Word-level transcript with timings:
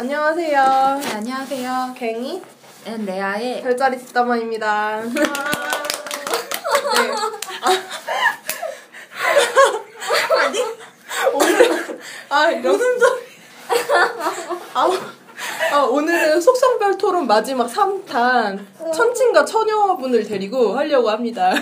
안녕하세요. 0.00 0.98
네, 1.02 1.10
안녕하세요. 1.12 1.94
괭이 1.94 2.42
and 2.86 3.04
레아의 3.04 3.60
별자리 3.60 3.98
뒷담화입니다. 3.98 5.02
네. 5.02 5.20
아. 7.60 7.70
아니 10.40 10.58
오늘 11.34 11.70
아 12.30 12.50
무슨 12.50 12.98
소리? 12.98 13.20
아, 14.72 14.90
아 15.72 15.82
오늘은 15.82 16.40
속성별 16.40 16.96
토론 16.96 17.26
마지막 17.26 17.70
3탄 17.70 18.94
천칭과 18.94 19.44
처녀분을 19.44 20.24
데리고 20.24 20.78
하려고 20.78 21.10
합니다. 21.10 21.52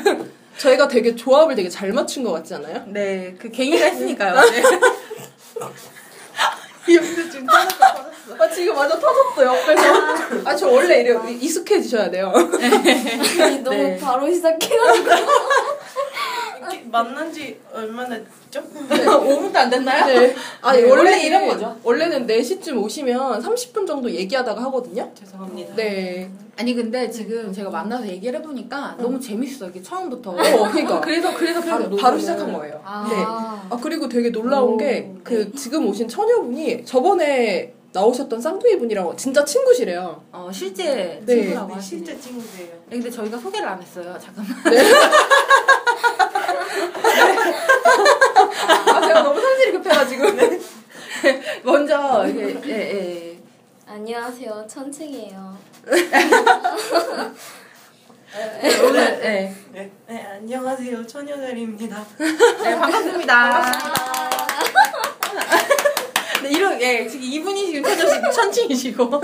저희가 0.59 0.87
되게 0.87 1.17
조합을 1.17 1.57
되게 1.57 1.69
잘 1.69 1.93
맞춘 1.93 2.23
것 2.23 2.31
같지 2.31 2.55
않아요? 2.55 2.85
네, 2.87 3.35
그 3.37 3.51
괭이가 3.51 3.85
했으니까요. 3.85 4.41
네. 4.49 4.63
옆에 6.95 7.31
지금 7.31 7.47
터졌어, 7.47 7.79
터졌어. 7.79 8.18
아, 8.39 8.49
지금 8.51 8.77
완전 8.77 9.01
터졌어, 9.01 9.45
옆에서. 9.45 9.83
아, 10.45 10.55
저 10.57 10.69
원래 10.69 11.01
이래 11.01 11.17
익숙해지셔야 11.41 12.11
돼요. 12.11 12.33
너무 13.65 13.77
네. 13.77 13.99
바로 13.99 14.31
시작해가지고 14.33 15.09
이렇게 16.59 16.83
만난 16.91 17.33
지 17.33 17.59
얼마나 17.73 18.17
됐죠? 18.51 18.63
5분도 18.89 19.57
안 19.57 19.71
됐나요? 19.71 20.07
네. 20.07 20.35
아니, 20.61 20.83
네, 20.83 20.89
원래 20.91 21.03
원래 21.11 21.23
이런 21.27 21.47
거죠. 21.47 21.77
원래는 21.83 22.27
4시쯤 22.27 22.83
오시면 22.83 23.43
30분 23.43 23.87
정도 23.87 24.11
얘기하다가 24.11 24.63
하거든요? 24.65 25.11
죄송합니다. 25.15 25.75
네. 25.77 26.31
아니 26.59 26.75
근데 26.75 27.09
지금 27.09 27.53
제가 27.53 27.71
만나서 27.71 28.07
얘기를 28.09 28.39
해보니까 28.41 28.97
너무 28.99 29.21
재밌어요. 29.21 29.71
이게 29.71 29.81
처음부터. 29.81 30.31
어, 30.33 30.35
그러니까. 30.35 31.01
그래서 31.01 31.33
그래서 31.35 31.61
바로 31.61 31.85
바로, 31.85 31.97
녹음을- 31.97 32.01
바로 32.01 32.19
시작한 32.19 32.53
거예요. 32.53 32.81
아. 32.85 33.07
네. 33.09 33.17
아, 33.71 33.79
그리고 33.81 34.09
되게 34.09 34.31
놀라운 34.31 34.73
오, 34.73 34.77
게, 34.77 35.13
그, 35.23 35.53
지금 35.55 35.87
오신 35.87 36.09
처녀분이 36.09 36.85
저번에 36.85 37.75
나오셨던 38.03 38.41
쌍둥이 38.41 38.79
분이랑 38.79 39.17
진짜 39.17 39.45
친구시래요. 39.45 40.23
어 40.31 40.49
실제 40.53 41.21
네. 41.25 41.35
친구라고 41.35 41.69
네, 41.69 41.75
하시네. 41.75 42.05
실제 42.05 42.21
친구예요. 42.21 42.73
네, 42.87 42.97
근데 42.97 43.11
저희가 43.11 43.37
소개를 43.39 43.67
안 43.69 43.83
했어요. 43.83 44.17
잠깐만. 44.21 44.57
아, 48.95 49.01
제가 49.01 49.23
너무 49.23 49.41
성질이 49.41 49.73
급해가지고. 49.73 50.25
먼저 51.65 52.25
이게 52.29 52.57
예, 52.67 52.73
예. 52.73 53.39
안녕하세요 53.89 54.67
천층이에요 54.69 55.59
네, 58.63 58.81
오늘 58.85 59.19
네. 59.21 59.55
네, 59.73 59.91
네 60.07 60.27
안녕하세요. 60.27 61.05
처녀자리입니다. 61.07 62.05
네 62.63 62.77
반갑습니다. 62.79 63.63
네, 66.43 66.51
이런 66.51 66.81
예 66.81 67.07
지금 67.07 67.25
이분이 67.25 67.67
지금 67.67 67.83
천천히 67.83 68.33
천칭이시고 68.33 69.11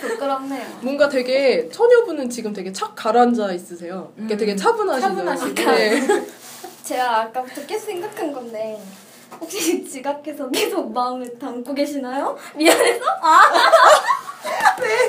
부끄럽네요 0.00 0.66
뭔가 0.82 1.08
되게 1.08 1.68
처녀분은 1.68 2.30
지금 2.30 2.52
되게 2.52 2.72
착 2.72 2.94
가라앉아 2.94 3.52
있으세요. 3.52 4.12
이게 4.18 4.34
음, 4.34 4.38
되게 4.38 4.56
차분하시죠. 4.56 5.08
차분하시고. 5.08 5.54
네. 5.54 6.00
제가 6.84 7.20
아까부터 7.20 7.64
계속 7.66 7.86
생각한 7.86 8.32
건데 8.32 8.80
혹시 9.40 9.84
지각해서 9.88 10.50
계속 10.50 10.92
마음에 10.92 11.26
담고 11.38 11.72
계시나요? 11.74 12.36
미안해서? 12.56 13.04
아! 13.22 13.40
네 14.80 15.06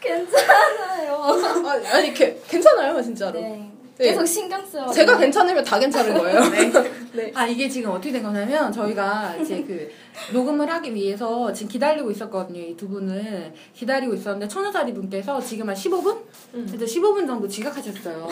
괜찮아요 0.00 1.14
아, 1.14 1.96
아니, 1.96 2.12
게, 2.14 2.40
괜찮아요, 2.46 3.02
진짜로. 3.02 3.40
네 3.40 3.48
네. 3.48 3.75
계속 3.98 4.26
신경 4.26 4.64
써요 4.66 4.86
제가 4.92 5.16
괜찮으면 5.16 5.64
다 5.64 5.78
괜찮은 5.78 6.16
거예요. 6.18 6.40
네. 6.50 6.70
네. 7.12 7.32
아 7.34 7.46
이게 7.46 7.66
지금 7.68 7.90
어떻게 7.92 8.12
된 8.12 8.22
거냐면 8.22 8.70
저희가 8.70 9.36
이제 9.40 9.64
그 9.66 9.90
녹음을 10.34 10.70
하기 10.70 10.94
위해서 10.94 11.50
지금 11.52 11.70
기다리고 11.72 12.10
있었거든요 12.10 12.60
이 12.60 12.76
두 12.76 12.88
분을 12.88 13.54
기다리고 13.72 14.12
있었는데 14.14 14.48
천우자리 14.48 14.92
분께서 14.92 15.40
지금 15.40 15.68
한 15.68 15.74
15분? 15.74 16.18
음. 16.54 16.66
그래서 16.70 16.84
15분 16.84 17.26
정도 17.26 17.48
지각하셨어요. 17.48 18.28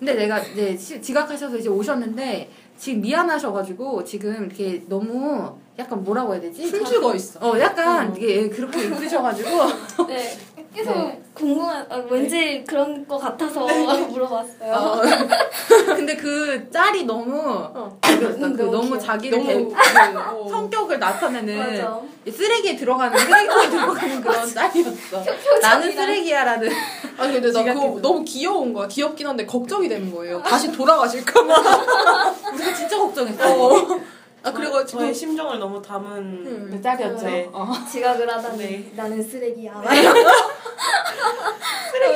근데 0.00 0.14
내가 0.14 0.40
이제 0.40 0.76
시- 0.76 1.00
지각하셔서 1.00 1.56
이제 1.58 1.68
오셨는데 1.68 2.50
지금 2.76 3.00
미안하셔가지고 3.02 4.02
지금 4.04 4.46
이렇게 4.46 4.82
너무 4.88 5.52
약간 5.78 6.02
뭐라고 6.02 6.32
해야 6.32 6.40
되지? 6.40 6.66
숨죽어 6.66 7.14
있어. 7.14 7.38
어 7.40 7.56
약간 7.60 8.14
이게 8.16 8.48
그렇게 8.48 8.82
있으셔가지고 8.86 10.06
네 10.08 10.36
계속 10.74 10.92
네. 10.92 11.22
궁금한 11.34 11.86
아, 11.88 11.96
왠지 12.10 12.64
그런 12.68 13.06
거 13.06 13.16
같아서 13.16 13.60
물어봤어요 14.08 14.72
어, 14.72 15.00
근데 15.86 16.14
그 16.16 16.68
짤이 16.70 17.04
너무 17.04 17.40
어. 17.40 17.98
그, 18.02 18.18
그 18.18 18.24
너무 18.38 18.56
너무 18.56 18.82
귀여워. 18.84 18.98
자기를 18.98 19.38
너무 19.38 19.48
대- 19.48 19.54
네, 20.10 20.16
어. 20.16 20.46
성격을 20.50 20.98
나타내는 20.98 21.58
맞아 21.58 22.00
쓰레기에 22.30 22.76
들어가는 22.76 23.18
쓰레기통에 23.18 23.70
들어가는 23.70 24.20
그런 24.20 24.46
짤이었어. 24.54 25.24
나는 25.62 25.90
쓰레기야라는. 25.92 26.68
아니 27.16 27.32
근데 27.40 27.50
나 27.52 27.64
그거. 27.64 27.98
너무 28.02 28.22
귀여운 28.24 28.74
거야. 28.74 28.86
귀엽긴 28.86 29.26
한데 29.28 29.46
걱정이 29.46 29.88
되는 29.88 30.12
거예요. 30.14 30.42
다시 30.42 30.70
돌아가실까봐. 30.70 31.54
우리가 32.52 32.74
진짜 32.74 32.98
걱정했어. 32.98 33.44
어. 33.64 34.00
아 34.42 34.52
저의 34.52 34.54
그래가지고 34.54 35.12
심정을 35.12 35.58
너무 35.58 35.80
담은 35.82 36.16
음. 36.18 36.68
그 36.70 36.80
짤이었죠. 36.82 37.26
네. 37.26 37.48
어. 37.52 37.72
지각을 37.90 38.30
하다니 38.30 38.58
네. 38.58 38.92
나는 38.94 39.22
쓰레기야 39.22 39.82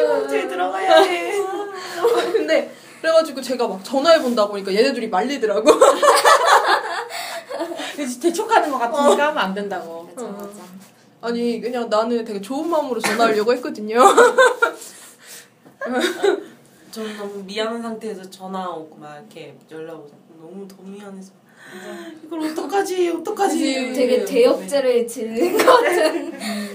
쓰레기 0.02 0.06
봉투에 0.06 0.48
들어가야 0.48 1.02
돼. 1.04 1.32
근데 2.32 2.74
그래가지고 3.00 3.40
제가 3.40 3.68
막 3.68 3.82
전화해 3.84 4.20
본다 4.20 4.46
보니까 4.46 4.74
얘네들이 4.74 5.08
말리더라고. 5.08 5.70
그래서 7.94 8.20
대촉하는 8.20 8.70
것 8.70 8.78
같으니까 8.78 9.28
하면 9.28 9.38
안 9.38 9.54
된다고. 9.54 10.08
맞아 10.14 10.28
맞아 10.28 10.60
아니 11.20 11.60
그냥 11.60 11.88
나는 11.88 12.24
되게 12.24 12.40
좋은 12.40 12.68
마음으로 12.68 13.00
전화하려고 13.00 13.52
했거든요. 13.54 14.02
저는 16.90 17.16
너무 17.16 17.42
미안한 17.44 17.80
상태에서 17.80 18.28
전화 18.28 18.68
오고 18.68 18.96
막 18.96 19.16
이렇게 19.16 19.56
연락 19.70 19.98
오고 19.98 20.10
너무 20.40 20.68
더 20.68 20.76
미안해서 20.82 21.32
이걸 22.24 22.40
어떡하지 22.50 23.10
어떡하지. 23.10 23.92
되게 23.92 24.18
네. 24.18 24.24
대역죄를 24.24 25.06
지는 25.06 25.56
것 25.56 25.64
같은 25.64 26.32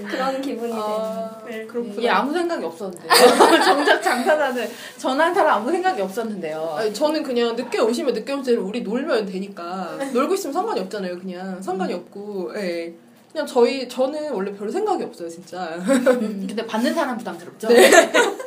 그런 0.08 0.40
기분이. 0.40 0.72
아, 0.74 1.42
네. 1.46 1.66
그렇구나. 1.66 1.94
이게 1.96 2.08
아무 2.08 2.32
생각이 2.32 2.64
없었는데요. 2.64 3.08
정작 3.64 4.02
장사하는 4.02 4.68
전화한 4.96 5.34
사람 5.34 5.58
아무 5.58 5.70
생각이 5.70 6.00
없었는데요. 6.00 6.74
아니, 6.78 6.92
저는 6.94 7.22
그냥 7.22 7.54
늦게 7.56 7.78
오시면 7.80 8.14
늦게 8.14 8.32
오면 8.32 8.44
되고 8.44 8.62
우리 8.64 8.82
놀면 8.82 9.26
되니까 9.26 9.98
놀고 10.12 10.34
있으면 10.34 10.52
상관이 10.52 10.80
없잖아요. 10.80 11.18
그냥 11.18 11.60
상관이 11.60 11.92
없고, 11.94 12.52
예. 12.56 12.94
그냥 13.32 13.46
저희 13.46 13.86
저는 13.88 14.32
원래 14.32 14.52
별 14.52 14.70
생각이 14.70 15.04
없어요, 15.04 15.28
진짜. 15.28 15.74
음, 15.76 16.46
근데 16.48 16.64
받는 16.66 16.94
사람 16.94 17.18
부담스럽죠. 17.18 17.68
네. 17.68 17.90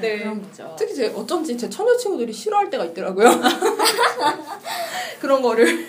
네, 0.00 0.16
네. 0.16 0.18
그런 0.18 0.42
거죠. 0.42 0.74
특히 0.78 0.94
제 0.94 1.08
어쩐지 1.08 1.56
제 1.56 1.68
처녀 1.68 1.96
친구들이 1.96 2.32
싫어할 2.32 2.70
때가 2.70 2.84
있더라고요. 2.86 3.28
그런 5.20 5.42
거를. 5.42 5.86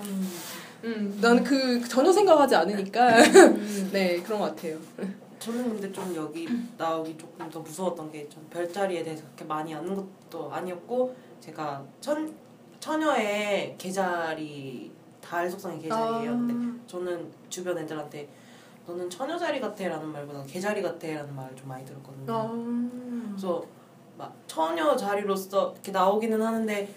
음. 0.00 0.30
음, 0.84 1.18
나는 1.20 1.42
그 1.42 1.86
전혀 1.88 2.12
생각하지 2.12 2.54
않으니까. 2.56 3.22
네, 3.92 4.20
그런 4.22 4.40
것 4.40 4.54
같아요. 4.54 4.78
저는 5.38 5.70
근데 5.70 5.92
좀 5.92 6.14
여기 6.14 6.48
나오기 6.78 7.18
조금 7.18 7.50
더 7.50 7.60
무서웠던 7.60 8.10
게전 8.12 8.48
별자리에 8.50 9.02
대해서 9.02 9.22
그렇게 9.24 9.44
많이 9.44 9.74
아는 9.74 9.94
것도 9.94 10.50
아니었고 10.52 11.14
제가 11.40 11.84
천 12.00 12.34
처녀의 12.80 13.74
계자리 13.78 14.90
달 15.20 15.50
속성의 15.50 15.80
계자리예요. 15.80 16.30
아. 16.30 16.34
근데 16.34 16.80
저는 16.86 17.30
주변 17.48 17.78
애들한테 17.78 18.28
너는 18.86 19.08
처녀자리 19.08 19.60
같아라는 19.60 20.08
말보다 20.08 20.42
계자리 20.46 20.82
같아라는 20.82 21.34
말을 21.34 21.56
좀 21.56 21.68
많이 21.68 21.84
들었거든요. 21.84 22.26
아. 22.32 23.30
그래서 23.30 23.62
막 24.18 24.32
처녀 24.46 24.94
자리로서 24.94 25.72
이렇게 25.72 25.90
나오기는 25.90 26.40
하는데 26.40 26.88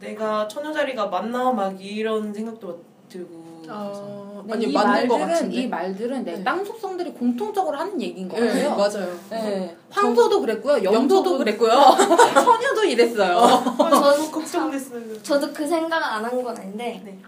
내가 0.00 0.46
처녀 0.48 0.72
자리가 0.72 1.06
맞나 1.06 1.50
막 1.52 1.80
이런 1.82 2.32
생각도 2.32 2.80
들고 3.08 3.62
아, 3.66 4.42
네, 4.46 4.52
아니 4.52 4.64
이 4.66 4.72
맞는 4.72 5.08
것 5.08 5.16
말들은 5.16 5.32
같은데. 5.34 5.56
이 5.56 5.66
말들은 5.66 6.24
네, 6.24 6.32
네. 6.36 6.44
땅 6.44 6.62
속성들이 6.62 7.12
공통적으로 7.14 7.78
하는 7.78 8.00
얘기인 8.00 8.28
것 8.28 8.38
네, 8.38 8.46
같아요. 8.46 8.76
맞아요. 8.76 9.18
네. 9.30 9.74
황소도 9.90 10.40
그랬고요, 10.42 10.84
염소도 10.84 11.30
염소도- 11.36 11.38
그랬고요, 11.38 11.70
처녀도 12.34 12.84
이랬어요. 12.84 13.38
아, 13.38 13.90
저- 13.90 14.00
너무 14.16 14.30
걱정됐어요. 14.30 15.22
저도 15.22 15.50
그 15.54 15.66
생각을 15.66 16.04
안한 16.04 16.42
건 16.44 16.54
아닌데 16.58 17.00
네. 17.02 17.18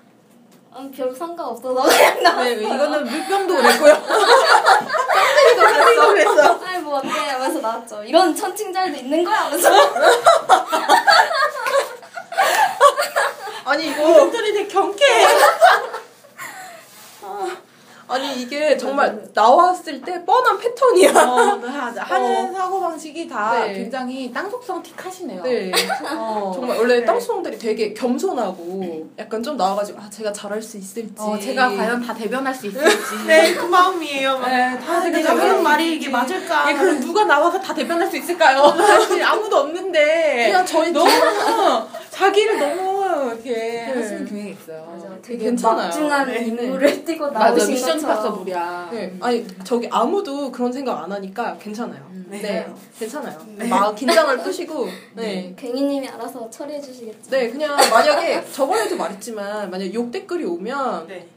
음, 0.77 0.91
별 0.95 1.15
상관없어서 1.15 1.83
그냥 1.83 2.23
나 2.23 2.43
네, 2.45 2.53
이거는 2.53 3.05
물병도 3.05 3.57
그랬고요. 3.57 4.03
깜짝이야 5.57 6.07
그랬어. 6.07 6.61
아이 6.65 6.79
뭐 6.81 6.99
어때 6.99 7.09
하면서 7.09 7.61
나왔죠. 7.61 8.05
이런 8.05 8.35
천칭자리도 8.35 8.99
있는 8.99 9.25
거야 9.25 9.45
하면서 9.47 9.71
아니 13.65 13.87
이거 13.89 14.03
분들이 14.15 14.53
되게 14.53 14.69
경쾌해. 14.69 15.27
아니 18.09 18.41
이게 18.41 18.77
정말 18.77 19.27
나왔을 19.35 20.01
때 20.01 20.25
뻔한 20.25 20.59
패턴이야. 20.59 21.11
어, 21.11 21.57
네, 21.57 21.69
하- 21.69 21.91
하는 21.99 22.51
어. 22.51 22.53
사고 22.53 22.81
방식이 22.81 23.29
다 23.29 23.65
네. 23.65 23.73
굉장히 23.75 24.33
땅속성 24.33 24.83
틱하시네요. 24.83 25.43
네. 25.43 25.73
어. 26.17 26.53
정말 26.55 26.79
원래 26.79 27.01
네. 27.01 27.05
땅수홍들이 27.05 27.59
되게 27.59 27.93
겸손하고 27.95 29.09
약간 29.19 29.43
좀 29.43 29.57
나와가지고 29.57 29.99
아 30.01 30.09
제가 30.09 30.33
잘할 30.33 30.63
수 30.63 30.77
있을지. 30.77 31.15
어, 31.19 31.37
제가 31.39 31.71
과연 31.71 32.01
다 32.05 32.15
대변할 32.15 32.55
수 32.55 32.67
있을지. 32.69 32.87
네, 33.27 33.55
그 33.55 33.65
마음이에요. 33.67 34.39
막. 34.39 34.49
네, 34.49 34.79
다 34.79 34.93
아, 34.93 35.01
내가 35.05 35.31
하는 35.31 35.57
수 35.57 35.63
말이. 35.63 35.95
이게 35.97 36.09
맞을까? 36.09 36.71
예, 36.71 36.75
그럼 36.77 37.01
누가 37.01 37.25
나와서 37.25 37.61
다 37.61 37.75
대변할 37.75 38.09
수 38.09 38.17
있을까요? 38.17 38.63
사실 38.77 39.23
아무도 39.23 39.57
없는데. 39.57 40.47
그냥 40.47 40.65
저희 40.65 40.93
너무 40.93 41.11
자기를 42.11 42.59
너무 42.59 43.05
이렇게 43.33 43.53
네. 43.53 43.93
하시는 43.95 44.25
경향이 44.27 44.51
있어요. 44.53 44.96
맞아. 45.27 45.39
되게 45.39 45.45
괜찮아요. 45.45 45.77
막중한 45.89 46.27
네. 46.29 46.47
임무를 46.47 47.05
띄고 47.05 47.31
맞아, 47.31 47.49
나오신 47.51 47.75
미션 47.75 47.95
것처럼. 47.97 48.17
임파서블이야. 48.17 48.89
네. 48.93 49.17
아니 49.21 49.47
저기 49.65 49.89
아무도 49.91 50.51
그런 50.53 50.73
생각 50.73 51.03
안 51.03 51.11
하니까 51.11 51.57
괜찮아요. 51.59 52.01
음. 52.11 52.27
네, 52.29 52.39
네. 52.43 52.67
괜찮아요. 52.99 53.39
막 53.69 53.95
긴장을 53.95 54.39
푸시고 54.39 54.87
네. 55.15 55.55
갱이님이 55.57 56.09
알아서 56.09 56.49
처리해 56.51 56.81
주시겠죠. 56.81 57.31
네, 57.31 57.51
그냥 57.51 57.77
만약에 57.77 58.45
저번에도 58.53 58.97
말했지만 58.97 59.71
만약 59.71 59.93
욕 59.95 60.11
댓글이 60.11 60.45
오면 60.45 61.07
네. 61.07 61.29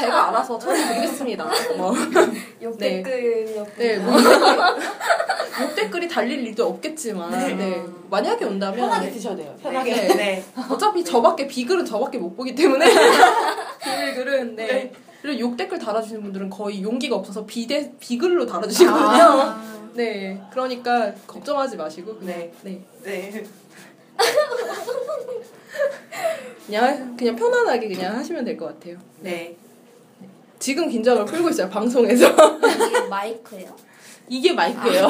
제가 0.00 0.28
알아서 0.28 0.58
처리드리겠습니다. 0.58 1.44
뭐. 1.76 1.94
욕 2.62 2.78
네. 2.78 3.02
댓글 3.02 3.66
네, 3.76 3.98
뭐 3.98 4.14
욕 5.62 5.74
댓글이 5.74 6.08
달릴 6.08 6.46
일도 6.46 6.66
없겠지만 6.66 7.30
네. 7.30 7.54
네. 7.54 7.84
만약에 8.10 8.44
온다면 8.44 8.76
편하게 8.76 9.10
드셔야 9.10 9.36
돼요. 9.36 9.54
편하게. 9.62 9.94
네. 9.94 10.14
네. 10.14 10.44
어차피 10.68 11.04
저밖에 11.04 11.46
비글은 11.46 11.84
저밖에 11.84 12.18
못 12.18 12.36
보기 12.36 12.54
때문에 12.54 12.84
비글글은 13.82 14.56
네. 14.56 14.66
네. 14.66 14.92
그리고 15.22 15.40
욕 15.40 15.56
댓글 15.56 15.78
달아주시는 15.78 16.22
분들은 16.22 16.50
거의 16.50 16.82
용기가 16.82 17.16
없어서 17.16 17.46
비대 17.46 17.92
비글로 17.98 18.44
달아주시거든요. 18.44 19.22
아. 19.22 19.74
네, 19.94 20.40
그러니까 20.50 21.12
걱정하지 21.26 21.76
마시고 21.76 22.16
그냥 22.16 22.36
네. 22.36 22.52
네. 22.62 22.82
네. 23.04 23.44
그냥 26.66 27.16
그냥 27.16 27.36
편안하게 27.36 27.88
그냥 27.88 28.16
하시면 28.16 28.44
될 28.44 28.56
것 28.56 28.66
같아요. 28.66 28.96
네. 29.20 29.56
지금 30.58 30.88
긴장을 30.88 31.24
풀고 31.26 31.50
있어요 31.50 31.68
방송에서. 31.68 32.26
이게 32.88 33.00
마이크예요? 33.08 33.76
이게 34.28 34.52
마이크예요. 34.52 35.06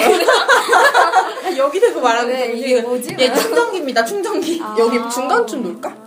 여기 1.56 1.80
대고 1.80 2.00
말하는 2.00 2.32
네, 2.32 2.48
거 2.48 2.52
이게 2.54 2.80
뭐지? 2.82 3.14
네, 3.16 3.32
충전기입니다. 3.32 4.04
충전기. 4.04 4.60
아. 4.62 4.74
여기 4.78 4.98
중간쯤 5.08 5.62
놓을까? 5.62 6.03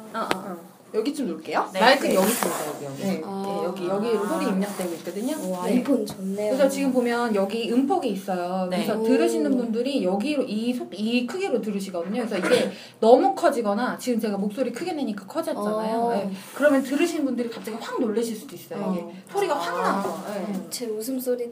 여기쯤 0.94 1.28
놓을게요. 1.28 1.70
네. 1.74 1.80
마이크는 1.80 2.16
여기 2.16 2.28
있습니다. 2.30 2.68
여기 2.68 2.86
여기. 2.86 3.04
네. 3.04 3.22
아. 3.26 3.44
네, 3.46 3.64
여기 3.66 3.88
여기 3.88 4.28
소리 4.28 4.46
입력되고 4.48 4.94
있거든요. 4.96 5.36
오, 5.38 5.52
네. 5.52 5.58
아이폰 5.74 6.06
좋네요. 6.06 6.56
그래서 6.56 6.70
지금 6.70 6.94
보면 6.94 7.36
여기 7.36 7.72
음폭이 7.72 8.10
있어요. 8.10 8.68
네. 8.70 8.78
그래서 8.78 9.00
오. 9.00 9.04
들으시는 9.04 9.58
분들이 9.58 10.04
여기로 10.04 10.44
이, 10.44 10.74
속, 10.74 10.90
이 10.94 11.28
크기로 11.28 11.62
들으시거든요. 11.62 12.26
그래서 12.26 12.38
이게 12.38 12.72
너무 13.00 13.36
커지거나 13.36 13.98
지금 13.98 14.20
제가 14.20 14.38
목소리 14.38 14.72
크게 14.72 14.94
내니까 14.94 15.26
커졌잖아요. 15.26 16.00
어. 16.00 16.14
네. 16.14 16.32
그러면 16.56 16.82
들으시는 16.84 17.26
분들이 17.26 17.50
갑자기 17.50 17.78
확 17.80 18.00
놀라실 18.00 18.36
수도 18.36 18.56
있어요. 18.56 18.94
이게 18.94 19.02
어. 19.04 19.14
소리가 19.32 19.56
확 19.56 19.78
아. 19.78 19.82
나서. 19.82 20.24
네. 20.34 20.68
제 20.70 20.86
웃음소리 20.86 21.52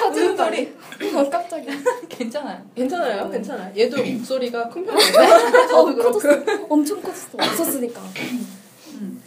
커지는 0.00 0.36
소리. 0.36 0.74
어, 1.16 1.30
깜짝이야. 1.30 1.72
괜찮아요. 2.08 2.62
괜찮아요, 2.74 3.30
괜찮아요. 3.30 3.72
얘도 3.76 4.02
목소리가 4.02 4.68
큰 4.68 4.84
편이에요. 4.84 5.12
저도 5.68 5.94
그렇고. 5.94 6.20
엄청 6.74 7.00
커졌어. 7.00 7.28
없었으니까. 7.38 8.00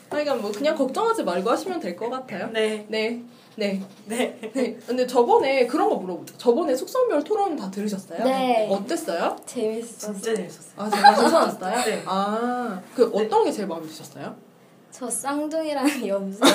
그러니까 0.09 0.35
뭐 0.35 0.51
그냥 0.51 0.75
걱정하지 0.75 1.23
말고 1.23 1.49
하시면 1.49 1.79
될 1.79 1.95
것 1.95 2.09
같아요. 2.09 2.47
네. 2.53 2.85
네, 2.89 3.23
네, 3.55 3.81
네. 4.05 4.39
네. 4.53 4.77
근데 4.85 5.07
저번에 5.07 5.65
그런 5.65 5.89
거 5.89 5.95
물어보죠. 5.95 6.37
저번에 6.37 6.75
속성별 6.75 7.23
토론 7.23 7.55
다 7.55 7.71
들으셨어요? 7.71 8.23
네. 8.23 8.67
어땠어요? 8.69 9.35
재밌었어. 9.47 10.13
진짜 10.13 10.35
재밌었어요. 10.35 10.73
아, 10.77 10.89
정말 10.89 11.15
괜찮았어요? 11.15 11.85
네. 11.85 12.03
아, 12.05 12.79
그 12.95 13.09
어떤 13.13 13.43
게 13.45 13.51
제일 13.51 13.67
마음에 13.67 13.87
드셨어요? 13.87 14.35
저 14.91 15.09
쌍둥이랑 15.09 16.07
여보세요? 16.07 16.53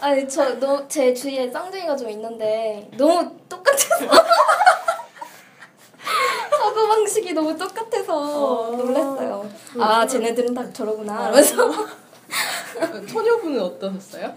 아니 0.00 0.28
저제 0.28 1.14
주위에 1.14 1.50
쌍둥이가 1.50 1.96
좀 1.96 2.10
있는데 2.10 2.88
너무 2.96 3.30
똑같아서 3.48 4.06
사고 6.50 6.88
방식이 6.88 7.32
너무 7.32 7.56
똑같아서 7.56 8.14
어. 8.70 8.76
놀랐어요. 8.76 9.48
아 9.80 10.06
쟤네들은 10.06 10.54
다 10.54 10.70
저러구나. 10.72 11.28
이러면서 11.28 11.70
처녀분은 13.06 13.60
어떠셨어요? 13.60 14.34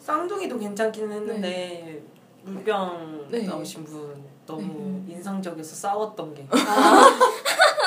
쌍둥이도 0.00 0.58
괜찮긴 0.58 1.12
했는데 1.12 2.02
물병 2.42 3.26
네. 3.30 3.42
나오신 3.42 3.84
분 3.84 4.24
너무 4.46 5.02
네. 5.06 5.14
인상적이어서 5.14 5.74
싸웠던 5.76 6.34
게 6.34 6.46
아, 6.50 7.10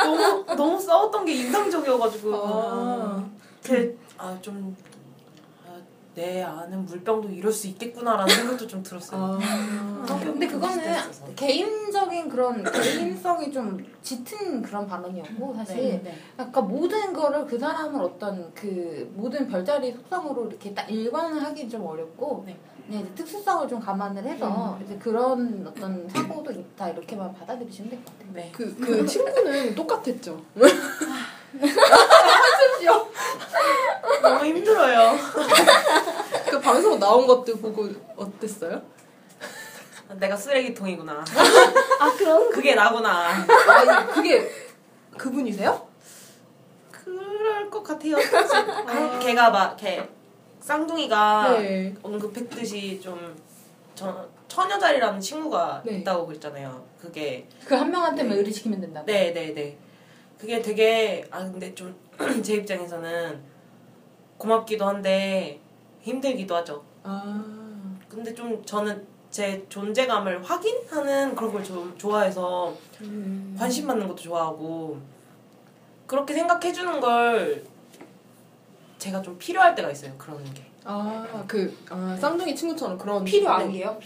너무 0.06 0.46
너무 0.56 0.80
싸웠던 0.80 1.26
게 1.26 1.34
인상적이어가지고 1.34 2.36
아. 2.36 3.26
그아좀 3.64 3.98
아, 4.18 4.40
내 6.14 6.44
아는 6.44 6.86
물병도 6.86 7.30
이럴 7.30 7.54
수 7.54 7.68
있겠구나라는 7.68 8.36
생각도 8.36 8.68
좀 8.68 8.84
들었어요. 8.84 9.40
아. 9.42 10.20
근데 10.22 10.46
그거는 10.48 10.76
비슷했어서. 10.78 11.26
개인적인 11.36 12.28
그런 12.28 12.64
개인성이 12.64 13.50
좀 13.52 13.78
짙은 14.02 14.62
그런 14.62 14.86
반응이었고 14.88 15.54
사실 15.56 15.76
네, 15.78 16.02
네. 16.04 16.18
약간 16.38 16.68
모든 16.68 17.14
거를 17.14 17.46
그 17.46 17.58
사람을 17.58 18.02
어떤 18.02 18.54
그 18.54 19.10
모든 19.16 19.48
별자리 19.48 19.94
속성으로 19.94 20.48
이렇게 20.48 20.74
딱 20.74 20.92
일관을 20.92 21.42
하기 21.44 21.70
좀 21.70 21.86
어렵고 21.86 22.44
네. 22.46 22.58
네, 22.88 23.00
이제 23.00 23.10
특수성을 23.16 23.70
좀 23.70 23.80
감안을 23.80 24.22
해서 24.26 24.78
이제 24.84 24.98
그런 24.98 25.66
어떤 25.66 26.10
사고도 26.10 26.52
있다 26.52 26.90
이렇게만 26.90 27.32
받아들이시면 27.34 27.90
될 27.90 28.04
것 28.04 28.18
같아요. 28.18 28.34
네. 28.34 28.50
그, 28.52 28.76
그 28.76 29.06
친구는 29.06 29.76
똑같았죠. 29.76 30.42
너무 34.22 34.46
힘들어요. 34.46 35.16
그 36.50 36.60
방송 36.60 37.00
나온 37.00 37.28
것도 37.28 37.58
보고 37.58 37.88
어땠어요? 38.16 38.82
내가 40.20 40.36
쓰레기통이구나. 40.36 41.24
아 42.00 42.14
그런 42.18 42.50
그게 42.50 42.76
나구나. 42.76 43.30
아, 43.30 44.06
그게 44.08 44.50
그분이세요? 45.18 45.88
그럴 46.92 47.70
것 47.70 47.82
같아요. 47.84 48.18
아, 48.18 49.20
걔가 49.20 49.50
막 49.50 49.78
걔 49.78 50.08
쌍둥이가 50.60 51.58
네. 51.60 51.96
언급했듯이 52.04 53.00
좀 53.02 53.36
저, 53.96 54.28
처녀자리라는 54.48 55.20
친구가 55.20 55.82
네. 55.86 55.98
있다고 56.00 56.28
그랬잖아요. 56.28 56.84
그게 57.02 57.48
그 57.66 57.74
한 57.76 57.90
명한테만 57.90 58.34
네. 58.34 58.38
의리시키면 58.40 58.80
된다. 58.82 59.02
네, 59.06 59.34
네, 59.34 59.54
네. 59.56 59.78
그게 60.42 60.60
되게 60.60 61.24
아 61.30 61.38
근데 61.44 61.74
좀 61.76 61.96
제 62.42 62.56
입장에서는 62.56 63.40
고맙기도 64.40 64.84
한데 64.86 65.62
힘들기도 66.02 66.56
하죠. 66.56 66.84
아. 67.04 67.96
근데 68.10 68.34
좀 68.34 68.66
저는 68.66 69.06
제 69.30 69.64
존재감을 69.70 70.44
확인하는 70.44 71.36
그런 71.36 71.54
걸 71.54 71.64
좀 71.64 71.96
좋아해서 71.96 72.76
음. 73.02 73.56
관심 73.58 73.86
받는 73.86 74.08
것도 74.08 74.16
좋아하고 74.18 74.98
그렇게 76.08 76.34
생각해 76.34 76.74
주는 76.74 77.00
걸 77.00 77.64
제가 78.98 79.22
좀 79.22 79.38
필요할 79.38 79.76
때가 79.76 79.92
있어요. 79.92 80.12
그런 80.18 80.44
게. 80.56 80.64
아, 80.84 81.44
그, 81.48 81.78
아, 81.90 82.18
쌍둥이 82.20 82.56
친구처럼 82.56 82.98
그런. 82.98 83.24
필요한게요? 83.24 84.00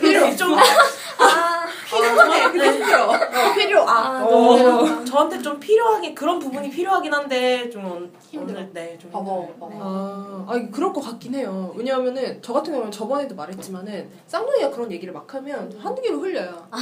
필요 0.00 0.36
좀 0.36 0.54
아, 0.54 1.66
필요해, 1.88 2.52
그게 2.52 2.84
필요. 2.84 3.02
어, 3.04 3.54
필요, 3.54 3.82
아. 3.88 4.18
아, 4.18 4.24
어. 4.24 4.30
너무 4.30 5.04
저한테 5.04 5.40
좀 5.40 5.58
필요하게 5.58 6.12
그런 6.12 6.38
부분이 6.38 6.68
필요하긴 6.70 7.12
한데 7.14 7.70
좀 7.70 8.12
힘들어. 8.20 8.60
오늘 8.60 8.70
네좀 8.72 9.10
봐봐. 9.10 9.24
봐봐. 9.60 9.68
네. 9.72 9.78
아, 9.80 10.46
아니, 10.48 10.70
그럴 10.70 10.92
것 10.92 11.00
같긴 11.00 11.34
해요. 11.34 11.72
왜냐하면은, 11.74 12.40
저 12.42 12.52
같은 12.52 12.72
경우는 12.72 12.92
저번에도 12.92 13.34
말했지만은, 13.34 14.10
쌍둥이가 14.26 14.70
그런 14.70 14.92
얘기를 14.92 15.14
막 15.14 15.32
하면 15.34 15.72
한두 15.82 16.02
개로 16.02 16.18
흘려요. 16.20 16.66
아, 16.70 16.76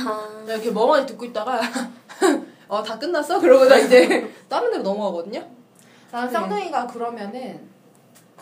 그냥 0.44 0.56
이렇게 0.61 0.70
멍하니 0.73 1.06
듣고 1.06 1.25
있다가, 1.26 1.61
어, 2.66 2.82
다 2.82 2.99
끝났어? 2.99 3.38
그러고나 3.40 3.76
이제, 3.76 4.28
다른 4.49 4.70
데로 4.73 4.82
넘어가거든요? 4.82 5.44
나는 6.11 6.26
네. 6.26 6.32
쌍둥이가 6.32 6.87
그러면은 6.88 7.68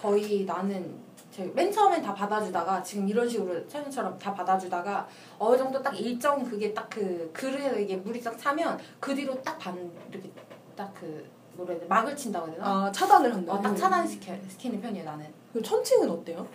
거의 0.01 0.45
나는 0.45 0.97
제맨 1.31 1.71
처음엔 1.73 2.03
다 2.03 2.15
받아주다가 2.15 2.83
지금 2.83 3.09
이런 3.09 3.29
식으로 3.29 3.67
찬이처럼 3.69 4.19
다 4.19 4.33
받아주다가 4.35 5.07
어느 5.39 5.57
정도 5.57 5.83
딱 5.83 5.99
일정 5.99 6.45
그게 6.45 6.73
딱그 6.73 7.31
그릇에 7.33 7.83
이게 7.83 7.97
물이 7.97 8.21
딱 8.23 8.37
차면 8.39 8.79
그 9.01 9.15
뒤로 9.15 9.41
딱 9.43 9.59
반 9.59 9.91
이렇게 10.11 10.31
딱 10.77 10.93
그 10.95 11.29
뭐라 11.55 11.73
해야 11.73 11.81
돼 11.81 11.87
막을 11.87 12.17
친다고 12.17 12.47
해야 12.47 12.55
되나? 12.55 12.87
아, 12.87 12.93
차단을 12.93 13.35
한다. 13.35 13.53
어, 13.53 13.61
딱 13.61 13.75
차단 13.75 14.07
시켜 14.07 14.33
시키는 14.49 14.81
편이에요 14.81 15.05
나는. 15.05 15.27
그럼 15.53 15.65
천칭은 15.65 16.09
어때요? 16.09 16.47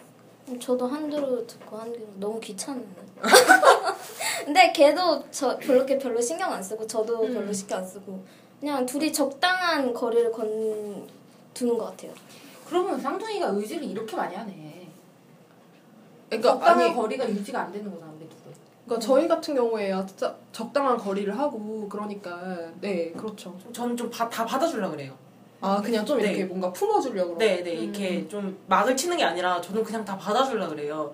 저도 0.59 0.88
한두로 0.88 1.45
듣고 1.45 1.77
한두로 1.77 2.05
너무 2.15 2.39
귀찮네. 2.39 2.83
근데 4.45 4.71
걔도 4.73 5.23
저 5.31 5.57
별로 5.57 5.85
게 5.85 5.97
별로 5.97 6.19
신경 6.19 6.51
안 6.51 6.62
쓰고 6.62 6.85
저도 6.88 7.23
음. 7.23 7.33
별로 7.33 7.53
신경 7.53 7.79
안 7.79 7.85
쓰고 7.85 8.23
그냥 8.59 8.85
둘이 8.85 9.12
적당한 9.12 9.93
거리를 9.93 10.31
건 10.31 11.07
두는 11.53 11.77
것 11.77 11.85
같아요. 11.85 12.13
그러면 12.74 13.00
쌍둥이가 13.00 13.50
의지를 13.50 13.84
이렇게 13.84 14.15
많이 14.15 14.36
하네. 14.36 14.89
그러니까 16.27 16.53
적당한 16.53 16.80
아니 16.86 16.96
거리가 16.96 17.30
유지가 17.30 17.62
안 17.62 17.72
되는 17.72 17.92
거잖아, 17.92 18.12
우리 18.12 18.27
둘은. 18.27 18.51
그러니까 18.86 19.06
저희 19.06 19.27
같은 19.27 19.53
경우에야 19.53 20.03
진짜 20.08 20.36
적당한 20.51 20.98
거리를 20.98 21.38
하고 21.38 21.88
그러니까 21.88 22.72
네 22.82 23.12
그렇죠. 23.12 23.56
저는 23.72 23.96
좀 23.96 24.10
다 24.10 24.27
받아주려 24.27 24.89
그래요. 24.89 25.15
아 25.62 25.80
그냥 25.84 26.03
좀 26.03 26.18
네. 26.18 26.30
이렇게 26.30 26.46
뭔가 26.46 26.74
품어주려고. 26.74 27.38
네, 27.38 27.62
네, 27.62 27.74
이렇게 27.74 28.27
좀 28.27 28.58
막을 28.68 28.98
치는 28.98 29.18
게 29.18 29.24
아니라 29.24 29.62
저는 29.62 29.84
그냥 29.84 30.03
다 30.03 30.18
받아주려 30.18 30.68
그래요. 30.70 31.13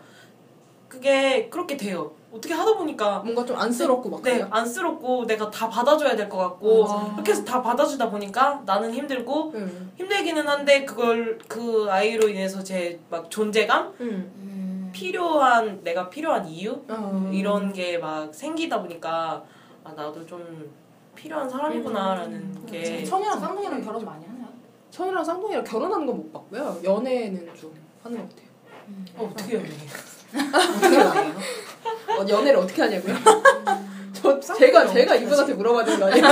그게 0.88 1.50
그렇게 1.50 1.76
돼요. 1.76 2.14
어떻게 2.32 2.54
하다 2.54 2.78
보니까 2.78 3.20
뭔가 3.20 3.44
좀 3.44 3.58
안쓰럽고 3.58 4.10
막 4.10 4.22
네, 4.22 4.34
그래요. 4.34 4.48
안쓰럽고 4.52 5.26
내가 5.26 5.50
다 5.50 5.68
받아줘야 5.68 6.16
될 6.16 6.30
것 6.30 6.38
같고 6.38 6.86
아. 6.88 7.14
이렇게 7.16 7.32
해서 7.32 7.44
다 7.44 7.62
받아주다 7.62 8.10
보니까 8.10 8.62
나는 8.66 8.94
힘들고 8.94 9.52
네. 9.54 9.66
힘들기는 9.98 10.48
한데 10.48 10.86
그걸 10.86 11.40
그 11.48 11.88
아이로 11.90 12.28
인해서 12.30 12.64
제 12.64 13.00
막 13.10 13.30
존재감 13.32 13.92
음. 14.00 14.90
필요한 14.94 15.84
내가 15.84 16.10
필요한 16.10 16.48
이유 16.48 16.82
어. 16.90 17.30
이런 17.34 17.74
게 17.74 17.98
막 17.98 18.34
생기다 18.34 18.82
보니까 18.82 19.44
아 19.84 19.92
나도 19.94 20.26
좀 20.26 20.72
필요한 21.16 21.50
사람이구나라는 21.50 22.34
음. 22.34 22.66
게 22.70 23.04
천이랑 23.04 23.40
쌍둥이랑 23.40 23.82
결혼 23.82 24.06
많이 24.06 24.26
하나요? 24.26 24.48
천이랑 24.92 25.24
쌍둥이랑 25.24 25.64
결혼하는 25.64 26.06
건 26.06 26.16
못 26.18 26.32
봤고요. 26.32 26.80
연애는 26.84 27.54
좀 27.56 27.74
하는 28.04 28.18
것 28.20 28.30
같아요. 28.30 28.50
어, 29.18 29.30
어떻게 29.32 29.56
연애? 29.56 29.68
어떻게 30.34 30.96
연애해요? 30.96 31.36
어, 32.20 32.26
연애를 32.28 32.60
어떻게 32.60 32.82
하냐고요? 32.82 33.16
저 34.14 34.40
제가 34.40 34.88
제가 34.88 35.16
이분한테 35.16 35.54
물어봐야 35.54 35.86
되는 35.86 36.00
거 36.00 36.06
아니에요? 36.08 36.26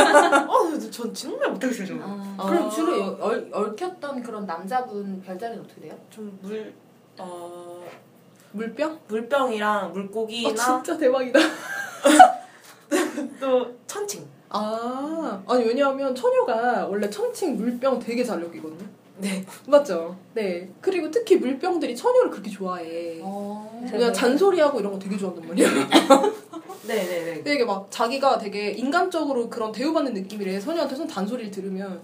어, 0.50 0.80
전 0.92 1.14
정말 1.14 1.50
못하겠어요. 1.52 1.88
저는. 1.88 2.02
아. 2.04 2.46
그럼 2.50 2.70
주로 2.70 3.00
여- 3.00 3.18
얽, 3.22 3.50
얽혔던 3.52 4.24
그런 4.24 4.46
남자분 4.46 5.22
별자리는 5.22 5.64
어떻게 5.64 5.82
돼요? 5.82 5.98
좀 6.10 6.38
물 6.42 6.74
어, 7.20 7.84
물병? 8.52 9.00
물병이랑 9.08 9.86
어, 9.86 9.90
물고기나 9.90 10.84
진짜 10.84 10.98
대박이다. 10.98 11.40
또 13.40 13.76
천칭. 13.88 14.26
아 14.50 15.42
아니 15.48 15.64
왜냐하면 15.66 16.16
처녀가 16.16 16.86
원래 16.88 17.10
천칭 17.10 17.58
물병 17.58 18.00
되게 18.00 18.24
잘 18.24 18.42
엮이거든요. 18.42 18.88
네. 19.20 19.46
맞죠? 19.68 20.16
네. 20.34 20.70
그리고 20.82 21.10
특히 21.10 21.38
물병들이 21.38 21.96
처녀를 21.96 22.30
그렇게 22.30 22.50
좋아해. 22.50 23.20
어. 23.22 23.82
그냥 23.90 24.14
잔소리하고 24.14 24.80
이런 24.80 24.94
거 24.94 25.00
되게 25.00 25.18
좋아한단 25.18 25.48
말이야. 25.48 25.68
네네네. 26.88 27.42
되게 27.44 27.66
막 27.66 27.88
자기가 27.90 28.38
되게 28.38 28.72
인간적으로 28.72 29.50
그런 29.50 29.72
대우받는 29.72 30.14
느낌이래. 30.14 30.60
소녀한테선 30.60 31.08
잔소리를 31.08 31.52
들으면. 31.52 32.02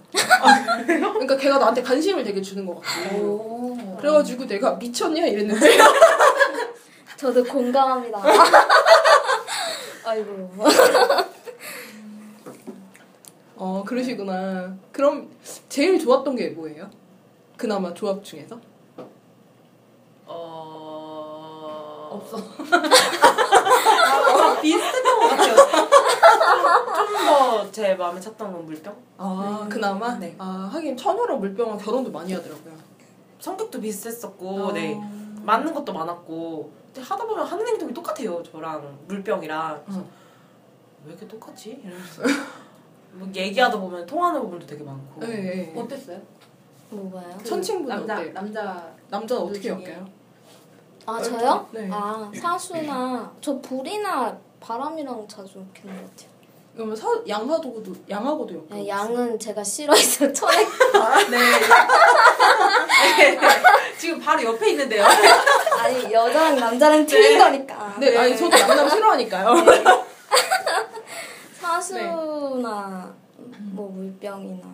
그러니까 0.96 1.36
걔가 1.36 1.58
나한테 1.58 1.82
관심을 1.82 2.24
되게 2.24 2.42
주는 2.42 2.66
것 2.66 2.80
같고. 2.80 3.16
오. 3.16 3.96
그래가지고 3.98 4.46
내가 4.46 4.74
미쳤냐 4.74 5.24
이랬는데. 5.26 5.66
저도 7.16 7.44
공감합니다. 7.44 8.22
아이고. 10.04 10.50
어 13.56 13.84
그러시구나. 13.86 14.76
그럼 14.92 15.30
제일 15.68 15.98
좋았던 15.98 16.36
게 16.36 16.48
뭐예요? 16.50 16.90
그나마 17.56 17.92
조합 17.94 18.22
중에서? 18.24 18.58
어 20.26 22.08
없어. 22.12 22.36
아, 22.38 22.42
비슷했던 24.60 25.18
것 25.20 25.28
같아요. 25.28 25.54
좀 25.56 25.84
더 27.26 27.70
제 27.72 27.94
마음에 27.94 28.20
찼던 28.20 28.52
건 28.52 28.64
물병. 28.66 28.94
아 29.18 29.60
음, 29.62 29.68
그나마? 29.68 30.14
네. 30.16 30.34
아 30.38 30.68
하긴 30.72 30.96
처녀랑 30.96 31.38
물병은 31.40 31.76
결혼도 31.78 32.10
많이 32.10 32.32
하더라고요. 32.32 32.74
성격도 33.40 33.80
비슷했었고, 33.80 34.68
아. 34.68 34.72
네 34.72 34.98
맞는 35.42 35.74
것도 35.74 35.92
많았고. 35.92 36.72
근데 36.86 37.02
하다 37.02 37.26
보면 37.26 37.44
하는 37.46 37.66
행동이 37.66 37.92
똑같아요. 37.92 38.42
저랑 38.44 38.98
물병이랑. 39.08 39.82
그래서 39.84 40.00
응. 40.00 40.08
왜 41.04 41.10
이렇게 41.12 41.26
똑같지? 41.28 41.80
이러면서 41.84 42.22
뭐 43.12 43.28
얘기하다 43.34 43.78
보면 43.78 44.06
통하는 44.06 44.40
부분도 44.42 44.66
되게 44.66 44.82
많고. 44.84 45.20
네. 45.20 45.26
네. 45.26 45.74
어땠어요? 45.76 46.20
뭐가요? 46.90 47.36
그 47.38 47.44
천칭분 47.44 47.88
남자 47.88 48.14
어때요? 48.14 48.32
남자 48.32 48.92
남자는 49.08 49.42
어떻게 49.42 49.60
중에. 49.60 49.84
엮여요? 49.84 50.08
아 51.06 51.20
저요? 51.22 51.68
네. 51.72 51.88
아 51.92 52.30
사수나 52.34 53.32
저 53.40 53.58
불이나 53.60 54.36
바람이랑 54.60 55.26
자주 55.28 55.58
엮이는 55.58 56.02
것 56.02 56.10
같아요. 56.10 56.34
그러면 56.74 56.96
사, 56.96 57.06
양하고도 57.28 57.92
양하고도 58.08 58.54
엮여. 58.54 58.64
네, 58.70 58.88
양은 58.88 59.38
제가 59.38 59.62
싫어해서 59.62 60.30
천에 60.34 60.56
네. 61.30 61.38
지금 63.98 64.18
바로 64.18 64.42
옆에 64.42 64.70
있는데요. 64.70 65.04
아니 65.78 66.12
여자랑 66.12 66.56
남자랑 66.56 67.06
틀린 67.06 67.38
거니까. 67.38 67.96
네, 68.00 68.16
아니 68.16 68.36
저도 68.36 68.56
남남 68.56 68.88
싫어하니까요. 68.88 69.54
사수나 71.60 73.14
뭐 73.72 73.90
물병이나 73.90 74.73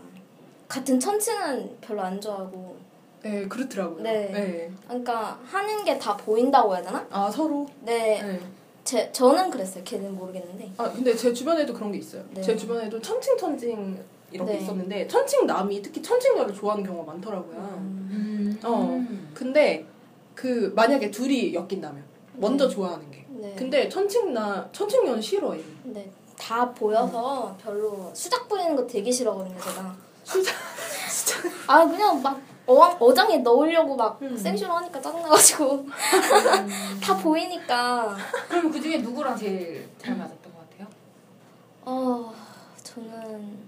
같은 0.71 1.01
천칭은 1.01 1.79
별로 1.81 2.01
안 2.03 2.21
좋아하고 2.21 2.77
네, 3.23 3.47
그렇더라고요. 3.49 4.03
네. 4.03 4.71
그러니까 4.87 5.39
하는 5.45 5.85
게 5.85 5.99
다 5.99 6.17
보인다고 6.17 6.75
해야 6.75 6.83
되나? 6.83 7.05
아 7.11 7.29
서로. 7.31 7.67
네, 7.83 8.23
네. 8.23 8.41
제 8.85 9.11
저는 9.13 9.51
그랬어요. 9.51 9.83
걔는 9.85 10.15
모르겠는데. 10.17 10.71
아 10.79 10.91
근데 10.91 11.15
제 11.15 11.33
주변에도 11.33 11.75
그런 11.75 11.91
게 11.93 11.99
있어요. 11.99 12.23
네. 12.31 12.41
제 12.41 12.57
주변에도 12.57 13.01
천칭 13.03 13.37
천칭 13.37 13.99
이런 14.33 14.47
게 14.47 14.53
네. 14.55 14.61
있었는데 14.61 15.09
천칭 15.09 15.45
남이 15.47 15.83
특히 15.83 16.01
천칭녀를 16.01 16.55
좋아하는 16.55 16.85
경우가 16.87 17.13
많더라고요. 17.13 17.57
음, 17.59 18.09
음. 18.13 18.61
어. 18.65 19.05
근데 19.35 19.85
그 20.35 20.73
만약에 20.75 21.11
둘이 21.11 21.53
엮인다면 21.53 22.03
먼저 22.35 22.69
좋아하는 22.69 23.11
게. 23.11 23.27
네. 23.29 23.55
근데 23.59 23.89
천칭 23.89 24.33
나 24.33 24.67
천칭녀는 24.73 25.21
싫어해. 25.21 25.61
근데 25.83 26.09
다 26.39 26.71
보여서 26.73 27.55
별로 27.61 28.11
수작 28.15 28.49
부리는 28.49 28.75
거 28.77 28.87
되게 28.87 29.11
싫어하거든요, 29.11 29.59
제가. 29.61 29.95
아 31.67 31.85
그냥 31.87 32.21
막 32.23 32.41
어항, 32.67 32.97
어장에 33.01 33.39
넣으려고 33.39 33.97
막 33.97 34.21
음. 34.23 34.37
생쇼로 34.37 34.73
하니까 34.75 35.01
짜증나가지고 35.01 35.87
다 37.03 37.17
보이니까 37.17 38.17
그러면 38.49 38.71
그 38.71 38.81
중에 38.81 38.99
누구랑 38.99 39.37
제일 39.37 39.89
잘 39.99 40.17
맞았던 40.17 40.53
것 40.53 40.71
같아요? 40.71 40.87
어 41.83 42.33
저는 42.83 43.59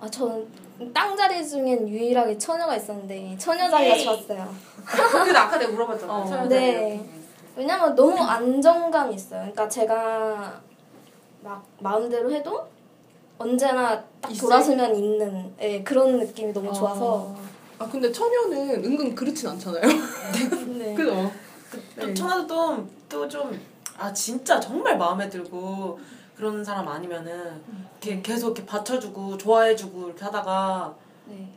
아 0.00 0.08
저는 0.10 0.48
땅자리 0.92 1.46
중엔 1.46 1.88
유일하게 1.88 2.36
처녀가 2.36 2.74
있었는데 2.74 3.36
처녀 3.38 3.70
자리가 3.70 3.96
좋았어요. 3.98 4.54
근데 5.12 5.38
아까 5.38 5.56
내가 5.58 5.70
물어봤잖아. 5.70 6.12
어. 6.12 6.42
요 6.42 6.48
네. 6.48 7.08
왜냐면 7.54 7.94
너무 7.94 8.20
안정감이 8.20 9.14
있어요. 9.14 9.40
그러니까 9.40 9.68
제가 9.68 10.60
막 11.42 11.64
마음대로 11.78 12.32
해도 12.32 12.66
언제나 13.42 14.02
딱 14.20 14.30
있어요? 14.30 14.48
돌아서면 14.48 14.94
있는 14.94 15.52
예, 15.60 15.82
그런 15.82 16.18
느낌이 16.18 16.52
너무 16.52 16.72
좋아서 16.72 17.34
아 17.78 17.88
근데 17.88 18.10
처녀는 18.12 18.84
은근 18.84 19.14
그렇진 19.14 19.48
않잖아요. 19.48 19.82
네. 20.78 20.94
그죠? 20.94 21.30
또 21.98 22.06
네. 22.06 22.14
천하도 22.14 22.86
또좀아 23.08 24.12
진짜 24.14 24.60
정말 24.60 24.96
마음에 24.96 25.28
들고 25.28 25.98
그런 26.36 26.64
사람 26.64 26.88
아니면은 26.88 27.60
이렇게 28.00 28.22
계속 28.22 28.48
이렇게 28.48 28.64
받쳐주고 28.66 29.36
좋아해주고 29.36 30.06
이렇게 30.06 30.24
하다가 30.24 30.94
네. 31.26 31.48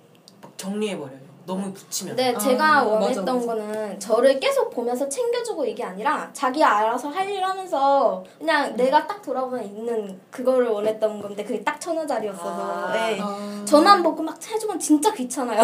막 0.42 0.58
정리해버려요. 0.58 1.25
너무 1.46 1.72
붙이면. 1.74 2.16
근데 2.16 2.34
아, 2.36 2.38
제가 2.38 2.66
맞아, 2.84 2.86
원했던 2.88 3.26
맞아. 3.26 3.46
거는 3.48 4.00
저를 4.00 4.40
계속 4.40 4.70
보면서 4.72 5.08
챙겨주고 5.08 5.64
이게 5.66 5.84
아니라 5.84 6.30
자기 6.34 6.64
알아서 6.64 7.10
할 7.10 7.26
일 7.26 7.44
하면서 7.44 8.24
그냥 8.38 8.68
음. 8.70 8.76
내가 8.76 9.06
딱 9.08 9.22
돌아보면 9.22 9.64
있는 9.64 10.20
그거를 10.32 10.68
원했던 10.68 11.22
건데 11.22 11.44
그게 11.44 11.64
딱 11.64 11.80
천여 11.82 12.06
자리였어서 12.06 12.48
아. 12.88 12.92
네. 12.94 13.20
아. 13.22 13.64
저만 13.66 14.02
보고 14.04 14.22
막 14.24 14.38
해주면 14.46 14.80
진짜 14.80 15.12
귀찮아요. 15.14 15.64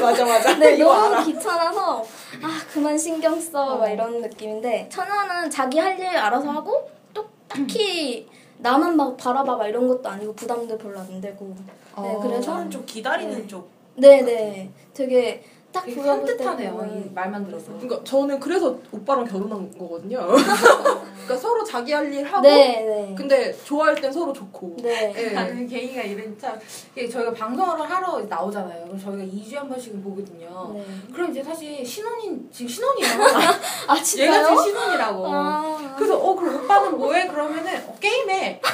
맞아 0.00 0.24
맞아. 0.24 0.54
네, 0.58 0.76
너무 0.76 0.92
알아. 1.14 1.24
귀찮아서 1.24 2.04
아 2.42 2.60
그만 2.72 2.96
신경 2.96 3.38
써막 3.40 3.82
어. 3.82 3.88
이런 3.88 4.20
느낌인데 4.20 4.88
천하는 4.90 5.50
자기 5.50 5.78
할 5.78 5.98
일 5.98 6.06
알아서 6.16 6.48
하고 6.50 6.88
또 7.12 7.24
딱히 7.48 8.28
나만 8.58 8.96
막 8.96 9.16
바라봐 9.16 9.56
막 9.56 9.66
이런 9.66 9.88
것도 9.88 10.08
아니고 10.08 10.32
부담도 10.34 10.78
별로 10.78 10.98
안 11.00 11.20
되고 11.20 11.46
네, 11.56 11.64
어. 11.96 12.20
그래서 12.22 12.40
저는 12.42 12.70
좀 12.70 12.84
기다리는 12.86 13.34
네. 13.42 13.46
쪽. 13.48 13.68
네네 13.98 14.70
되게 14.94 15.42
딱 15.70 15.84
되게 15.84 15.96
때 15.96 16.02
산뜻하네요. 16.02 16.88
이 17.06 17.10
말만 17.14 17.44
들어서. 17.44 17.66
그러니까 17.72 18.00
저는 18.02 18.40
그래서 18.40 18.74
오빠랑 18.90 19.26
결혼한 19.26 19.70
거거든요. 19.78 20.26
그러니까 20.26 21.36
서로 21.36 21.62
자기 21.62 21.92
할 21.92 22.10
일 22.10 22.24
하고 22.24 22.40
네네 22.40 23.14
근데 23.14 23.52
좋아할 23.64 23.94
땐 23.94 24.10
서로 24.10 24.32
좋고. 24.32 24.76
네. 24.82 25.12
예. 25.14 25.30
나는 25.32 25.66
개인가 25.68 26.00
이런 26.00 26.36
참 26.38 26.58
이게 26.96 27.06
저희가 27.06 27.32
방송을 27.34 27.88
하러 27.88 28.18
나오잖아요. 28.20 28.84
그럼 28.86 28.98
저희가 28.98 29.22
2주에 29.24 29.56
한 29.56 29.68
번씩은 29.68 30.02
보거든요. 30.02 30.70
네. 30.74 30.84
그럼 31.12 31.30
이제 31.32 31.42
사실 31.42 31.84
신혼인 31.84 32.48
지금 32.50 32.68
신혼이에요. 32.70 33.12
아 33.88 33.94
얘가 33.94 34.02
진짜요? 34.02 34.42
지금 34.46 34.64
신혼이라고. 34.64 35.26
아, 35.28 35.94
그래서 35.98 36.16
어 36.18 36.34
그럼 36.34 36.64
오빠는 36.64 36.96
뭐해? 36.96 37.26
그러면은 37.28 37.76
어, 37.86 37.94
게임해. 38.00 38.60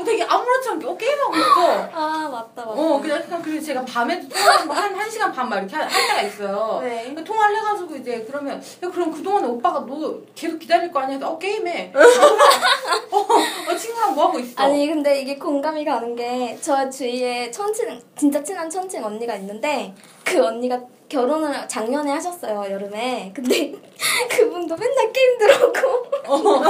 어, 0.00 0.02
어 0.02 0.04
되게 0.04 0.22
아무렇지 0.24 0.68
않게 0.70 0.86
어 0.86 0.96
게임하고 0.96 1.36
있어. 1.36 1.88
아 1.92 2.28
맞다 2.30 2.64
맞다. 2.64 2.70
어, 2.70 3.00
그냥 3.00 3.18
약간 3.20 3.42
그리고 3.42 3.60
제가 3.64 3.84
밤에도 3.84 4.28
통화를 4.28 4.66
뭐 4.66 4.74
한, 4.74 4.94
한 4.94 5.10
시간 5.10 5.30
반 5.32 5.48
막 5.50 5.58
이렇게 5.58 5.74
할, 5.76 5.84
할 5.88 6.06
때가 6.08 6.22
있어요. 6.22 6.78
네. 6.82 7.00
그러니까 7.00 7.24
통화를 7.24 7.56
해가지고 7.56 7.96
이제 7.96 8.24
그러면, 8.26 8.56
야, 8.82 8.90
그럼 8.90 9.10
그 9.10 9.22
동안에 9.22 9.46
오빠가 9.48 9.80
너 9.80 10.14
계속 10.34 10.58
기다릴 10.58 10.92
거 10.92 11.00
아니야? 11.00 11.18
어, 11.26 11.36
게임해. 11.38 11.92
어, 13.10 13.18
어, 13.18 13.76
친구랑 13.76 14.14
뭐 14.14 14.26
하고 14.28 14.38
있어? 14.38 14.62
아니 14.62 14.86
근데 14.86 15.20
이게 15.20 15.36
공감이 15.36 15.84
가는 15.84 16.14
게 16.16 16.58
저 16.60 16.88
주위에 16.90 17.50
천친 17.50 18.00
진짜 18.16 18.42
친한 18.42 18.68
천친 18.68 19.02
언니가 19.02 19.34
있는데 19.36 19.94
그 20.24 20.44
언니가 20.44 20.78
결혼을 21.10 21.68
작년에 21.68 22.12
하셨어요 22.12 22.64
여름에 22.70 23.32
근데 23.34 23.72
그분도 24.30 24.76
맨날 24.76 25.12
게임 25.12 25.38
들어오고 25.38 26.10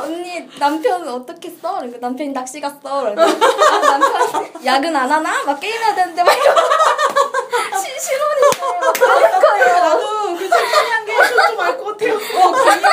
언니 0.00 0.48
남편은 0.58 1.08
어떻게 1.08 1.50
써? 1.50 1.74
그러니까 1.76 1.98
남편이 2.00 2.30
낚시 2.30 2.60
갔어 2.60 3.02
그래서 3.02 3.22
아, 3.22 3.98
남편 3.98 4.64
야근 4.64 4.96
안 4.96 5.10
하나? 5.10 5.44
막 5.44 5.60
게임해야 5.60 5.94
되는데 5.94 6.22
막 6.24 6.32
이러고 6.32 6.60
시- 7.78 8.00
신혼인데 8.00 8.80
막 8.80 8.92
거예요 9.40 9.66
나도 9.66 10.36
그 10.36 10.48
천천히한 10.48 11.04
게좀알 11.04 11.78
것 11.78 11.84
같아요. 11.98 12.14
어, 12.16 12.52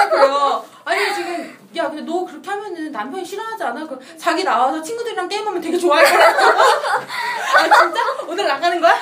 그래요. 0.09 0.65
아니, 0.85 1.13
지금, 1.15 1.57
야, 1.77 1.87
근데 1.89 2.01
너 2.03 2.25
그렇게 2.25 2.49
하면은 2.49 2.91
남편이 2.91 3.23
싫어하지 3.25 3.63
않아? 3.63 3.85
그 3.87 3.97
자기 4.17 4.43
나와서 4.43 4.81
친구들이랑 4.81 5.27
게임하면 5.29 5.61
되게 5.61 5.77
좋아할 5.77 6.03
거야. 6.05 6.27
아, 6.29 7.63
진짜? 7.63 8.01
오늘 8.27 8.45
나가는 8.47 8.79
거야? 8.81 8.93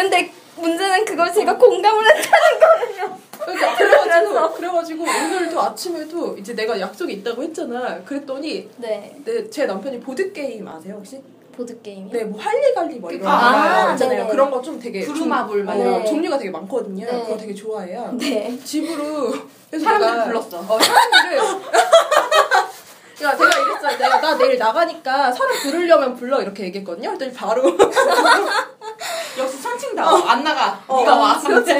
아 0.00 0.02
근데 0.02 0.32
문제는 0.56 1.04
그걸 1.04 1.30
제가 1.32 1.56
공감을 1.58 2.04
했다는 2.06 2.60
거예요 2.60 3.18
그러니까 3.38 3.76
그래가지고 3.76 4.52
그래가지고 4.54 5.02
오늘도 5.04 5.60
아침에도 5.60 6.36
이제 6.38 6.54
내가 6.54 6.78
약속이 6.78 7.12
있다고 7.14 7.42
했잖아. 7.42 8.02
그랬더니 8.04 8.68
네 8.78 9.14
내, 9.24 9.48
제 9.50 9.66
남편이 9.66 10.00
보드 10.00 10.32
게임 10.32 10.66
아세요 10.68 10.94
혹시? 10.98 11.22
보드게임이요? 11.56 12.12
네, 12.12 12.24
뭐 12.24 12.40
할리갈리 12.40 12.94
뭐 13.00 13.10
이런 13.10 13.24
거 13.24 13.28
아, 13.30 13.92
있잖아요. 13.92 14.18
네네. 14.22 14.30
그런 14.30 14.50
거 14.50 14.62
좀 14.62 14.78
되게 14.78 15.00
부루마블 15.04 15.64
막 15.64 15.74
거. 15.76 16.04
종류가 16.04 16.38
되게 16.38 16.50
많거든요. 16.50 17.04
네. 17.04 17.20
그거 17.22 17.36
되게 17.36 17.54
좋아해요. 17.54 18.14
네 18.18 18.58
집으로 18.64 19.32
사람들 19.70 20.24
불렀어. 20.26 20.58
어, 20.60 20.78
사람들을 20.78 21.38
야, 23.22 23.36
내가 23.36 23.58
이랬잖아. 23.58 23.96
내가 23.98 24.20
나 24.20 24.36
내일 24.36 24.58
나가니까 24.58 25.32
사람 25.32 25.56
부르려면 25.62 26.14
불러 26.14 26.40
이렇게 26.40 26.64
얘기했거든요. 26.64 27.08
그랬더니 27.10 27.32
바로 27.32 27.62
역시 29.38 29.62
천칭다. 29.62 30.30
안 30.30 30.42
나가. 30.42 30.82
어, 30.86 31.00
네가 31.00 31.16
와. 31.16 31.38
그렇지. 31.38 31.72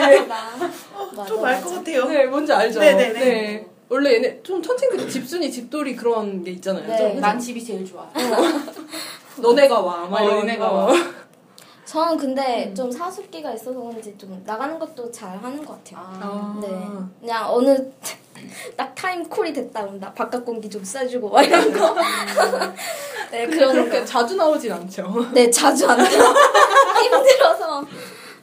좀알 1.26 1.60
것 1.62 1.74
같아요. 1.74 2.04
네, 2.04 2.26
뭔지 2.26 2.52
알죠? 2.52 2.80
네네네. 2.80 3.20
네. 3.20 3.66
원래 3.88 4.14
얘네 4.14 4.42
좀 4.42 4.62
천칭들이 4.62 5.10
집순이 5.10 5.50
집돌이 5.50 5.96
그런 5.96 6.44
게 6.44 6.52
있잖아요. 6.52 6.86
네. 6.86 6.96
좀난 6.96 7.38
집이 7.38 7.64
제일 7.64 7.84
좋아. 7.84 8.06
너네가 9.36 9.80
와. 9.80 10.06
막 10.06 10.22
어, 10.22 10.28
너네가 10.28 10.68
거. 10.68 10.74
와. 10.74 10.92
저는 11.90 12.16
근데 12.18 12.72
좀 12.72 12.88
사습기가 12.88 13.52
있어서 13.54 13.80
그런지 13.80 14.16
좀 14.16 14.40
나가는 14.46 14.78
것도 14.78 15.10
잘 15.10 15.36
하는 15.36 15.64
것 15.64 15.82
같아요. 15.82 16.06
아. 16.20 16.58
네. 16.62 16.68
그냥 17.18 17.52
어느 17.52 17.76
딱 18.76 18.94
타임 18.94 19.28
콜이 19.28 19.52
됐다 19.52 19.80
그럼 19.82 19.98
나 19.98 20.12
바깥 20.12 20.44
공기 20.44 20.70
좀 20.70 20.84
쐬주고 20.84 21.30
막 21.30 21.42
이런 21.42 21.72
거. 21.72 21.96
네, 23.32 23.48
그런 23.48 23.72
그렇게 23.72 23.98
거. 23.98 24.04
자주 24.04 24.36
나오진 24.36 24.70
않죠. 24.70 25.30
네, 25.34 25.50
자주 25.50 25.84
안 25.88 25.96
돼요. 25.98 26.22
힘들어서 27.02 27.84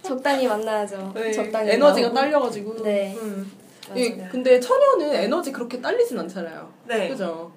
적당히 0.02 0.46
만나야죠. 0.46 1.14
네, 1.16 1.32
적당히. 1.32 1.72
에너지가 1.72 2.08
나오고. 2.10 2.20
딸려가지고. 2.20 2.84
네. 2.84 3.16
음. 3.18 3.50
이, 3.96 4.10
근데 4.30 4.60
처녀는 4.60 5.16
에너지 5.16 5.54
그렇게 5.54 5.80
딸리진 5.80 6.20
않잖아요. 6.20 6.70
네. 6.86 7.08
그죠? 7.08 7.50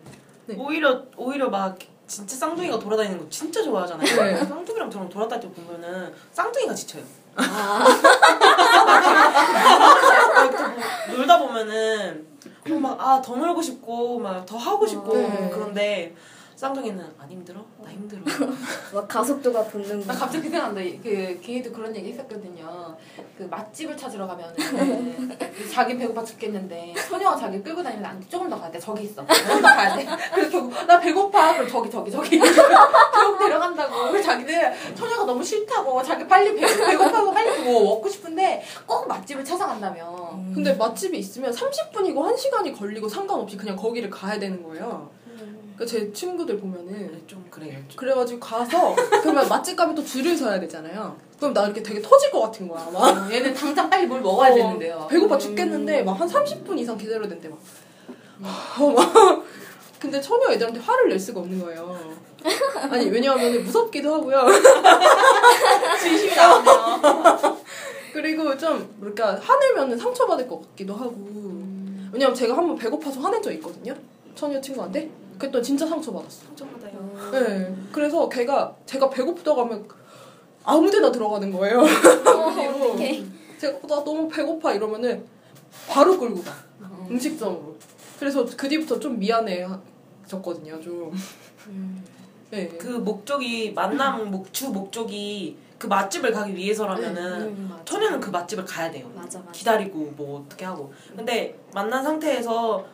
네. 0.47 0.55
오히려 0.57 1.03
오히려 1.17 1.51
막 1.51 1.77
진짜 2.11 2.35
쌍둥이가 2.35 2.77
돌아다니는 2.81 3.19
거 3.21 3.29
진짜 3.31 3.63
좋아하잖아요. 3.63 4.05
네. 4.25 4.45
쌍둥이랑 4.45 4.91
저랑 4.91 5.09
돌아다닐 5.09 5.49
때 5.49 5.63
보면은 5.63 6.13
쌍둥이가 6.33 6.75
지쳐요. 6.75 7.05
아, 7.37 7.85
또 11.09 11.17
놀다 11.17 11.39
보면은 11.39 12.27
막아 12.81 13.23
더 13.23 13.37
놀고 13.37 13.63
싶고 13.63 14.19
막 14.19 14.45
더 14.45 14.57
하고 14.57 14.85
싶고 14.85 15.17
네. 15.17 15.51
그런데 15.55 16.17
쌍둥이는 16.61 17.15
안 17.19 17.31
힘들어? 17.31 17.65
나 17.83 17.91
힘들어. 17.91 18.21
막 18.93 19.09
가속도가 19.09 19.65
붙는 19.65 20.07
나 20.07 20.13
거. 20.13 20.19
갑자기 20.21 20.43
그 20.45 20.51
생각난다. 20.51 20.83
그 21.03 21.41
걔도 21.43 21.73
그런 21.73 21.97
얘기 21.97 22.13
했었거든요. 22.13 22.95
그 23.39 23.45
맛집을 23.45 23.97
찾으러 23.97 24.27
가면은 24.27 24.55
자기 25.73 25.97
배고파 25.97 26.23
죽겠는데 26.23 26.95
소녀가 27.09 27.35
자기 27.35 27.63
끌고 27.63 27.83
다니면 27.83 28.05
안 28.05 28.21
돼. 28.21 28.29
조금 28.29 28.51
더 28.51 28.61
가야 28.61 28.71
돼. 28.71 28.79
저기 28.79 29.05
있어. 29.05 29.27
조금 29.27 29.63
더 29.63 29.69
가야 29.69 29.97
돼. 29.97 30.07
그래서 30.35 30.51
결국 30.51 30.87
나 30.87 31.01
배고파. 31.01 31.55
그럼 31.55 31.67
저기 31.67 31.91
저기 31.91 32.11
저기 32.11 32.39
결국 32.39 33.39
데려간다고. 33.39 34.11
그래서 34.11 34.27
자기들 34.27 34.75
소녀가 34.95 35.25
너무 35.25 35.43
싫다고 35.43 36.03
자기 36.03 36.29
빨리 36.29 36.55
배, 36.55 36.67
배고파고 36.67 37.33
빨리 37.33 37.63
뭐 37.63 37.85
먹고 37.85 38.07
싶은데 38.07 38.63
꼭 38.85 39.09
맛집을 39.09 39.43
찾아간다며. 39.43 40.33
음. 40.35 40.53
근데 40.55 40.75
맛집이 40.75 41.17
있으면 41.17 41.53
30분이고 41.53 42.17
1시간이 42.17 42.79
걸리고 42.79 43.09
상관없이 43.09 43.57
그냥 43.57 43.77
거기를 43.77 44.11
가야 44.11 44.39
되는 44.39 44.63
거예요. 44.63 45.20
음. 45.81 45.87
그러니까 45.87 45.87
제 45.87 46.13
친구들 46.13 46.59
보면은 46.59 46.93
네, 46.93 47.23
좀 47.27 47.45
그래요. 47.51 47.79
좀. 47.89 47.97
그래가지고 47.97 48.39
가서 48.41 48.95
그러면 49.23 49.49
맛집 49.49 49.77
가면 49.77 49.95
또 49.95 50.05
줄을 50.05 50.37
서야 50.37 50.61
되잖아요. 50.61 51.17
그럼 51.39 51.55
나 51.55 51.65
이렇게 51.65 51.83
되게 51.83 52.03
터질 52.03 52.31
것 52.31 52.41
같은 52.43 52.69
거야. 52.69 52.85
막 52.93 53.01
어, 53.03 53.33
얘는 53.33 53.55
당장 53.55 53.89
빨리 53.89 54.07
뭘 54.07 54.21
먹어야 54.21 54.53
어, 54.53 54.55
되는데요. 54.55 55.07
배고파 55.11 55.39
죽겠는데 55.39 56.03
막 56.03 56.21
한 56.21 56.29
30분 56.29 56.79
이상 56.79 56.99
기다려야 56.99 57.27
된대 57.29 57.49
막. 57.49 57.59
어, 58.79 58.91
막. 58.91 59.45
근데 59.99 60.21
처녀 60.21 60.51
애들한테 60.53 60.81
화를 60.81 61.09
낼 61.09 61.19
수가 61.19 61.41
없는 61.41 61.59
거예요. 61.61 61.99
아니 62.91 63.09
왜냐하면 63.11 63.65
무섭기도 63.65 64.15
하고요. 64.15 64.47
진심이 66.03 66.35
나오네요. 66.35 67.59
그리고 68.13 68.57
좀 68.59 68.95
뭐랄까 68.99 69.39
화내면 69.43 69.97
상처받을 69.99 70.47
것 70.49 70.61
같기도 70.71 70.95
하고. 70.95 71.15
왜냐면 72.13 72.35
제가 72.35 72.57
한번 72.57 72.77
배고파서 72.77 73.21
화낸 73.21 73.43
적 73.43 73.51
있거든요. 73.53 73.95
처녀 74.35 74.61
친구한테. 74.61 75.11
그랬더니 75.41 75.65
진짜 75.65 75.87
상처받았어. 75.87 76.47
상처받아요. 76.49 77.31
네. 77.33 77.75
그래서 77.91 78.29
걔가 78.29 78.77
제가 78.85 79.09
배고프다고 79.09 79.63
하면 79.63 79.89
아무 80.65 80.91
데나 80.91 81.11
들어가는 81.11 81.51
거예요. 81.51 81.81
어. 81.81 82.97
제가 83.59 83.79
어, 83.79 83.87
나 83.89 84.05
너무 84.05 84.29
배고파 84.29 84.75
이러면은 84.75 85.25
바로 85.89 86.19
끌고 86.19 86.43
가. 86.43 86.53
음식점으로. 87.11 87.77
그래서 88.19 88.45
그 88.57 88.69
뒤부터 88.69 89.01
좀 89.01 89.19
미안해졌거든요. 89.19 90.81
좀. 90.83 91.13
음. 91.69 92.05
네. 92.51 92.69
그 92.69 92.89
목적이 92.89 93.73
만남 93.73 94.31
목, 94.31 94.53
주 94.53 94.69
목적이 94.71 95.57
그 95.79 95.87
맛집을 95.87 96.33
가기 96.33 96.55
위해서라면은 96.55 97.43
음, 97.43 97.69
맞아. 97.71 97.85
처녀는 97.85 98.21
그 98.21 98.29
맛집을 98.29 98.65
가야 98.67 98.91
돼요. 98.91 99.11
맞아, 99.15 99.39
맞아. 99.39 99.51
기다리고 99.53 100.13
뭐 100.17 100.41
어떻게 100.41 100.67
하고. 100.67 100.93
근데 101.17 101.59
만난 101.73 102.03
상태에서 102.05 102.85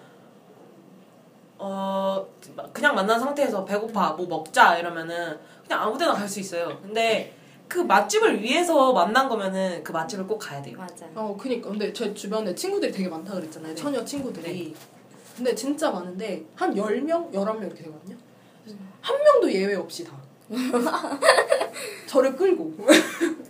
어 1.58 2.26
그냥 2.72 2.94
만난 2.94 3.18
상태에서 3.18 3.64
배고파 3.64 4.12
뭐 4.12 4.26
먹자 4.26 4.78
이러면은 4.78 5.38
그냥 5.66 5.82
아무데나 5.82 6.12
갈 6.12 6.28
수 6.28 6.40
있어요. 6.40 6.78
근데 6.82 7.32
그 7.68 7.78
맛집을 7.80 8.42
위해서 8.42 8.92
만난 8.92 9.28
거면은 9.28 9.82
그 9.82 9.90
맛집을 9.92 10.26
꼭 10.26 10.38
가야 10.38 10.62
돼요. 10.62 10.76
맞아. 10.78 11.06
어, 11.14 11.36
그니까. 11.38 11.70
근데 11.70 11.92
제 11.92 12.14
주변에 12.14 12.54
친구들이 12.54 12.92
되게 12.92 13.08
많다 13.08 13.34
그랬잖아요. 13.34 13.74
네. 13.74 13.74
처녀 13.74 14.04
친구들이. 14.04 14.74
근데 15.36 15.54
진짜 15.54 15.90
많은데, 15.90 16.44
한 16.54 16.72
10명? 16.74 17.32
11명 17.32 17.60
이렇게 17.60 17.82
되거든요. 17.84 18.16
한 19.00 19.16
명도 19.22 19.52
예외 19.52 19.74
없이 19.74 20.04
다. 20.04 20.12
저를 22.06 22.36
끌고. 22.36 22.72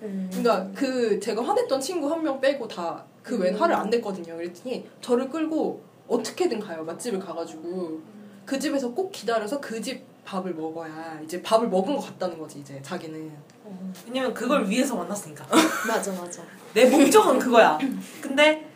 음. 0.03 0.31
그러니까 0.33 0.69
그 0.75 1.21
제가 1.21 1.43
화냈던 1.45 1.81
친구 1.81 2.11
한 2.11 2.23
명 2.23 2.41
빼고 2.41 2.67
다그웬 2.69 3.55
화를 3.57 3.75
안 3.75 3.91
냈거든요. 3.91 4.37
그랬더니 4.37 4.89
저를 5.01 5.29
끌고 5.29 5.83
어떻게든 6.09 6.61
가요. 6.61 6.85
맛집을 6.85 7.19
가가지고 7.21 8.01
그 8.45 8.59
집에서 8.59 8.91
꼭 8.93 9.11
기다려서 9.13 9.61
그 9.61 9.81
집 9.81 10.05
밥을 10.27 10.55
먹어야 10.55 11.21
이제 11.23 11.41
밥을 11.41 11.69
먹은 11.69 11.95
것 11.95 12.03
같다는 12.03 12.37
거지 12.39 12.59
이제 12.59 12.81
자기는. 12.83 13.31
왜냐면 14.09 14.35
그걸 14.35 14.69
위해서 14.69 14.97
만났으니까. 14.97 15.47
맞아, 15.87 16.13
맞아. 16.13 16.43
내 16.75 16.85
목적은 16.91 17.39
그거야. 17.39 17.79
근데 18.21 18.69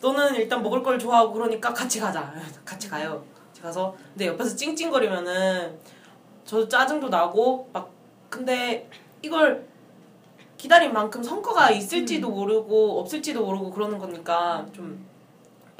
너는 0.00 0.36
일단 0.36 0.62
먹을 0.62 0.80
걸 0.80 0.96
좋아하고 1.00 1.32
그러니까 1.32 1.74
같이 1.74 1.98
가자. 1.98 2.32
같이 2.64 2.88
가요. 2.88 3.24
가서 3.60 3.96
근데 4.12 4.26
옆에서 4.28 4.54
찡찡거리면은 4.56 5.76
저도 6.44 6.68
짜증도 6.68 7.08
나고 7.08 7.68
막 7.72 7.90
근데 8.28 8.88
이걸 9.22 9.66
기다린 10.56 10.92
만큼 10.92 11.20
성과가 11.22 11.70
있을지도 11.70 12.28
모르고 12.30 13.00
없을지도 13.00 13.44
모르고 13.44 13.70
그러는 13.72 13.98
거니까 13.98 14.64
좀 14.72 15.04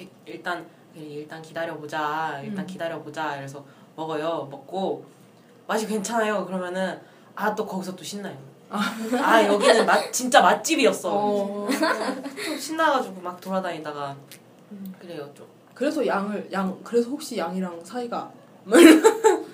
이- 0.01 0.09
일단 0.27 0.65
일단 0.95 1.41
기다려보자. 1.43 2.41
일단 2.43 2.65
음. 2.65 2.67
기다려보자. 2.67 3.37
그래서 3.37 3.65
먹어요. 3.97 4.49
먹고 4.51 5.05
맛이 5.67 5.87
괜찮아요. 5.87 6.45
그러면은 6.47 7.01
아 7.35 7.55
또 7.55 7.65
거기서 7.67 7.97
또 7.97 8.05
신나요. 8.05 8.37
아 8.71 9.43
여기는 9.47 9.85
맛 9.87 10.11
진짜 10.13 10.41
맛집이었어. 10.41 11.11
어. 11.13 11.69
좀 12.45 12.59
신나가지고 12.59 13.21
막 13.21 13.41
돌아다니다가 13.41 14.17
그래요 14.99 15.31
좀. 15.35 15.47
그래서 15.75 16.07
양을 16.07 16.51
양 16.53 16.79
그래서 16.85 17.09
혹시 17.11 17.37
양이랑 17.39 17.83
사이가 17.85 18.31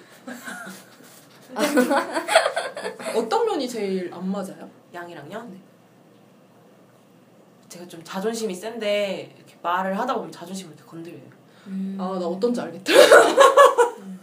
어떤 3.16 3.46
면이 3.46 3.68
제일 3.68 4.12
안 4.12 4.30
맞아요? 4.30 4.68
양이랑요? 4.94 5.42
네. 5.50 5.58
제가 7.68 7.86
좀 7.86 8.02
자존심이 8.04 8.54
센데 8.54 9.34
말을 9.68 9.98
하다 9.98 10.14
보면 10.14 10.32
자존심을 10.32 10.74
건드려요. 10.86 11.20
아나 11.98 12.26
어떤지 12.26 12.60
알겠다. 12.60 12.92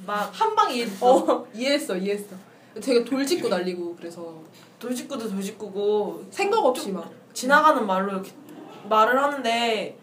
막 0.06 0.32
한 0.34 0.56
방 0.56 0.72
이해했어. 0.72 1.06
어, 1.16 1.48
이해했어, 1.54 1.96
이해했어. 1.98 2.36
되게 2.82 3.04
돌직구 3.04 3.48
날리고 3.50 3.96
그래서 3.96 4.36
돌직구도 4.80 5.30
돌직구고 5.30 6.26
생각 6.32 6.64
없이 6.66 6.92
막. 6.92 7.10
지나가는 7.34 7.86
말로 7.86 8.12
이렇게 8.14 8.32
말을 8.90 9.22
하는데 9.22 9.98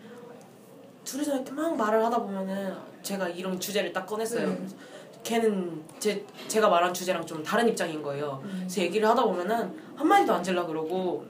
둘이서 1.04 1.34
이렇게 1.36 1.50
막 1.52 1.76
말을 1.76 2.04
하다 2.04 2.18
보면은 2.22 2.74
제가 3.02 3.28
이런 3.28 3.58
주제를 3.58 3.92
딱 3.92 4.06
꺼냈어요. 4.06 4.48
네. 4.48 4.56
그래서 4.56 4.76
걔는 5.24 5.82
제 5.98 6.24
제가 6.48 6.68
말한 6.68 6.92
주제랑 6.92 7.24
좀 7.26 7.42
다른 7.42 7.68
입장인 7.68 8.02
거예요. 8.02 8.42
그래서 8.44 8.80
얘기를 8.82 9.08
하다 9.08 9.24
보면은 9.24 9.72
한 9.96 10.06
마디도 10.06 10.32
안 10.34 10.42
질라 10.42 10.66
그러고 10.66 11.24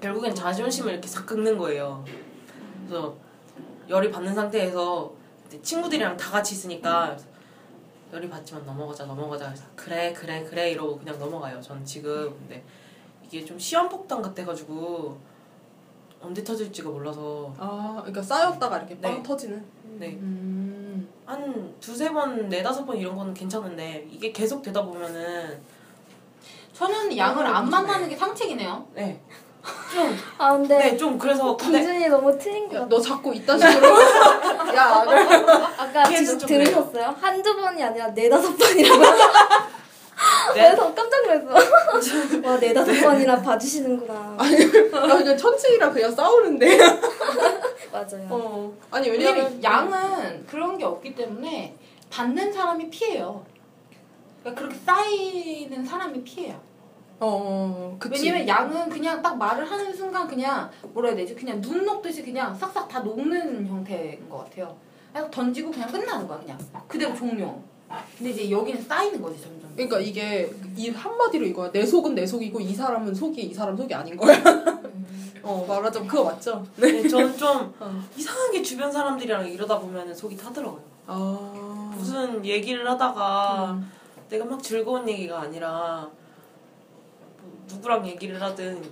결국엔 0.00 0.34
자존심을 0.34 0.92
이렇게 0.92 1.08
싹 1.08 1.24
긁는 1.26 1.56
거예요. 1.58 2.04
그래서 2.86 3.14
열이 3.88 4.10
받는 4.10 4.34
상태에서 4.34 5.12
친구들이랑 5.62 6.16
다 6.16 6.30
같이 6.30 6.54
있으니까 6.54 7.16
열이 8.12 8.28
받지만 8.28 8.64
넘어가자 8.64 9.04
넘어가자 9.04 9.46
그래서 9.46 9.64
그래 9.76 10.12
그래 10.12 10.44
그래 10.44 10.70
이러고 10.70 10.98
그냥 10.98 11.18
넘어가요. 11.18 11.60
전 11.60 11.84
지금 11.84 12.30
근데 12.38 12.62
이게 13.24 13.44
좀 13.44 13.58
시한폭탄 13.58 14.22
같아가지고 14.22 15.18
언제 16.20 16.42
터질지가 16.42 16.88
몰라서 16.88 17.52
아, 17.58 17.96
그러니까 17.98 18.22
쌓였다가 18.22 18.78
이렇게 18.78 18.98
빵 19.00 19.16
네. 19.16 19.22
터지는. 19.22 19.64
네. 19.98 20.08
음. 20.14 21.08
한 21.26 21.74
두세 21.80 22.10
번, 22.12 22.48
네다섯 22.48 22.86
번 22.86 22.96
이런 22.96 23.16
거는 23.16 23.34
괜찮은데 23.34 24.06
이게 24.10 24.32
계속 24.32 24.62
되다 24.62 24.82
보면은 24.82 25.60
저는 26.72 27.16
양을 27.16 27.46
안 27.46 27.68
만나는 27.68 28.08
게 28.08 28.16
상책이네요. 28.16 28.86
네. 28.94 29.20
좀, 29.92 30.16
아 30.38 30.52
근데 30.52 30.76
네, 30.78 30.96
좀 30.96 31.16
그래서 31.18 31.56
기준이 31.56 32.08
너무 32.08 32.36
틀린 32.38 32.68
것 32.68 32.74
야, 32.76 32.80
같아. 32.80 32.88
너 32.90 33.00
자꾸 33.00 33.34
이딴 33.34 33.58
식으로. 33.58 33.88
야. 34.74 35.04
아까 35.78 36.04
지- 36.04 36.26
좀 36.26 36.38
들으셨어요? 36.38 37.14
한두 37.20 37.56
번이 37.56 37.82
아니라 37.82 38.08
네다섯 38.08 38.56
번이라고. 38.58 39.02
네. 40.54 40.68
그래서 40.68 40.94
깜짝 40.94 41.22
놀랐어. 41.22 42.40
와 42.48 42.56
네다섯 42.58 43.00
번이나 43.02 43.40
봐주시는구나. 43.40 44.36
나 44.36 45.16
그냥 45.16 45.36
천칭이랑 45.36 45.92
그냥 45.92 46.14
싸우는데. 46.14 46.78
맞아요. 47.92 48.26
어. 48.30 48.72
아니, 48.90 49.08
왜냐면. 49.10 49.36
왜냐면 49.36 49.62
양은 49.62 50.46
그런 50.46 50.76
게 50.76 50.84
없기 50.84 51.14
때문에 51.14 51.76
받는 52.10 52.52
사람이 52.52 52.90
피해요. 52.90 53.44
그러니까 54.42 54.60
그렇게 54.60 54.78
쌓이는 54.84 55.84
사람이 55.84 56.22
피해요. 56.22 56.60
어, 57.26 57.96
그치. 57.98 58.30
왜냐면 58.30 58.46
양은 58.46 58.90
그냥 58.90 59.22
딱 59.22 59.36
말을 59.38 59.70
하는 59.70 59.92
순간 59.94 60.28
그냥 60.28 60.70
뭐라 60.92 61.08
해야 61.08 61.16
되지? 61.16 61.34
그냥 61.34 61.60
눈 61.60 61.84
녹듯이 61.84 62.22
그냥 62.22 62.54
싹싹 62.54 62.86
다 62.88 63.00
녹는 63.00 63.66
형태인 63.66 64.28
것 64.28 64.44
같아요. 64.44 64.76
그래서 65.12 65.30
던지고 65.30 65.70
그냥 65.70 65.90
끝나는 65.90 66.28
거야 66.28 66.38
그냥 66.38 66.58
그대로 66.86 67.14
종료. 67.14 67.58
근데 68.18 68.30
이제 68.30 68.50
여기는 68.50 68.82
쌓이는 68.82 69.22
거지 69.22 69.40
점점. 69.40 69.70
그러니까 69.74 70.00
이게 70.00 70.50
이 70.76 70.90
한마디로 70.90 71.46
이거야. 71.46 71.70
내 71.70 71.86
속은 71.86 72.14
내 72.14 72.26
속이고 72.26 72.60
이 72.60 72.74
사람은 72.74 73.14
속이 73.14 73.40
이 73.40 73.54
사람 73.54 73.76
속이 73.76 73.94
아닌 73.94 74.16
거야. 74.16 74.36
어, 75.42 75.64
말하자면 75.68 76.08
그거 76.08 76.24
맞죠? 76.24 76.66
네, 76.76 77.06
저는 77.06 77.36
좀 77.36 77.72
어. 77.78 78.02
이상하게 78.16 78.62
주변 78.62 78.90
사람들이랑 78.90 79.46
이러다 79.50 79.78
보면은 79.78 80.14
속이 80.14 80.36
타더라고요. 80.36 80.82
아. 81.06 81.92
무슨 81.96 82.44
얘기를 82.44 82.88
하다가 82.90 83.72
음. 83.72 83.90
내가 84.28 84.44
막 84.46 84.62
즐거운 84.62 85.08
얘기가 85.08 85.42
아니라 85.42 86.08
뭐 86.10 86.23
누구랑 87.68 88.06
얘기를 88.06 88.40
하든 88.40 88.82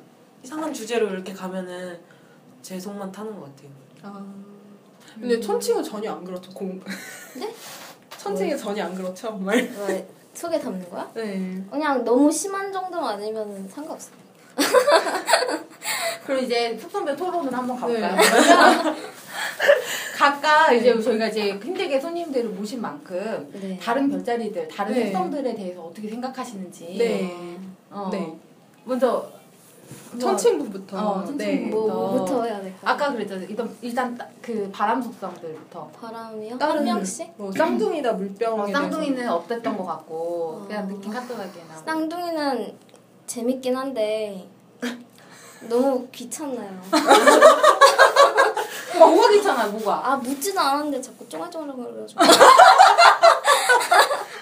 이상한 0.42 0.72
주제로 0.72 1.08
이렇게 1.08 1.32
가면은 1.32 1.98
제 2.62 2.78
속만 2.78 3.10
타는 3.12 3.38
것 3.38 3.44
같아요. 3.44 3.70
아. 4.02 4.24
근데 5.14 5.40
천칭은 5.40 5.82
전혀 5.82 6.12
안 6.12 6.24
그렇죠. 6.24 6.50
공. 6.52 6.80
네? 7.36 7.54
천칭은 8.18 8.56
전혀 8.56 8.84
안 8.84 8.94
그렇죠. 8.94 9.32
말. 9.32 9.56
왜 9.88 10.08
속에 10.34 10.58
담는 10.58 10.88
거야? 10.88 11.10
네. 11.14 11.62
그냥 11.70 12.04
너무 12.04 12.30
심한 12.30 12.72
정도만 12.72 13.16
아니면 13.16 13.68
상관없어. 13.68 14.10
그럼 16.24 16.44
이제 16.44 16.78
속선배 16.78 17.16
토론을 17.16 17.52
한번 17.52 17.78
가볼까요? 17.78 18.16
네. 18.16 18.22
각각 20.16 20.72
이제 20.72 21.00
저희가 21.00 21.26
이제 21.26 21.50
힘들게 21.58 21.98
손님들을 22.00 22.50
모신 22.50 22.80
만큼 22.80 23.50
네. 23.52 23.76
다른 23.82 24.08
별자리들, 24.08 24.68
다른 24.68 24.94
네. 24.94 25.04
색성들에 25.04 25.54
대해서 25.54 25.82
어떻게 25.82 26.08
생각하시는지. 26.08 26.96
네. 26.96 27.58
어. 27.90 28.08
네. 28.10 28.38
먼저 28.84 29.30
천칭부부터. 30.20 30.96
어, 30.98 31.24
천칭부. 31.24 31.76
뭐 31.76 32.22
어. 32.22 32.44
해야 32.44 32.60
될까? 32.60 32.78
아까 32.90 33.12
그랬잖아요. 33.12 33.46
일단 33.48 33.76
일단 33.80 34.16
따- 34.16 34.26
그 34.40 34.68
바람 34.72 35.00
속성들부터. 35.02 35.88
바람이요? 36.00 36.58
다른 36.58 36.76
한 36.78 36.84
명씩? 36.84 37.32
뭐 37.36 37.50
쌍둥이나 37.52 38.12
물병에 38.12 38.60
어, 38.60 38.64
대해서. 38.66 38.80
쌍둥이는 38.80 39.28
어땠던 39.28 39.76
것 39.76 39.84
같고 39.86 40.60
어. 40.62 40.64
그냥 40.66 40.88
느낌 40.88 41.10
간단하게 41.12 41.64
나. 41.68 41.76
쌍둥이는 41.84 42.76
재밌긴 43.26 43.76
한데 43.76 44.46
너무 45.68 46.06
귀찮나요. 46.10 46.80
뭐가 48.98 49.28
귀찮아 49.30 49.66
뭐가? 49.68 50.00
아 50.12 50.16
묻지도 50.16 50.60
않았는데 50.60 51.00
자꾸 51.00 51.26
쫑알쫑알거려가지고. 51.28 52.20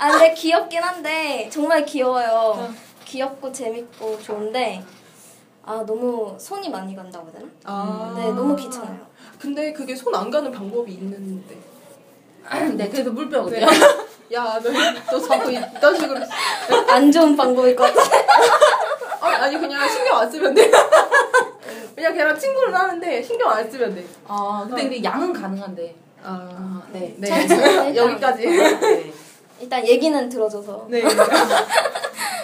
아 0.00 0.10
근데 0.12 0.34
귀엽긴 0.34 0.82
한데 0.82 1.48
정말 1.52 1.84
귀여워요. 1.84 2.72
귀엽고 3.14 3.50
재밌고 3.50 4.20
좋은데 4.22 4.82
아 5.64 5.84
너무 5.84 6.36
손이 6.38 6.68
많이 6.70 6.94
간다고 6.94 7.26
해야 7.28 7.38
되나? 7.40 7.48
아. 7.64 8.14
네 8.16 8.24
너무 8.32 8.54
귀찮아요. 8.54 9.04
근데 9.38 9.72
그게 9.72 9.94
손 9.96 10.14
안 10.14 10.30
가는 10.30 10.50
방법이 10.52 10.92
있는데. 10.92 11.56
네 12.76 12.88
그래서 12.88 13.10
물병 13.10 13.50
네. 13.50 13.64
어때요? 13.64 13.80
야, 14.32 14.60
너, 14.62 14.70
너 15.10 15.20
자꾸 15.20 15.50
이딴 15.50 15.96
식으로. 15.96 16.20
안 16.88 17.10
좋은 17.10 17.36
방법일 17.36 17.74
것 17.74 17.92
같아. 17.92 18.16
아니, 19.20 19.34
아니, 19.42 19.58
그냥 19.58 19.88
신경 19.88 20.18
안 20.18 20.30
쓰면 20.30 20.54
돼. 20.54 20.70
그냥 21.96 22.14
걔랑 22.14 22.38
친구를 22.38 22.72
하는데 22.72 23.20
신경 23.22 23.50
안 23.50 23.68
쓰면 23.68 23.92
돼. 23.96 24.06
아 24.28 24.64
근데 24.68 24.82
근데 24.84 25.02
양은 25.02 25.32
가능한데. 25.32 25.96
아. 26.22 26.48
아, 26.52 26.82
네. 26.92 27.12
네. 27.18 27.92
여기까지. 27.96 28.46
네. 28.46 29.12
일단 29.60 29.86
얘기는 29.86 30.28
들어줘서 30.28 30.86
네. 30.88 31.02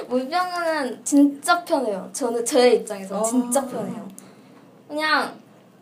물병은 0.09 1.05
진짜 1.05 1.62
편해요. 1.64 2.09
저는 2.12 2.45
제 2.45 2.73
입장에서 2.73 3.21
아. 3.21 3.23
진짜 3.23 3.66
편해요. 3.66 4.07
그냥 4.88 5.33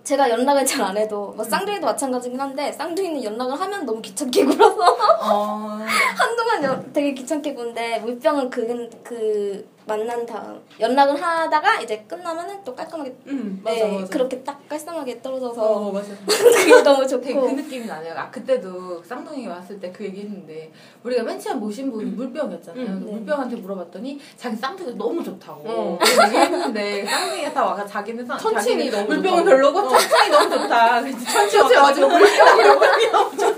제가 0.03 0.29
연락을 0.29 0.65
잘 0.67 0.83
안 0.83 0.97
해도 0.97 1.33
뭐 1.35 1.43
쌍둥이도 1.45 1.87
마찬가지긴 1.87 2.39
한데 2.39 2.71
쌍둥이는 2.73 3.25
연락을 3.25 3.59
하면 3.59 3.87
너무 3.87 4.03
귀찮게 4.03 4.45
굴어서 4.45 4.77
어. 5.23 5.79
한동안 6.17 6.63
여- 6.65 6.85
되게 6.93 7.15
귀찮게 7.15 7.55
구는데 7.55 8.01
물병은 8.01 8.51
그, 8.51 8.91
그 9.03 9.67
만난 9.87 10.25
다음 10.25 10.61
연락을 10.81 11.21
하다가 11.21 11.81
이제 11.83 12.05
끝나면은 12.09 12.65
또 12.65 12.75
깔끔하게 12.75 13.15
응, 13.29 13.61
맞아, 13.63 13.77
네, 13.85 13.93
맞아. 14.01 14.07
그렇게 14.11 14.43
딱 14.43 14.67
깔끔하게 14.69 15.21
떨어져서 15.21 15.63
어, 15.63 15.93
맞아. 15.93 16.09
그게 16.27 16.83
너무 16.83 17.07
좋고 17.07 17.41
그 17.43 17.47
느낌이 17.51 17.87
나네요. 17.87 18.15
아 18.17 18.31
그때도 18.31 19.03
쌍둥이 19.05 19.47
왔을 19.47 19.79
때 19.81 19.93
그 19.95 20.05
얘기했는데 20.05 20.73
우리가 21.05 21.23
맨 21.23 21.39
처음 21.39 21.61
모신 21.61 21.93
분이 21.93 22.11
물병이었잖아요. 22.13 22.83
음, 22.83 22.87
그래서 22.87 23.05
네. 23.07 23.13
물병한테 23.13 23.57
물어봤더니 23.57 24.19
자기 24.37 24.57
쌍둥이가 24.57 24.97
너무 24.97 25.23
좋다고 25.23 25.63
어. 25.67 25.99
얘기했는데 26.27 27.05
쌍둥이가 27.07 27.53
다 27.53 27.65
와가 27.65 27.87
자기는 27.87 28.25
쌍- 28.27 28.39
천칭이 28.39 28.91
너무 28.91 29.07
물병은. 29.07 29.45
별로고 29.45 29.79
어. 29.81 29.89
천칭이 29.89 30.31
너무 30.31 30.51
좋다. 30.51 31.01
그래서 31.03 31.19
천칭 31.31 31.61
천칭 31.61 31.81
맞아. 31.83 32.07
물병이라고. 32.07 33.31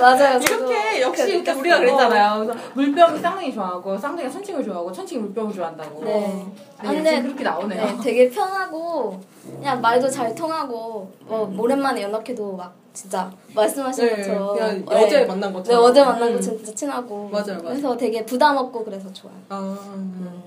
맞아요. 0.00 0.38
이렇게 0.38 1.00
역시 1.02 1.34
이렇게. 1.34 1.52
우리가 1.52 1.78
그랬잖아요. 1.78 2.44
그래서 2.46 2.60
물병이 2.74 3.20
쌍둥이 3.20 3.52
좋아하고 3.54 3.96
쌍둥이가 3.98 4.30
천칭을 4.30 4.64
좋아하고 4.64 4.92
천칭이 4.92 5.20
물병을 5.22 5.52
좋아한다고. 5.54 6.04
네. 6.04 6.10
네, 6.20 6.46
아, 6.78 6.92
근데 6.92 7.22
그렇게 7.22 7.44
나오네요. 7.44 7.84
네, 7.84 7.96
되게 8.02 8.30
편하고 8.30 9.20
그냥 9.44 9.80
말도 9.80 10.08
잘 10.08 10.34
통하고 10.34 11.10
뭐 11.20 11.54
오랜만에 11.58 12.02
연락해도 12.02 12.52
막 12.56 12.74
진짜 12.92 13.30
말씀하신 13.54 14.04
네, 14.06 14.16
것처럼 14.16 14.54
그냥 14.56 14.84
네. 14.84 15.04
어제 15.04 15.24
만난 15.24 15.50
네 15.50 15.56
것처럼. 15.56 15.84
어제 15.84 16.04
만난 16.04 16.30
거 16.30 16.36
음. 16.36 16.40
진짜 16.40 16.74
친하고 16.74 17.28
맞아요, 17.28 17.46
맞아요. 17.46 17.62
그래서 17.62 17.96
되게 17.96 18.24
부담 18.26 18.56
없고 18.56 18.84
그래서 18.84 19.12
좋아요. 19.12 19.34
아, 19.48 19.78
음. 19.94 20.42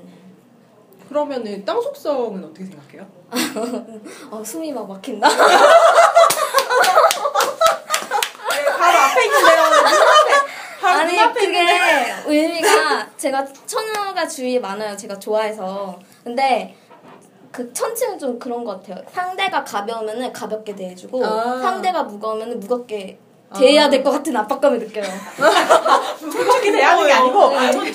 그러면은 1.08 1.64
땅 1.64 1.80
속성은 1.82 2.44
어떻게 2.44 2.66
생각해요? 2.66 3.06
어, 4.32 4.44
숨이 4.44 4.72
막 4.74 4.88
막힌다. 4.88 5.28
바로 8.78 8.98
앞에 8.98 9.26
있는 9.26 9.40
데가 9.46 9.70
바로 10.82 10.93
아니 11.04 11.34
그게 11.34 11.60
의미가 12.26 13.10
제가 13.18 13.46
천우가 13.66 14.28
주위에 14.28 14.60
많아요. 14.60 14.96
제가 14.96 15.18
좋아해서 15.20 16.00
근데 16.24 16.76
그 17.52 17.72
천칭은 17.72 18.18
좀 18.18 18.40
그런 18.40 18.64
것 18.64 18.82
같아요. 18.82 19.06
상대가 19.12 19.64
가벼우면은 19.64 20.34
가볍게 20.34 20.76
대해주고 20.76 21.24
아. 21.24 21.60
상대가 21.62 22.04
무거우면은 22.04 22.60
무겁게 22.60 23.20
대해야 23.60 23.90
될 23.90 24.04
것 24.04 24.12
같은 24.12 24.36
압박감을 24.36 24.80
느껴요. 24.80 25.06
무겁게 26.22 26.72
돼야 26.72 26.92
하는 26.92 27.06
게 27.08 27.14
아니고 27.14 27.50
네. 27.52 27.72
천- 27.72 27.94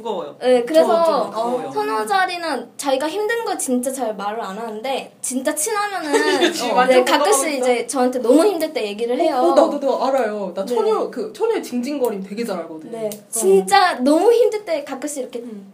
두꺼워요. 0.00 0.36
네, 0.40 0.64
그래서. 0.64 1.30
선호 1.72 2.06
자리는 2.06 2.70
자기가 2.76 3.08
힘든 3.08 3.44
거 3.44 3.56
진짜 3.56 3.90
잘 3.92 4.14
말을 4.14 4.40
안 4.40 4.56
하는데 4.58 5.12
진짜 5.20 5.54
친하면은 5.54 6.10
그치, 6.40 6.70
어, 6.70 6.84
네, 6.86 7.04
가끔씩. 7.04 7.54
이제 7.54 7.86
저한테 7.86 8.18
너무 8.20 8.44
힘들 8.44 8.72
때 8.72 8.84
얘기를 8.86 9.18
해요. 9.18 9.36
어, 9.36 9.48
나도 9.54 9.78
나 9.80 10.06
알아요. 10.08 10.52
나 10.54 10.64
네. 10.64 10.74
처녀 10.74 11.10
그 11.10 11.32
처녀의 11.32 11.62
징징거림 11.62 12.22
되게 12.22 12.44
잘 12.44 12.58
알거든. 12.58 12.90
네, 12.90 13.10
진짜 13.30 13.94
너무 14.00 14.32
힘들 14.32 14.64
때 14.64 14.84
가끔씩 14.84 15.22
이렇게 15.22 15.38
음. 15.40 15.72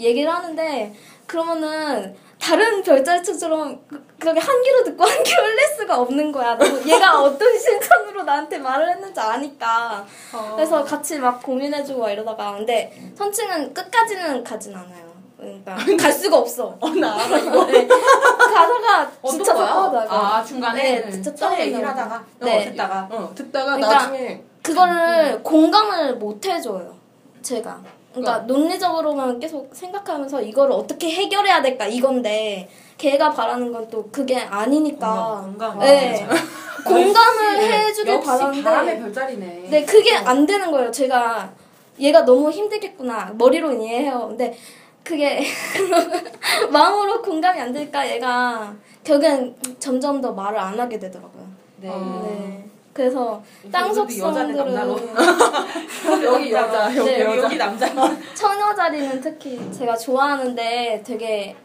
얘기를 0.00 0.32
하는데 0.32 0.94
그러면은 1.26 2.14
다른 2.40 2.82
별자리처럼 2.82 3.80
그- 3.88 4.04
그렇게 4.18 4.40
한 4.40 4.62
귀로 4.62 4.84
듣고 4.84 5.04
한 5.04 5.22
귀로 5.22 5.42
흘릴 5.42 5.58
수가 5.78 5.98
없는 6.00 6.32
거야. 6.32 6.56
너무 6.56 6.80
얘가 6.86 7.20
어떤 7.22 7.58
심정으로 7.58 8.22
나한테 8.24 8.58
말을 8.58 8.90
했는지 8.90 9.18
아니까. 9.20 10.04
어. 10.32 10.52
그래서 10.54 10.84
같이 10.84 11.18
막 11.18 11.42
고민해주고 11.42 12.00
막 12.00 12.10
이러다가 12.10 12.52
근데 12.52 12.92
선칭은 13.16 13.72
끝까지는 13.74 14.44
가진 14.44 14.74
않아요. 14.74 15.04
그러니까 15.38 15.76
갈 16.00 16.12
수가 16.12 16.38
없어. 16.38 16.76
어, 16.80 16.88
나 16.90 17.14
알아 17.14 17.38
이거. 17.38 17.64
네. 17.70 17.86
가다가 17.86 19.10
어떤 19.20 19.36
진짜 19.36 19.54
거야? 19.54 19.66
섭하다가 19.68 20.36
아 20.36 20.44
중간에 20.44 21.00
네, 21.00 21.10
진짜 21.10 21.34
저 21.34 21.58
얘기를. 21.58 21.86
하다가 21.86 22.24
네. 22.40 22.56
어, 22.66 22.70
듣다가 22.70 23.08
어, 23.10 23.32
듣다가 23.34 23.76
그러니까 23.76 23.88
나중에 23.94 24.42
그거를 24.62 25.42
공감을 25.42 26.16
못 26.16 26.44
해줘요. 26.46 26.94
제가. 27.42 27.78
그러니까 28.14 28.44
그러니까. 28.44 28.46
논리적으로만 28.46 29.40
계속 29.40 29.68
생각하면서 29.74 30.42
이거를 30.42 30.72
어떻게 30.72 31.10
해결해야 31.10 31.60
될까 31.62 31.86
이건데 31.86 32.68
걔가 32.96 33.30
바라는 33.32 33.72
건 33.72 33.88
또 33.90 34.08
그게 34.10 34.38
아니니까. 34.38 35.40
공감, 35.44 35.72
공감. 35.72 35.78
네. 35.80 36.26
공감을 36.86 37.56
역시, 37.56 37.72
해주길 37.72 38.20
바라는데. 38.20 38.62
바람의 38.62 39.00
별자리네. 39.00 39.66
네, 39.70 39.84
그게 39.84 40.14
안 40.14 40.46
되는 40.46 40.70
거예요. 40.70 40.90
제가 40.90 41.50
얘가 41.98 42.24
너무 42.24 42.50
힘들겠구나. 42.50 43.32
머리로 43.36 43.72
이해해요. 43.72 44.26
근데 44.28 44.56
그게 45.02 45.42
마음으로 46.70 47.20
공감이 47.22 47.60
안 47.60 47.72
되니까 47.72 48.08
얘가 48.10 48.74
결국엔 49.02 49.54
점점 49.78 50.20
더 50.20 50.32
말을 50.32 50.58
안 50.58 50.78
하게 50.78 50.98
되더라고요. 50.98 51.46
네. 51.76 51.88
어. 51.90 52.22
네. 52.26 52.64
그래서 52.94 53.42
남자로. 53.64 54.06
땅속 54.06 54.10
성들은 54.12 54.74
여기 56.24 56.52
여자 56.52 56.96
여기 56.96 57.10
네. 57.10 57.20
여기 57.22 57.56
남자. 57.58 57.86
처녀 58.34 58.72
자리는 58.72 59.20
특히 59.20 59.60
제가 59.72 59.96
좋아하는데 59.96 61.02
되게 61.04 61.56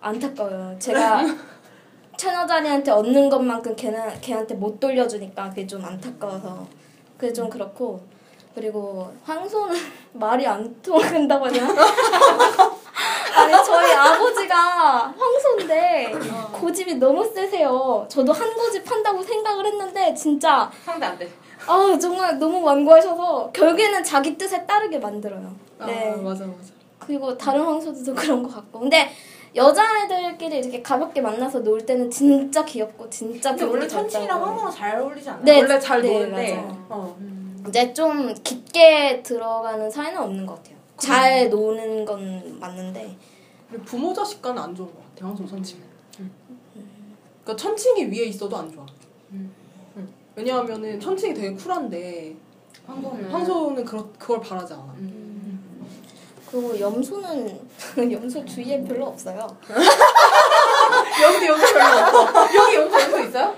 안타까워요. 0.00 0.76
제가 0.80 1.24
처녀 2.16 2.44
자리한테 2.44 2.90
얻는 2.90 3.28
것만큼 3.30 3.76
걔는 3.76 4.20
걔한테 4.20 4.54
못 4.54 4.80
돌려주니까 4.80 5.50
그게 5.50 5.64
좀 5.64 5.84
안타까워서 5.84 6.66
그게 7.16 7.32
좀 7.32 7.48
그렇고 7.48 8.00
그리고 8.62 9.08
황소는 9.24 9.76
말이 10.14 10.44
안 10.44 10.82
통한다고 10.82 11.48
되나? 11.48 11.68
아니 13.36 13.52
저희 13.64 13.92
아버지가 13.92 15.14
황소인데 15.16 16.12
고집이 16.52 16.96
너무 16.96 17.24
세세요. 17.24 18.04
저도 18.08 18.32
한 18.32 18.52
고집 18.52 18.90
한다고 18.90 19.22
생각을 19.22 19.64
했는데 19.66 20.12
진짜 20.12 20.68
상대 20.84 21.06
안 21.06 21.16
돼. 21.16 21.30
아 21.68 21.96
정말 22.00 22.36
너무 22.36 22.60
완고하셔서 22.64 23.50
결국에는 23.52 24.02
자기 24.02 24.36
뜻에 24.36 24.66
따르게 24.66 24.98
만들어요. 24.98 25.54
네. 25.86 26.12
아, 26.12 26.16
맞아 26.16 26.44
맞아. 26.44 26.72
그리고 26.98 27.38
다른 27.38 27.62
황소들도 27.64 28.12
그런 28.16 28.42
것 28.42 28.52
같고. 28.56 28.80
근데 28.80 29.08
여자애들끼리 29.54 30.58
이렇게 30.58 30.82
가볍게 30.82 31.20
만나서 31.20 31.60
놀 31.60 31.84
때는 31.86 32.10
진짜 32.10 32.64
귀엽고 32.64 33.08
진짜 33.08 33.50
근데 33.50 33.64
원래 33.64 33.86
천칭이랑. 33.86 34.42
황소가 34.42 34.70
잘 34.70 35.00
어울리지 35.00 35.30
않나요? 35.30 35.44
네, 35.44 35.60
원래 35.60 35.78
잘 35.78 36.02
네, 36.02 36.12
노는데 36.12 36.54
맞아요. 36.56 36.86
어. 36.88 37.16
이제 37.66 37.92
좀 37.92 38.32
깊게 38.42 39.22
들어가는 39.22 39.90
사이는 39.90 40.20
없는 40.20 40.46
것 40.46 40.56
같아요. 40.56 40.76
잘 40.96 41.48
노는 41.48 42.04
건 42.04 42.58
맞는데. 42.60 43.16
그리고 43.70 43.84
부모 43.84 44.12
자식 44.12 44.40
간은 44.42 44.60
안 44.62 44.74
좋은 44.74 44.88
것 44.88 45.14
같아 45.14 45.26
황소 45.26 45.46
천칭. 45.46 45.82
그러니까 47.44 47.56
천칭이 47.56 48.04
위에 48.06 48.24
있어도 48.26 48.56
안 48.56 48.70
좋아. 48.70 48.84
음. 49.32 49.52
응. 49.96 50.08
왜냐하면은 50.36 51.00
천칭이 51.00 51.34
되게 51.34 51.52
쿨한데 51.54 52.36
황소는 52.86 53.30
황소는 53.30 53.84
그러, 53.84 54.06
그걸 54.18 54.40
바라지 54.40 54.74
않아. 54.74 54.94
음. 54.98 55.86
그리고 56.50 56.78
염소는 56.78 57.68
염소 58.12 58.44
주위에 58.44 58.82
별로 58.84 59.06
없어요. 59.06 59.46
여기도 61.22 61.46
여기 61.46 61.72
별로 61.72 62.18
없어. 62.18 62.54
여기 62.54 62.76
염소 62.76 63.00
염소 63.00 63.18
있어요? 63.20 63.54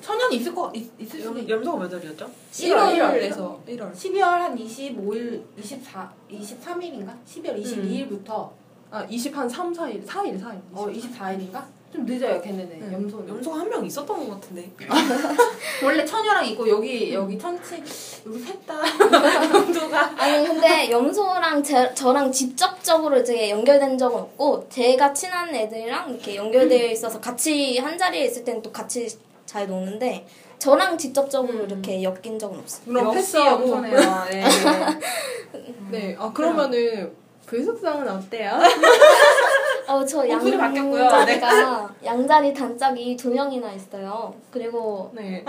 천연이 0.00 0.36
있을 0.36 0.54
거 0.54 0.70
있, 0.74 0.90
있을 0.98 1.24
여기 1.24 1.42
있 1.42 1.48
염소가 1.48 1.78
몇 1.78 1.92
월이었죠? 1.92 2.28
1월에서 2.52 3.64
1월. 3.66 3.92
12월 3.94 4.20
한 4.22 4.56
25일, 4.58 5.42
24, 5.58 6.12
23일인가? 6.30 7.14
12월 7.26 7.62
22일부터 7.62 8.50
아, 8.90 9.04
20 9.08 9.36
한 9.36 9.48
3, 9.48 9.72
4일, 9.72 10.06
4일, 10.06 10.42
4일. 10.42 10.60
어 10.72 10.86
24일인가? 10.86 11.62
좀 11.92 12.06
늦어요 12.06 12.40
걔네는 12.40 12.78
응. 12.82 12.92
염소는. 12.92 13.28
염소가 13.28 13.58
한 13.60 13.68
명 13.68 13.84
있었던 13.84 14.06
것 14.28 14.40
같은데. 14.40 14.70
원래 15.84 16.04
처녀랑 16.04 16.46
있고 16.46 16.66
여기 16.68 17.12
여기 17.12 17.38
천치 17.38 17.82
우리 18.24 18.38
셋다 18.40 18.74
염소가 19.54 20.14
아니 20.16 20.46
근데 20.46 20.90
염소랑 20.90 21.62
제, 21.62 21.92
저랑 21.94 22.32
직접적으로 22.32 23.18
이제 23.20 23.50
연결된 23.50 23.98
적은 23.98 24.18
없고 24.18 24.66
제가 24.70 25.12
친한 25.12 25.54
애들이랑 25.54 26.10
이렇게 26.10 26.36
연결되어 26.36 26.90
있어서 26.92 27.20
같이 27.20 27.78
한 27.78 27.98
자리에 27.98 28.24
있을 28.24 28.44
때는 28.44 28.62
또 28.62 28.72
같이 28.72 29.08
잘 29.46 29.66
노는데 29.66 30.26
저랑 30.58 30.96
직접적으로 30.96 31.64
이렇게 31.64 32.02
엮인 32.02 32.38
적은 32.38 32.58
없어요. 32.58 32.84
그럼 32.86 33.14
패스하고. 33.14 33.62
염소네요. 33.62 34.24
네. 34.30 34.44
네. 35.90 36.16
아, 36.18 36.32
그러면은 36.32 37.12
불속성은 37.46 38.08
어때요? 38.08 38.52
어, 39.88 40.04
저 40.06 40.24
목소리 40.24 40.56
바뀌었고요. 40.56 41.02
양자리가 41.04 41.94
양자리 42.04 42.54
단짝이 42.54 43.16
두 43.16 43.30
명이나 43.30 43.72
있어요. 43.72 44.34
그리고 44.50 45.10
네. 45.14 45.44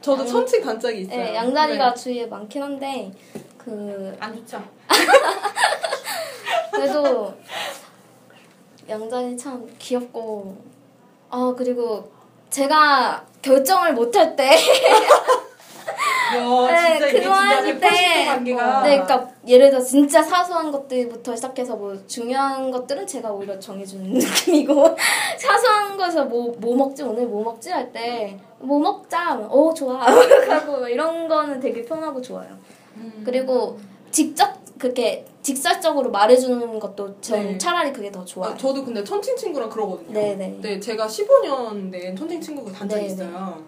저도 0.00 0.24
천칭 0.24 0.62
단짝이 0.62 1.02
있어요. 1.02 1.16
네, 1.16 1.34
양자리가 1.34 1.94
네. 1.94 2.00
주위에 2.00 2.26
많긴 2.26 2.62
한데 2.62 3.12
그 3.58 4.16
안 4.18 4.34
좋죠. 4.34 4.62
그래도 6.72 7.34
양자리 8.88 9.36
참 9.36 9.68
귀엽고 9.78 10.56
아 11.30 11.54
그리고 11.56 12.10
제가 12.50 13.24
결정을 13.42 13.92
못할 13.94 14.34
때 14.36 14.50
야, 16.36 16.98
네, 16.98 16.98
그거 17.12 17.30
할 17.32 17.64
180도 17.64 17.80
때. 17.80 17.88
네, 18.82 19.02
그러니까 19.02 19.28
예를 19.46 19.70
들어 19.70 19.80
진짜 19.80 20.22
사소한 20.22 20.70
것들부터 20.70 21.34
시작해서 21.34 21.76
뭐 21.76 21.96
중요한 22.06 22.70
것들은 22.70 23.06
제가 23.06 23.30
오히려 23.30 23.58
정해주는 23.58 24.12
느낌이고 24.12 24.96
사소한 25.38 25.96
거에서 25.96 26.26
뭐뭐 26.26 26.76
먹지 26.76 27.02
오늘 27.02 27.26
뭐 27.26 27.42
먹지 27.44 27.70
할 27.70 27.90
때 27.92 28.38
뭐 28.60 28.78
먹자 28.80 29.38
어 29.48 29.72
좋아 29.72 30.02
하고 30.04 30.86
이런 30.88 31.28
거는 31.28 31.60
되게 31.60 31.84
편하고 31.84 32.20
좋아요. 32.20 32.48
음. 32.96 33.22
그리고 33.24 33.78
직접 34.10 34.57
그렇게 34.78 35.26
직설적으로 35.42 36.10
말해주는 36.10 36.78
것도 36.78 37.20
전 37.20 37.42
네. 37.42 37.58
차라리 37.58 37.92
그게 37.92 38.10
더 38.12 38.24
좋아요. 38.24 38.52
아, 38.52 38.56
저도 38.56 38.84
근데 38.84 39.02
천칭 39.02 39.36
친구랑 39.36 39.68
그러거든요. 39.68 40.12
네네. 40.12 40.58
네, 40.60 40.80
제가 40.80 41.06
15년 41.06 41.90
된 41.90 42.16
천칭 42.16 42.40
친구가 42.40 42.70
단짝이 42.72 43.02
네네. 43.02 43.12
있어요. 43.12 43.62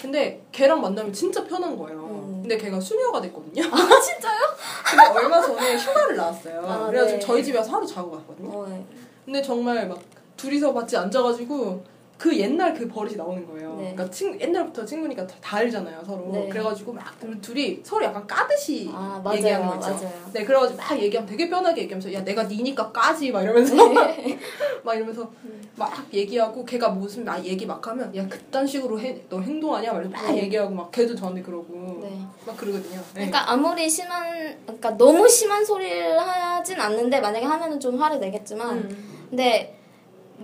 근데 0.00 0.42
걔랑 0.52 0.80
만나면 0.80 1.12
진짜 1.12 1.42
편한 1.44 1.76
거예요. 1.76 1.98
음. 1.98 2.38
근데 2.42 2.56
걔가 2.58 2.78
수녀가 2.78 3.20
됐거든요. 3.20 3.64
아 3.64 4.00
진짜요? 4.00 4.38
근데 4.84 5.18
얼마 5.18 5.40
전에 5.40 5.76
휴가를 5.76 6.16
나왔어요. 6.16 6.60
아, 6.66 6.86
그래가지고 6.86 7.18
네. 7.18 7.26
저희 7.26 7.44
집에 7.44 7.58
와서 7.58 7.72
하루 7.72 7.86
자고 7.86 8.10
갔거든요. 8.10 8.50
어, 8.50 8.66
네. 8.68 8.84
근데 9.24 9.42
정말 9.42 9.88
막 9.88 9.98
둘이서 10.36 10.72
같이 10.74 10.96
앉아가지고 10.96 11.82
그 12.24 12.34
옛날 12.38 12.72
그 12.72 12.88
버릇이 12.88 13.16
나오는 13.16 13.46
거예요. 13.46 13.74
네. 13.74 13.92
그러니까 13.92 14.10
친, 14.10 14.40
옛날부터 14.40 14.82
친구니까 14.82 15.26
다, 15.26 15.34
다 15.42 15.58
알잖아요 15.58 16.02
서로. 16.06 16.30
네. 16.32 16.48
그래가지고 16.48 16.94
막 16.94 17.04
둘이 17.42 17.80
서로 17.82 18.06
약간 18.06 18.26
까듯이 18.26 18.90
아 18.94 19.22
얘기하는 19.34 19.66
거 19.66 19.74
맞아요. 19.74 19.94
맞아요. 19.94 20.10
네, 20.32 20.42
그래가지고 20.42 20.78
막 20.78 20.98
얘기하면 20.98 21.28
되게 21.28 21.50
편하게 21.50 21.82
얘기하면서 21.82 22.14
야 22.14 22.24
내가 22.24 22.44
니니까 22.44 22.90
까지 22.90 23.30
막 23.30 23.42
이러면서 23.42 23.74
네. 23.74 24.38
막 24.82 24.94
이러면서 24.94 25.30
막 25.76 25.92
얘기하고 26.14 26.64
걔가 26.64 26.88
무슨 26.88 27.26
막 27.26 27.44
얘기 27.44 27.66
막 27.66 27.86
하면 27.86 28.16
야 28.16 28.26
그딴 28.26 28.66
식으로 28.66 28.98
해, 28.98 29.20
너 29.28 29.38
행동하냐 29.42 29.92
막 29.92 29.98
이러면서 29.98 30.24
막 30.24 30.32
네. 30.32 30.44
얘기하고 30.44 30.74
막 30.74 30.90
걔도 30.92 31.14
저한테 31.14 31.42
그러고 31.42 32.00
네. 32.00 32.22
막 32.46 32.56
그러거든요. 32.56 32.96
네. 32.96 33.02
그러니까 33.12 33.50
아무리 33.52 33.86
심한 33.90 34.56
그러니까 34.64 34.96
너무 34.96 35.28
심한 35.28 35.62
소리를 35.62 36.18
하진 36.18 36.80
않는데 36.80 37.20
만약에 37.20 37.44
하면은 37.44 37.78
좀 37.78 38.00
화를 38.00 38.18
내겠지만 38.18 38.78
음. 38.78 39.26
근데 39.28 39.83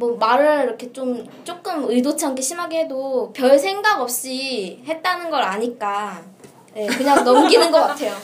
뭐 0.01 0.17
말을 0.17 0.65
이렇게 0.65 0.91
좀 0.95 1.27
조금 1.45 1.85
의도치 1.91 2.25
않게 2.25 2.41
심하게 2.41 2.81
해도 2.81 3.31
별 3.35 3.59
생각 3.59 4.01
없이 4.01 4.83
했다는 4.87 5.29
걸 5.31 5.43
아니까 5.43 6.23
네, 6.73 6.87
그냥 6.87 7.23
넘기는 7.23 7.71
것 7.71 7.81
같아요. 7.81 8.15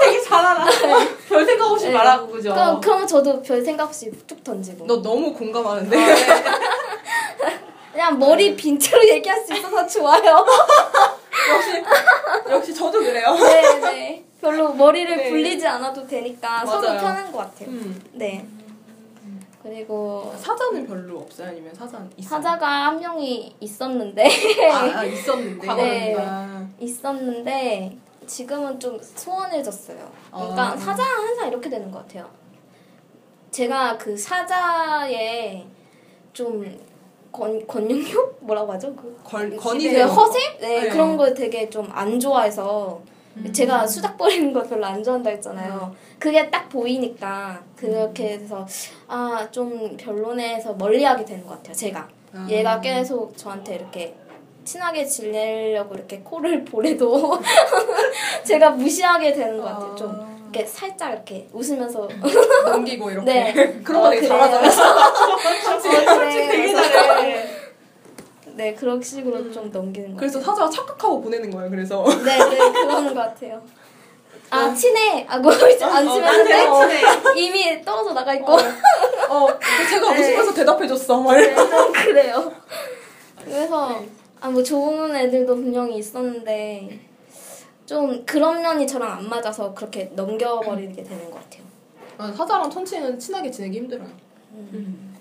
되게 0.00 0.20
잘 0.22 0.44
알아. 0.44 0.64
별 1.28 1.44
생각 1.44 1.70
없이 1.70 1.88
네. 1.88 1.92
말하고 1.92 2.28
그죠. 2.28 2.54
그럼 2.54 2.80
그러면 2.80 3.06
저도 3.06 3.42
별 3.42 3.62
생각 3.62 3.84
없이 3.84 4.10
툭 4.26 4.42
던지고 4.42 4.86
너 4.86 5.02
너무 5.02 5.34
공감하는데. 5.34 5.94
아, 5.94 6.06
네. 6.06 7.60
그냥 7.92 8.18
머리 8.18 8.56
빈 8.56 8.78
채로 8.80 9.06
얘기할 9.06 9.44
수 9.44 9.52
있어서 9.52 9.86
좋아요. 9.86 10.46
역시 11.52 11.84
역시 12.48 12.74
저도 12.74 12.98
그래요. 13.00 13.34
네, 13.34 13.80
네. 13.80 14.24
별로 14.40 14.72
머리를 14.72 15.16
네. 15.16 15.28
굴리지 15.28 15.66
않아도 15.66 16.06
되니까 16.06 16.64
서로 16.64 16.80
맞아요. 16.88 17.00
편한 17.00 17.30
것 17.30 17.38
같아요. 17.38 17.68
음. 17.68 18.02
네. 18.12 18.46
그리고 19.64 20.30
사자는 20.36 20.86
별로 20.86 21.20
없어요? 21.20 21.48
아니면 21.48 21.74
사자 21.74 21.96
있어요? 22.18 22.28
사자가 22.36 22.66
한 22.88 23.00
명이 23.00 23.56
있었는데 23.60 24.28
아, 24.70 24.98
아, 24.98 25.04
있었는데. 25.04 25.74
네. 25.74 26.16
아, 26.18 26.68
있었는데 26.78 27.96
지금은 28.26 28.78
좀 28.78 29.00
소원해졌어요. 29.02 30.06
그러니까 30.30 30.72
아. 30.72 30.76
사자는 30.76 31.12
항상 31.28 31.48
이렇게 31.48 31.70
되는 31.70 31.90
것 31.90 32.00
같아요. 32.00 32.28
제가 33.50 33.96
그 33.96 34.14
사자의 34.14 35.64
좀 36.34 36.78
권, 37.32 37.66
권용력? 37.66 38.36
뭐라고 38.40 38.70
하죠? 38.74 38.94
그 38.94 39.18
걸, 39.24 39.56
건이 39.56 39.84
네, 39.86 39.92
되는 39.94 40.08
허세? 40.08 40.58
네, 40.60 40.80
네. 40.82 40.88
그런 40.90 41.16
걸 41.16 41.32
되게 41.32 41.70
좀 41.70 41.88
안 41.90 42.20
좋아해서 42.20 43.00
제가 43.52 43.86
수작 43.86 44.16
버리는 44.16 44.52
걸 44.52 44.66
별로 44.68 44.86
안 44.86 45.02
좋아한다 45.02 45.30
했잖아요. 45.30 45.94
그게 46.18 46.48
딱 46.50 46.68
보이니까 46.68 47.60
그렇게 47.76 48.30
해서 48.34 48.66
아 49.08 49.48
좀 49.50 49.96
별로네 49.96 50.54
해서 50.56 50.72
멀리하게 50.74 51.24
되는 51.24 51.44
것 51.46 51.54
같아요. 51.56 51.74
제가 51.74 52.08
아. 52.34 52.46
얘가 52.48 52.80
계속 52.80 53.36
저한테 53.36 53.76
이렇게 53.76 54.14
친하게 54.64 55.04
지내려고 55.04 55.94
이렇게 55.94 56.20
코를 56.20 56.64
보내도 56.66 57.38
제가 58.44 58.70
무시하게 58.70 59.32
되는 59.32 59.58
것 59.58 59.64
같아요. 59.64 59.94
좀 59.96 60.34
이렇게 60.52 60.64
살짝 60.66 61.12
이렇게 61.12 61.48
웃으면서 61.52 62.08
넘기고 62.64 63.10
이렇게. 63.10 63.24
네. 63.52 63.80
그런 63.82 64.02
거 64.02 64.08
어, 64.08 64.10
되게 64.10 64.26
그래요. 64.28 64.38
잘하잖아요. 64.40 64.70
어, 64.70 66.16
그래. 66.18 66.46
되게 66.46 66.72
그래서- 66.72 66.82
잘해. 66.82 67.53
네, 68.56 68.72
그런 68.74 69.02
식으로 69.02 69.50
좀 69.50 69.70
넘기는 69.70 70.10
것 70.12 70.16
그래서. 70.16 70.40
사자가 70.40 70.70
착각하고 70.70 71.20
보내는 71.20 71.50
거예요. 71.50 71.70
그래서. 71.70 72.04
네, 72.24 72.38
네, 72.38 72.58
그러는 72.58 73.14
것 73.14 73.20
같아요. 73.20 73.60
아, 74.50 74.72
친해! 74.72 75.24
하고 75.26 75.50
이제 75.66 75.84
안 75.84 76.06
치면는데 76.08 76.66
이미 77.36 77.82
떨어져 77.84 78.12
나가 78.12 78.32
있고. 78.34 78.52
어, 78.52 79.48
제가 79.90 80.12
네. 80.14 80.20
웃으면서 80.20 80.54
대답해줬어. 80.54 81.20
막. 81.20 81.34
네, 81.36 81.54
좀 81.54 81.92
그래요. 81.92 82.52
그래서, 83.42 84.02
아, 84.40 84.48
뭐 84.48 84.62
좋은 84.62 85.14
애들도 85.16 85.54
분명히 85.56 85.98
있었는데, 85.98 87.00
좀 87.86 88.24
그런 88.24 88.62
면이 88.62 88.86
저랑 88.86 89.18
안 89.18 89.28
맞아서 89.28 89.74
그렇게 89.74 90.04
넘겨버리게 90.14 91.02
되는 91.02 91.30
것 91.30 91.42
같아요. 91.42 91.64
아, 92.16 92.32
사자랑 92.32 92.70
천치는 92.70 93.18
친하게 93.18 93.50
지내기 93.50 93.78
힘들어요. 93.78 94.08
음. 94.52 95.14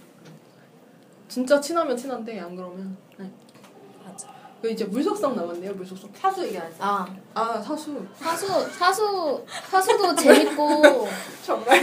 진짜 1.28 1.60
친하면 1.60 1.98
친한데 1.98 2.40
안 2.40 2.56
그러면. 2.56 2.96
네. 4.64 4.68
맞아. 4.68 4.68
그 4.68 4.70
이제 4.70 4.86
물속성 4.86 5.36
남았네요. 5.36 5.74
물속성. 5.74 6.10
사수 6.14 6.46
얘기하세요. 6.46 6.78
아, 6.80 7.06
아 7.34 7.62
사수. 7.62 8.06
사수, 8.18 8.48
사수, 8.72 9.44
사수도 9.70 10.16
재밌고, 10.16 11.08
정말. 11.46 11.82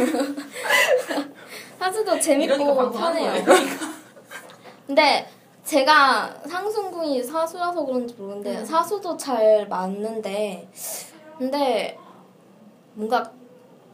사수도 1.79 2.19
재밌고 2.19 2.91
편해요. 2.91 3.45
거예요. 3.45 3.61
근데 4.87 5.29
제가 5.65 6.35
상승궁이 6.47 7.23
사수라서 7.23 7.85
그런지 7.85 8.15
모르는데 8.15 8.59
음. 8.59 8.65
사수도 8.65 9.17
잘 9.17 9.69
맞는데 9.69 10.69
근데 11.39 11.97
뭔가 12.95 13.31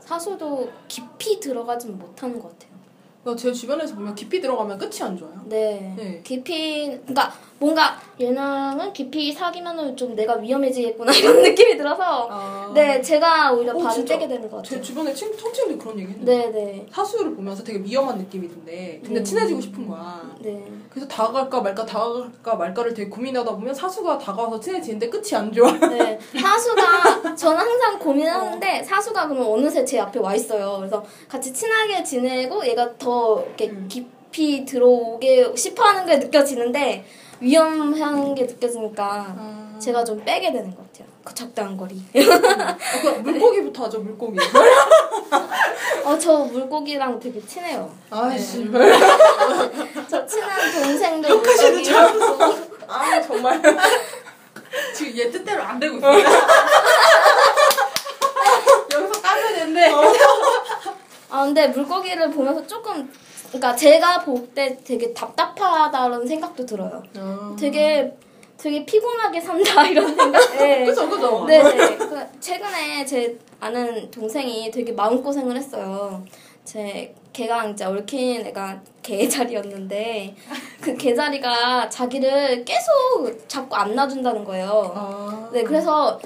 사수도 0.01 0.71
깊이 0.89 1.39
들어가진 1.39 1.99
못하는 1.99 2.41
것 2.41 2.51
같아요. 2.53 2.77
그러니까 3.23 3.43
제 3.43 3.53
주변에서 3.53 3.95
보면 3.97 4.15
깊이 4.15 4.41
들어가면 4.41 4.79
끝이 4.79 5.03
안 5.03 5.17
좋아요. 5.19 5.43
네. 5.47 5.95
네. 5.97 6.21
깊이 6.25 6.87
그러니까 6.87 7.33
뭔가 7.59 7.99
얘랑은 8.21 8.93
깊이 8.93 9.33
사귀면은 9.33 9.97
좀 9.97 10.15
내가 10.15 10.37
위험해지겠구나 10.37 11.13
이런 11.17 11.43
느낌이 11.43 11.77
들어서 11.77 12.29
아. 12.31 12.71
네 12.75 13.01
제가 13.01 13.53
오히려 13.53 13.73
어, 13.73 13.79
발을 13.79 13.95
진짜? 13.95 14.15
떼게 14.15 14.29
되는 14.29 14.51
것제 14.51 14.77
같아요. 14.77 14.83
주변에 14.83 15.15
친, 15.15 15.37
천친도 15.37 15.79
그런 15.79 15.99
얘기 15.99 16.13
했는데 16.13 16.37
네, 16.37 16.51
네, 16.51 16.87
사수를 16.91 17.35
보면서 17.35 17.63
되게 17.65 17.79
위험한 17.79 18.19
느낌이 18.19 18.49
든데 18.49 19.01
근데 19.05 19.21
네. 19.21 19.25
친해지고 19.25 19.61
싶은 19.61 19.89
거야. 19.89 20.31
네. 20.41 20.65
그래서 20.91 21.09
다가갈까 21.09 21.61
말까 21.61 21.87
다가갈까 21.87 22.57
말까를 22.57 22.95
되게 22.95 23.09
고민하다 23.09 23.55
보면 23.55 23.75
사수가 23.75 24.19
다가와서 24.19 24.61
친해지는데 24.61 25.09
끝이 25.09 25.35
안 25.35 25.53
좋아. 25.53 25.71
네, 25.73 26.19
사수가 26.41 27.35
저는 27.35 27.59
항상 27.59 27.99
고민하는데 27.99 28.83
사수가 28.83 29.29
그러면 29.29 29.51
어느새 29.51 29.85
제 29.85 29.99
앞에 29.99 30.19
와 30.19 30.35
있어요. 30.35 30.77
그래서 30.79 31.05
같이 31.29 31.53
친하게 31.53 32.03
지내고 32.03 32.67
얘가 32.67 32.97
더 32.99 33.43
이렇게 33.47 33.69
음. 33.71 33.87
깊이 33.89 34.65
들어오게 34.65 35.53
싶어하는 35.55 36.07
게 36.07 36.17
느껴지는데 36.19 37.05
위험한 37.41 38.35
게 38.35 38.45
느껴지니까 38.45 39.05
아. 39.39 39.79
제가 39.79 40.05
좀 40.05 40.25
빼게 40.25 40.53
되는 40.53 40.75
것 40.75 40.91
같아요. 40.93 41.07
그 41.25 41.35
적당한 41.35 41.77
거리. 41.77 42.01
아, 42.15 42.77
그럼 43.03 43.23
물고기부터 43.23 43.85
하죠 43.85 43.99
물고기. 44.01 44.39
어, 46.05 46.17
저 46.19 46.39
물고기랑 46.39 47.19
되게 47.19 47.45
친해요. 47.45 47.93
아씨. 48.11 48.71
저 50.09 50.25
친한 50.27 50.73
동생도 50.73 51.29
물고기. 51.29 51.91
아 52.89 53.21
정말. 53.21 53.61
지금 54.95 55.17
얘 55.19 55.31
뜻대로 55.31 55.63
안 55.63 55.81
되고 55.81 55.97
있어요. 55.97 56.13
여기서 58.93 59.21
까줘야 59.21 59.49
되는데. 59.55 59.93
아 61.29 61.45
근데 61.45 61.67
물고기를 61.69 62.31
보면서 62.31 62.65
조금 62.67 63.13
그러니까 63.57 63.75
제가 63.77 64.21
볼 64.25 64.47
때 64.55 64.77
되게 64.85 65.13
답답하다는 65.13 66.27
생각도 66.27 66.65
들어요. 66.65 67.03
아. 67.19 67.57
되게 67.59 68.13
되게 68.57 68.85
피곤하게 68.87 69.41
산다 69.41 69.85
이런 69.89 70.15
생각. 70.15 70.57
네. 70.57 70.85
그죠 70.85 71.09
그죠. 71.09 71.45
네네. 71.47 71.97
그 71.97 72.27
최근에 72.41 73.05
제 73.05 73.37
아는 73.61 74.11
동생이 74.11 74.71
되게 74.71 74.93
마음 74.93 75.23
고생을 75.23 75.57
했어요. 75.57 76.25
제 76.65 77.15
걔가 77.33 77.67
이제 77.67 77.85
얽힌 77.85 78.47
애가 78.47 78.81
개자리였는데 79.03 80.35
그 80.81 80.97
개자리가 80.97 81.89
자기를 81.89 82.65
계속 82.65 83.47
자꾸 83.49 83.77
안 83.77 83.95
놔준다는 83.95 84.43
거예요. 84.45 84.93
아. 84.95 85.51
네, 85.53 85.63
그래서 85.63 86.19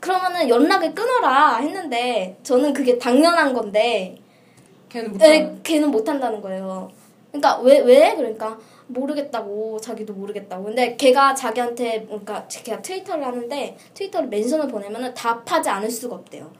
그러면은 0.00 0.48
연락을 0.48 0.94
끊어라 0.94 1.56
했는데 1.58 2.36
저는 2.42 2.72
그게 2.72 2.98
당연한 2.98 3.54
건데 3.54 4.16
걔는 4.88 5.12
못. 5.12 5.18
네, 5.18 5.58
걔는 5.62 5.90
못 5.90 6.08
한다는 6.08 6.40
거예요. 6.40 6.90
그러니까 7.30 7.58
왜 7.60 7.80
왜? 7.80 8.14
그러니까 8.16 8.58
모르겠다고 8.86 9.80
자기도 9.80 10.12
모르겠다고. 10.14 10.64
근데 10.64 10.96
걔가 10.96 11.34
자기한테 11.34 12.04
그러니까 12.06 12.46
걔가 12.48 12.80
트위터를 12.80 13.24
하는데 13.24 13.76
트위터를 13.94 14.28
멘션을 14.28 14.68
보내면은 14.68 15.12
답하지 15.14 15.68
않을 15.68 15.90
수가 15.90 16.16
없대요. 16.16 16.50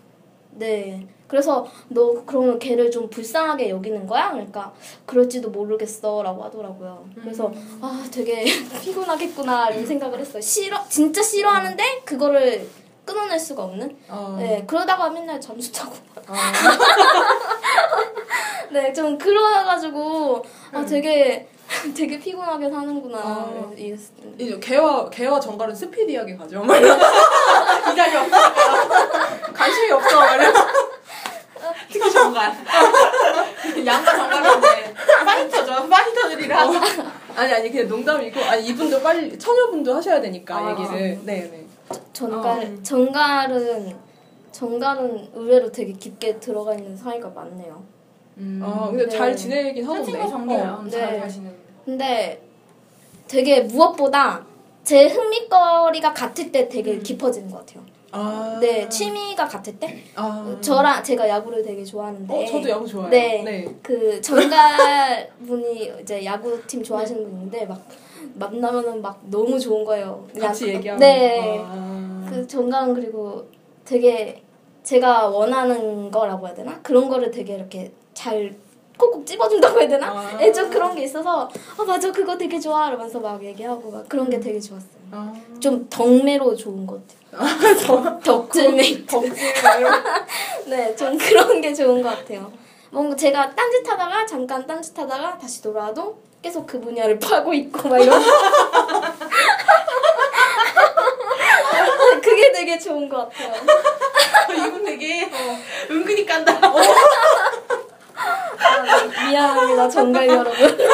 네. 0.50 1.06
그래서 1.28 1.66
너 1.88 2.22
그러면 2.24 2.58
걔를 2.58 2.90
좀 2.90 3.10
불쌍하게 3.10 3.68
여기는 3.68 4.06
거야? 4.06 4.30
그러니까 4.30 4.72
그럴지도 5.06 5.50
모르겠어라고 5.50 6.44
하더라고요. 6.44 7.08
그래서 7.20 7.52
아 7.80 8.04
되게 8.12 8.44
피곤하겠구나 8.82 9.70
이런 9.70 9.86
생각을 9.86 10.20
했어요. 10.20 10.40
싫어 10.40 10.84
진짜 10.88 11.22
싫어하는데 11.22 12.02
그거를 12.04 12.68
끊어낼 13.04 13.38
수가 13.38 13.64
없는. 13.64 13.96
아. 14.08 14.36
네. 14.38 14.64
그러다가 14.66 15.10
맨날 15.10 15.40
잠수 15.40 15.72
타고. 15.72 15.94
아. 16.26 16.34
네, 18.70 18.92
좀 18.92 19.16
그래가지고 19.18 20.44
아 20.72 20.85
되게 20.85 21.48
되게 21.96 22.18
피곤하게 22.18 22.70
사는구나. 22.70 23.18
아. 23.18 23.72
이랬어요. 23.76 24.16
이제 24.38 24.59
개와 24.59 25.11
개와 25.11 25.40
정갈은 25.40 25.74
스피디하게 25.74 26.37
가죠. 26.37 26.62
기다려. 26.62 28.24
관심이 29.55 29.90
없어. 29.90 30.20
특히 31.90 32.11
정갈. 32.11 32.52
양과 33.85 34.16
정갈인데 34.16 34.94
파이터죠. 35.24 35.88
파이터들이라. 35.88 36.70
아니 37.35 37.52
아니 37.52 37.70
그냥 37.70 37.88
농담이고 37.88 38.40
아니 38.40 38.66
이분도 38.66 39.02
빨리 39.02 39.38
처녀분도 39.38 39.94
하셔야 39.94 40.20
되니까 40.20 40.57
아. 40.57 40.70
얘기를. 40.70 41.18
네 41.24 41.40
네. 41.50 41.66
전갈 42.12 42.61
어. 42.61 42.83
전갈은 42.83 43.96
전갈은 44.52 45.31
의외로 45.35 45.70
되게 45.70 45.92
깊게 45.92 46.38
들어가 46.40 46.74
있는 46.74 46.96
사이가 46.96 47.29
많네요. 47.31 47.95
아 48.62 48.88
근데 48.90 49.05
네. 49.07 49.16
잘 49.16 49.35
지내긴 49.35 49.85
하던데. 49.85 50.05
선생님 50.12 50.31
정가요. 50.31 50.83
어. 50.85 50.88
잘 50.88 51.12
네. 51.14 51.20
가시는. 51.20 51.55
근데 51.85 52.42
되게 53.27 53.61
무엇보다 53.62 54.45
제 54.84 55.07
흥미거리가 55.07 56.12
같을 56.12 56.53
때 56.53 56.68
되게 56.68 56.99
깊어지는 56.99 57.51
것 57.51 57.64
같아요. 57.66 57.84
아. 58.12 58.59
네, 58.61 58.89
취미가 58.89 59.47
같을 59.47 59.78
때 59.78 60.03
아. 60.14 60.57
저랑 60.61 61.03
제가 61.03 61.28
야구를 61.28 61.62
되게 61.62 61.84
좋아하는데 61.84 62.32
어 62.32 62.47
저도 62.47 62.68
야구 62.68 62.87
좋아해요. 62.87 63.11
네. 63.11 63.43
네. 63.43 63.74
그 63.82 64.20
전갈 64.20 65.30
분이 65.47 65.93
이제 66.03 66.24
야구팀 66.24 66.82
좋아하시는 66.82 67.28
분인데 67.28 67.66
막 67.66 67.82
만나면은 68.34 69.01
막 69.03 69.20
너무 69.24 69.59
좋은 69.59 69.84
거예요. 69.84 70.26
같이 70.39 70.68
얘기하고. 70.68 71.01
네. 71.01 71.62
아. 71.64 72.26
그 72.30 72.47
전갈은 72.47 72.95
그리고 72.95 73.47
되게 73.84 74.43
제가 74.82 75.28
원하는 75.28 76.11
거라고 76.11 76.47
해야 76.47 76.55
되나 76.55 76.80
그런 76.82 77.09
거를 77.09 77.30
되게 77.30 77.55
이렇게 77.55 77.93
잘 78.16 78.52
콕콕 78.96 79.26
찝어준다고 79.26 79.78
해야 79.78 79.88
되나? 79.88 80.06
아. 80.08 80.38
예, 80.40 80.50
좀 80.50 80.70
그런 80.70 80.94
게 80.94 81.04
있어서 81.04 81.50
아 81.76 81.84
맞아 81.84 82.10
그거 82.10 82.36
되게 82.36 82.58
좋아 82.58 82.88
이러면서 82.88 83.20
막 83.20 83.42
얘기하고 83.44 83.90
막 83.90 84.08
그런 84.08 84.30
게 84.30 84.40
되게 84.40 84.58
좋았어요. 84.58 84.88
아. 85.12 85.32
좀 85.60 85.86
덕매로 85.90 86.56
좋은 86.56 86.86
것 86.86 87.00
같아요. 87.06 88.18
덕질메이트. 88.24 89.04
덕질 89.06 89.34
이런 89.78 90.02
네, 90.66 90.96
좀 90.96 91.18
그런 91.18 91.60
게 91.60 91.74
좋은 91.74 92.00
것 92.02 92.08
같아요. 92.08 92.50
뭔가 92.90 93.14
제가 93.14 93.54
딴짓하다가 93.54 94.24
잠깐 94.24 94.66
딴짓하다가 94.66 95.36
다시 95.36 95.62
돌아와도 95.62 96.16
계속 96.40 96.66
그 96.66 96.80
분야를 96.80 97.18
파고 97.20 97.52
있고 97.52 97.90
막 97.90 97.98
이런. 97.98 98.18
그게 102.22 102.50
되게 102.50 102.78
좋은 102.78 103.08
것 103.08 103.28
같아요. 103.28 103.52
이분 104.56 104.82
되게 104.84 105.30
은근히 105.90 106.24
깐다. 106.24 106.58
아, 108.16 109.28
미안합니다, 109.28 109.88
정갈 109.88 110.26
여러분. 110.28 110.76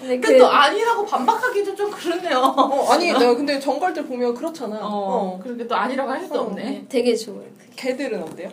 네, 0.00 0.18
근데 0.18 0.38
또 0.38 0.46
아니라고 0.48 1.04
반박하기도 1.04 1.74
좀 1.76 1.90
그렇네요. 1.90 2.38
어, 2.38 2.92
아니 2.92 3.12
내가 3.18 3.34
근데 3.34 3.60
정갈들 3.60 4.06
보면 4.06 4.34
그렇잖아. 4.34 4.78
어, 4.80 4.88
어. 4.88 5.40
그렇게 5.42 5.66
또 5.66 5.74
아니라고 5.74 6.10
할수 6.10 6.34
어. 6.34 6.42
없네. 6.44 6.86
되게 6.88 7.14
좋아요. 7.14 7.42
걔들은 7.76 8.22
어때요? 8.22 8.48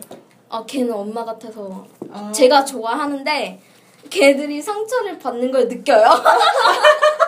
아, 0.50 0.62
걔는 0.66 0.92
엄마 0.92 1.24
같아서 1.24 1.86
아. 2.12 2.30
제가 2.32 2.64
좋아하는데 2.64 3.60
걔들이 4.10 4.60
상처를 4.60 5.18
받는 5.18 5.50
걸 5.50 5.66
느껴요. 5.66 6.04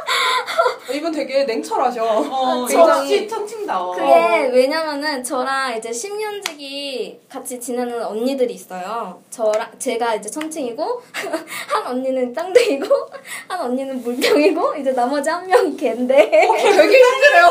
이분 0.92 1.12
되게 1.12 1.44
냉철하셔. 1.44 2.02
어, 2.04 2.66
굉장히- 2.66 3.12
역시 3.12 3.28
천칭다워. 3.28 3.94
그게 3.94 4.48
왜냐면은 4.52 5.22
저랑 5.22 5.76
이제 5.76 5.90
10년지기 5.90 7.18
같이 7.28 7.60
지내는 7.60 8.02
언니들이 8.04 8.54
있어요. 8.54 9.20
저랑 9.30 9.70
제가 9.78 10.14
이제 10.14 10.28
천칭이고 10.30 11.02
한 11.68 11.86
언니는 11.86 12.32
짱둥이고 12.34 12.86
한 13.48 13.60
언니는 13.60 14.02
물병이고 14.02 14.74
이제 14.76 14.92
나머지 14.92 15.28
한 15.28 15.46
명이 15.46 15.76
걔인데 15.76 16.16
되게 16.30 16.98
힘들어요. 16.98 17.48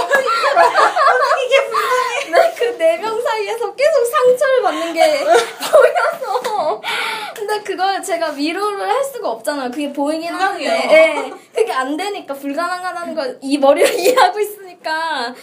그네 2.57 2.97
명 2.97 3.21
사이에서 3.21 3.73
계속 3.75 4.05
상처를 4.05 4.61
받는 4.63 4.93
게 4.93 5.23
보여서 5.23 6.81
근데 7.35 7.61
그걸 7.61 8.01
제가 8.03 8.31
위로를 8.31 8.89
할 8.89 9.03
수가 9.03 9.29
없잖아요. 9.29 9.69
그게 9.71 9.93
보이긴 9.93 10.33
하는데 10.33 10.81
그게 10.81 11.33
안 11.79 11.95
되니까 11.97 12.33
불가능하다는 12.33 13.15
걸 13.15 13.37
이 13.41 13.57
머리로 13.57 13.87
이해하고 13.97 14.39
있으니까 14.39 15.33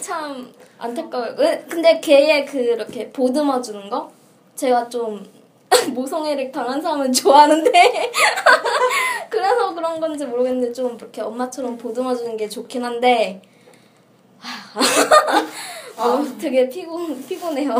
참 0.00 0.52
안타까워요. 0.78 1.34
왜- 1.38 1.64
근데 1.68 2.00
걔의 2.00 2.44
그 2.46 2.58
이렇게 2.58 3.10
보듬어 3.10 3.60
주는 3.60 3.88
거 3.90 4.10
제가 4.54 4.88
좀 4.88 5.24
모성애를 5.92 6.52
강한 6.52 6.80
사람은 6.80 7.12
좋아하는데 7.12 7.72
그래서 9.28 9.74
그런 9.74 9.98
건지 10.00 10.24
모르겠는데 10.24 10.72
좀 10.72 10.94
이렇게 10.96 11.20
엄마처럼 11.20 11.76
보듬어 11.76 12.14
주는 12.14 12.36
게 12.36 12.48
좋긴 12.48 12.84
한데 12.84 13.42
아, 15.96 16.24
되게 16.40 16.68
피곤 16.68 17.24
피곤해요. 17.26 17.74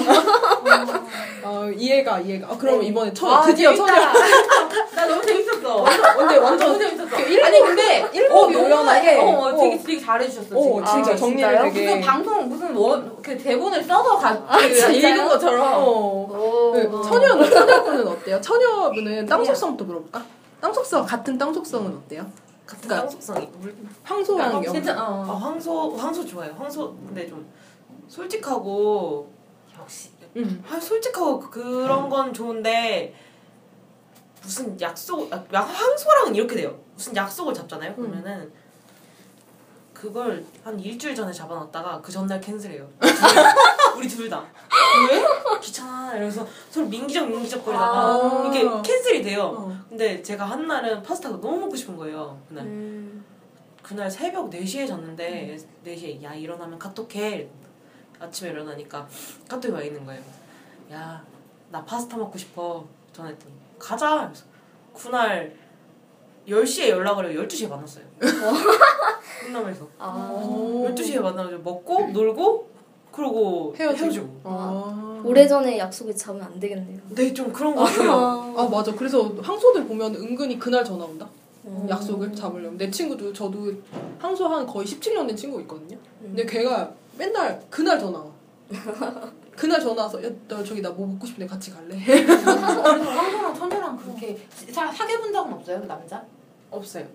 어, 1.42 1.68
이해가 1.76 2.20
이해가. 2.20 2.52
아, 2.52 2.56
그럼 2.56 2.80
네. 2.80 2.86
이번에 2.86 3.12
처, 3.12 3.28
아, 3.28 3.42
드디어. 3.42 3.74
처녀. 3.74 3.92
나 4.94 5.06
너무 5.06 5.20
재밌었어. 5.22 5.84
근데 6.16 6.36
완전 6.36 6.68
너무 6.68 6.78
재밌었어. 6.78 7.18
일본- 7.20 7.44
아니 7.46 7.60
근데 7.60 8.10
일본 8.12 8.38
어, 8.38 8.50
노련하게. 8.50 9.16
어, 9.20 9.24
어, 9.26 9.56
되게 9.56 9.74
어. 9.74 9.78
되게 9.84 10.00
잘해주셨어. 10.00 10.56
어, 10.56 10.62
지금. 10.62 10.84
진짜 10.86 11.12
아, 11.12 11.16
정리를 11.16 11.50
진짜요? 11.50 11.72
되게. 11.72 11.86
무슨 11.86 12.00
방송 12.00 12.48
무슨 12.48 12.76
원, 12.76 13.16
그 13.22 13.36
대본을 13.36 13.82
써서 13.82 14.16
가, 14.18 14.46
그 14.58 14.74
진짜요? 14.74 15.14
읽은 15.14 15.28
것처럼. 15.28 15.72
어. 15.74 15.84
오. 15.84 16.72
네, 16.74 16.82
처녀는 16.90 17.50
처녀분은 17.50 18.06
어때요? 18.08 18.40
처녀분은 18.40 19.26
땅 19.26 19.44
속성부터 19.44 19.84
물어볼까? 19.84 20.22
땅 20.60 20.72
속성 20.72 21.04
같은 21.04 21.36
땅 21.36 21.52
속성은 21.52 21.94
어때요? 22.04 22.24
같은 22.66 22.88
그러니까- 22.88 23.00
땅속성이 23.08 23.48
물 23.60 23.74
황소랑 24.02 24.64
영. 24.64 24.72
진짜 24.72 24.94
아, 24.98 25.02
어. 25.28 25.34
황소 25.34 25.90
황소 25.96 26.24
좋아해요. 26.26 26.54
황소 26.58 26.94
근데 27.06 27.28
좀 27.28 27.44
솔직하고 28.09 29.32
역시 29.78 30.11
응. 30.36 30.62
아, 30.68 30.78
솔직하고 30.78 31.38
그런 31.40 32.09
건 32.09 32.32
좋은데 32.32 33.14
무슨 34.42 34.78
약속 34.80 35.32
아, 35.32 35.42
약 35.52 35.62
황소랑은 35.62 36.34
이렇게 36.34 36.57
돼요. 36.57 36.78
무슨 36.94 37.14
약속을 37.16 37.55
잡잖아요. 37.55 37.94
그러면은 37.94 38.52
그걸 39.92 40.44
한 40.62 40.78
일주일 40.78 41.14
전에 41.14 41.32
잡아놨다가 41.32 42.00
그 42.02 42.12
전날 42.12 42.40
캔슬해요. 42.40 42.86
우리 43.96 44.07
둘 44.07 44.28
다. 44.28 44.44
왜? 45.09 45.59
귀찮아. 45.61 46.12
이러면서 46.12 46.46
서로 46.68 46.86
민기적 46.88 47.28
민기적 47.28 47.64
거리다가 47.64 47.90
아. 47.90 48.44
이게 48.46 48.68
캔슬이 48.82 49.22
돼요. 49.22 49.55
어. 49.57 49.78
근데 49.88 50.20
제가 50.20 50.44
한 50.44 50.66
날은 50.66 51.02
파스타가 51.02 51.40
너무 51.40 51.59
먹고 51.61 51.76
싶은 51.76 51.96
거예요. 51.96 52.38
그날. 52.48 52.64
음. 52.66 53.24
그날 53.82 54.11
새벽 54.11 54.50
4시에 54.50 54.86
잤는데 54.86 55.57
4시에 55.86 56.22
야 56.22 56.34
일어나면 56.34 56.78
카톡해 56.78 57.48
아침에 58.20 58.50
일어나니까 58.50 59.06
카톡이 59.48 59.72
와 59.72 59.82
있는 59.82 60.04
거예요 60.04 60.22
야 60.92 61.22
나 61.70 61.84
파스타 61.84 62.16
먹고 62.16 62.38
싶어 62.38 62.84
전화했더니 63.12 63.52
가자 63.80 64.26
그래서 64.28 64.44
그날 64.96 65.52
10시에 66.46 66.88
연락을 66.90 67.30
해요 67.32 67.42
12시에 67.42 67.68
만났어요 67.68 68.04
훈남에서 69.42 69.88
아. 69.98 70.30
오. 70.32 70.86
12시에 70.88 71.18
만나서 71.20 71.58
먹고 71.58 72.08
놀고 72.12 72.68
그러고 73.10 73.74
헤어지고. 73.76 74.04
헤어지고 74.04 74.40
아. 74.44 75.22
오래전에 75.24 75.78
약속을 75.78 76.14
잡으면 76.16 76.46
안 76.46 76.60
되겠네요. 76.60 77.00
네 77.14 77.32
좀 77.32 77.52
그런 77.52 77.74
거 77.74 77.84
같아요 77.84 78.12
아 78.56 78.68
맞아. 78.68 78.92
그래서 78.94 79.22
황소들 79.40 79.86
보면 79.86 80.14
은근히 80.16 80.58
그날 80.58 80.84
전화 80.84 81.04
온다. 81.04 81.28
음. 81.64 81.86
약속을 81.88 82.32
잡으려면 82.34 82.76
내 82.76 82.90
친구도 82.90 83.32
저도 83.32 83.72
황소 84.20 84.46
한 84.48 84.66
거의 84.66 84.86
17년 84.86 85.26
된 85.26 85.34
친구 85.36 85.60
있거든요. 85.62 85.96
음. 86.20 86.34
근데 86.36 86.44
걔가 86.44 86.92
맨날 87.18 87.60
그날 87.70 87.98
전화 87.98 88.18
와. 88.20 88.32
그날 89.56 89.80
전화 89.80 90.02
와서 90.02 90.22
야, 90.24 90.28
너 90.48 90.62
저기 90.64 90.80
나 90.82 90.90
뭐 90.90 91.06
먹고 91.06 91.26
싶은데 91.26 91.46
같이 91.46 91.70
갈래? 91.70 91.96
황소랑 92.24 93.54
천녀랑 93.54 93.96
그렇게 93.96 94.36
사, 94.72 94.90
사귀어 94.92 95.20
본 95.20 95.32
적은 95.32 95.52
없어요, 95.52 95.80
그 95.80 95.86
남자? 95.86 96.24
없어요 96.70 97.06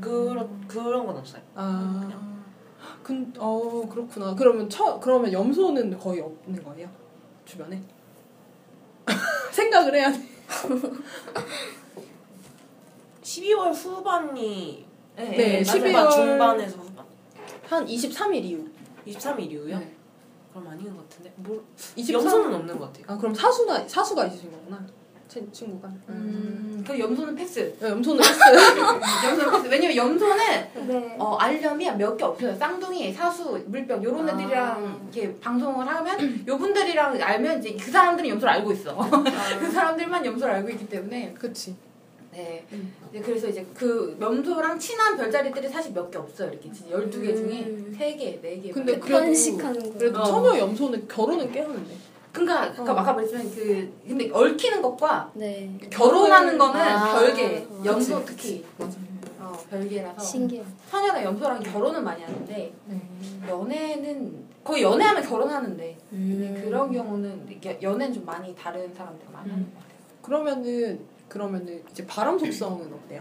그런 0.00 0.66
그런 0.68 1.06
건 1.06 1.16
없어요 1.16 1.40
아. 1.54 2.32
근, 3.02 3.32
어 3.38 3.82
그렇구나. 3.88 4.34
그러면 4.34 4.68
처 4.68 4.98
그러면 5.00 5.32
염소는 5.32 5.96
거의 5.98 6.20
없는 6.20 6.62
거예요 6.62 6.88
주변에? 7.44 7.80
생각을 9.52 9.94
해야 9.94 10.10
돼. 10.12 10.18
12월 13.22 13.72
후반이 13.72 14.86
네, 15.16 15.62
맞아요. 15.62 15.62
12월 15.62 15.88
후반 15.88 16.10
중반에서 16.10 16.78
후반 16.78 17.06
한 17.68 17.86
23일 17.86 18.44
이후. 18.44 18.68
23일 19.06 19.50
이후요? 19.52 19.78
네. 19.78 19.94
그럼 20.52 20.68
아닌 20.68 20.94
것 20.96 21.08
같은데 21.08 21.32
뭘 21.36 21.60
23? 21.96 22.14
염소는 22.24 22.54
없는 22.56 22.78
것 22.78 22.86
같아요. 22.86 23.04
아 23.08 23.18
그럼 23.18 23.34
사수나 23.34 23.86
사수가 23.86 24.26
있으신 24.26 24.50
거구나. 24.52 24.84
제 25.28 25.44
친구가. 25.50 25.88
음, 26.08 26.84
그 26.86 26.96
염소는 26.96 27.34
패스. 27.34 27.76
네, 27.80 27.88
염소는 27.90 28.22
했어요. 28.24 28.56
염소는 29.26 29.52
패스. 29.52 29.66
왜냐면 29.66 29.96
염소는 29.96 30.36
네. 30.86 31.16
어, 31.18 31.34
알념이 31.34 31.90
몇 31.96 32.16
개 32.16 32.24
없어요. 32.24 32.54
쌍둥이, 32.56 33.12
사수, 33.12 33.60
물병 33.66 34.02
요런 34.04 34.28
아. 34.28 34.32
애들이랑 34.32 35.10
이렇게 35.12 35.38
방송을 35.40 35.84
하면 35.86 36.44
요분들이랑 36.46 37.20
알면 37.20 37.58
이제 37.58 37.76
그 37.78 37.90
사람들은 37.90 38.30
염소를 38.30 38.54
알고 38.54 38.70
있어. 38.72 38.96
그 39.58 39.68
사람들만 39.70 40.24
염소를 40.24 40.54
알고 40.54 40.70
있기 40.70 40.88
때문에 40.88 41.34
그치. 41.34 41.74
네. 42.36 42.64
음. 42.72 42.92
이제 43.10 43.20
그래서 43.20 43.48
이제 43.48 43.66
그 43.74 44.16
염소랑 44.20 44.78
친한 44.78 45.16
별자리들이 45.16 45.68
사실 45.68 45.92
몇 45.92 46.10
개 46.10 46.18
없어요. 46.18 46.50
이렇게 46.50 46.70
진짜 46.70 46.94
12개 46.96 47.34
중에 47.34 47.64
음. 47.64 47.96
3개, 47.98 48.42
4개. 48.42 48.72
근데 48.74 49.00
편식하는 49.00 49.92
거. 49.92 49.98
그래도 49.98 50.20
어. 50.20 50.24
처녀 50.24 50.58
염소는 50.58 51.08
결혼은 51.08 51.50
깨 51.50 51.60
하는데. 51.62 51.94
그러니까, 52.32 52.70
그러니까 52.72 52.92
어. 52.92 52.96
아까 52.98 53.12
말했지만 53.14 53.50
그 53.54 53.92
근데 54.06 54.30
얽히는 54.30 54.82
것과 54.82 55.30
네. 55.34 55.70
결혼하는 55.90 56.58
거는 56.58 56.78
아. 56.80 57.14
별개. 57.14 57.62
그치, 57.64 57.88
염소 57.88 58.20
그치. 58.24 58.36
특히 58.36 58.64
맞아. 58.76 58.98
어, 59.40 59.52
별개라서 59.70 60.20
신기해. 60.22 60.62
처녀랑 60.90 61.24
염소랑 61.24 61.60
결혼은 61.62 62.04
많이 62.04 62.22
하는데 62.22 62.72
음. 62.88 63.42
연애는 63.48 64.44
거의 64.62 64.82
연애하면 64.82 65.22
결혼하는데 65.26 65.98
음. 66.12 66.62
그런 66.62 66.92
경우는 66.92 67.46
연애는 67.80 68.12
좀 68.12 68.24
많이 68.26 68.54
다른 68.54 68.92
사람들 68.94 69.26
많이 69.32 69.50
하는 69.50 69.64
것 69.72 69.78
같아요. 69.80 69.96
그러면은 70.20 71.00
그러면은 71.28 71.82
이제 71.90 72.06
바람 72.06 72.38
속성은 72.38 72.92
어때요? 72.92 73.20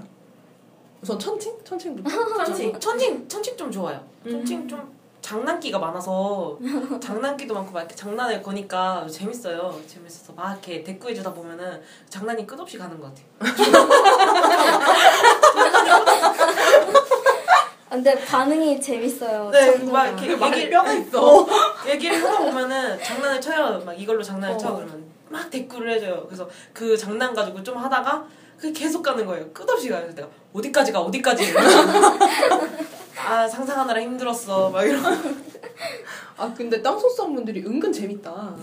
우선 1.02 1.20
천칭? 1.20 1.54
천칭부터. 1.64 2.10
천칭. 2.46 2.80
천칭 2.80 3.28
천칭 3.28 3.58
좀 3.58 3.72
좋아요. 3.72 4.04
음. 4.26 4.32
천칭 4.32 4.68
좀 4.68 4.96
장난기가 5.22 5.80
많아서 5.80 6.58
장난기도 7.02 7.54
많고 7.54 7.72
막 7.72 7.80
이렇게 7.80 7.96
장난을 7.96 8.44
거니까 8.44 9.08
재밌어요. 9.10 9.80
재밌어서 9.88 10.34
막 10.34 10.52
이렇게 10.52 10.84
대꾸해주다 10.84 11.34
보면은 11.34 11.82
장난이 12.10 12.46
끝없이 12.46 12.78
가는 12.78 13.00
것 13.00 13.12
같아요. 13.12 13.26
아, 17.90 17.96
근데 17.96 18.24
반응이 18.26 18.80
재밌어요. 18.80 19.50
네. 19.50 19.78
막 19.86 20.08
이렇게 20.08 20.32
얘기를 20.32 20.70
뼈가 20.70 20.94
있어. 20.94 21.48
얘기를 21.88 22.24
하다 22.24 22.40
보면은 22.40 23.02
장난을 23.04 23.42
쳐요. 23.42 23.82
막 23.86 23.94
이걸로 24.00 24.22
장난을 24.22 24.56
어. 24.56 24.58
쳐 24.58 24.76
그러면 24.76 25.05
막 25.30 25.50
대꾸를 25.50 25.92
해줘요. 25.92 26.26
그래서 26.28 26.48
그 26.74 26.96
장난 26.98 27.34
가지고 27.34 27.64
좀 27.64 27.78
하다가 27.78 28.26
그 28.58 28.72
계속 28.72 29.02
가는 29.02 29.26
거예요. 29.26 29.52
끝없이 29.52 29.90
가요. 29.90 30.08
내가 30.14 30.28
어디까지 30.54 30.92
가 30.92 31.02
어디까지. 31.02 31.54
아 33.28 33.48
상상하느라 33.48 34.02
힘들었어. 34.02 34.70
막 34.70 34.84
이러고. 34.84 35.08
아 36.38 36.54
근데 36.56 36.82
땅속성 36.82 37.34
분들이 37.34 37.62
은근 37.66 37.92
재밌다. 37.92 38.56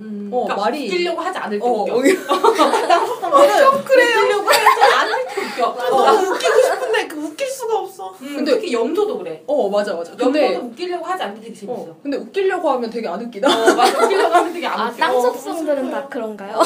음, 0.00 0.30
어, 0.32 0.44
그러니까 0.44 0.66
말이- 0.70 0.86
웃기려고 0.86 1.20
하지 1.20 1.38
않을 1.38 1.58
때 1.60 1.66
어, 1.66 1.68
웃겨. 1.70 1.96
여기 1.98 2.16
좀 2.26 3.84
그래요. 3.84 4.18
웃기려고 4.18 4.48
하지 4.48 4.94
않을 4.94 5.26
때 5.28 5.40
웃겨. 5.42 5.76
너무 5.90 6.26
웃기고 6.28 6.60
싶은데 6.62 7.06
그 7.08 7.16
웃길 7.18 7.46
수가 7.48 7.78
없어. 7.78 8.14
음, 8.22 8.36
근데- 8.36 8.52
특히 8.52 8.72
염소도 8.72 9.18
그래. 9.18 9.42
어 9.46 9.68
맞아 9.68 9.94
맞아. 9.94 10.12
근데 10.16 10.46
염소도 10.54 10.66
웃기려고 10.68 11.04
하지 11.04 11.22
않을 11.24 11.34
때 11.36 11.40
되게 11.42 11.54
재밌어. 11.54 11.82
어 11.82 11.96
근데 12.02 12.16
웃기려고 12.16 12.70
하면 12.70 12.88
되게 12.90 13.08
안 13.08 13.20
웃기다. 13.20 13.48
어, 13.48 13.74
맞아. 13.74 14.04
웃기려고 14.04 14.34
하면 14.34 14.52
되게 14.52 14.66
안 14.66 14.80
아, 14.80 14.88
웃겨. 14.88 14.96
땅 14.98 15.20
속성들은 15.20 15.90
다 15.90 16.08
그런가요? 16.08 16.60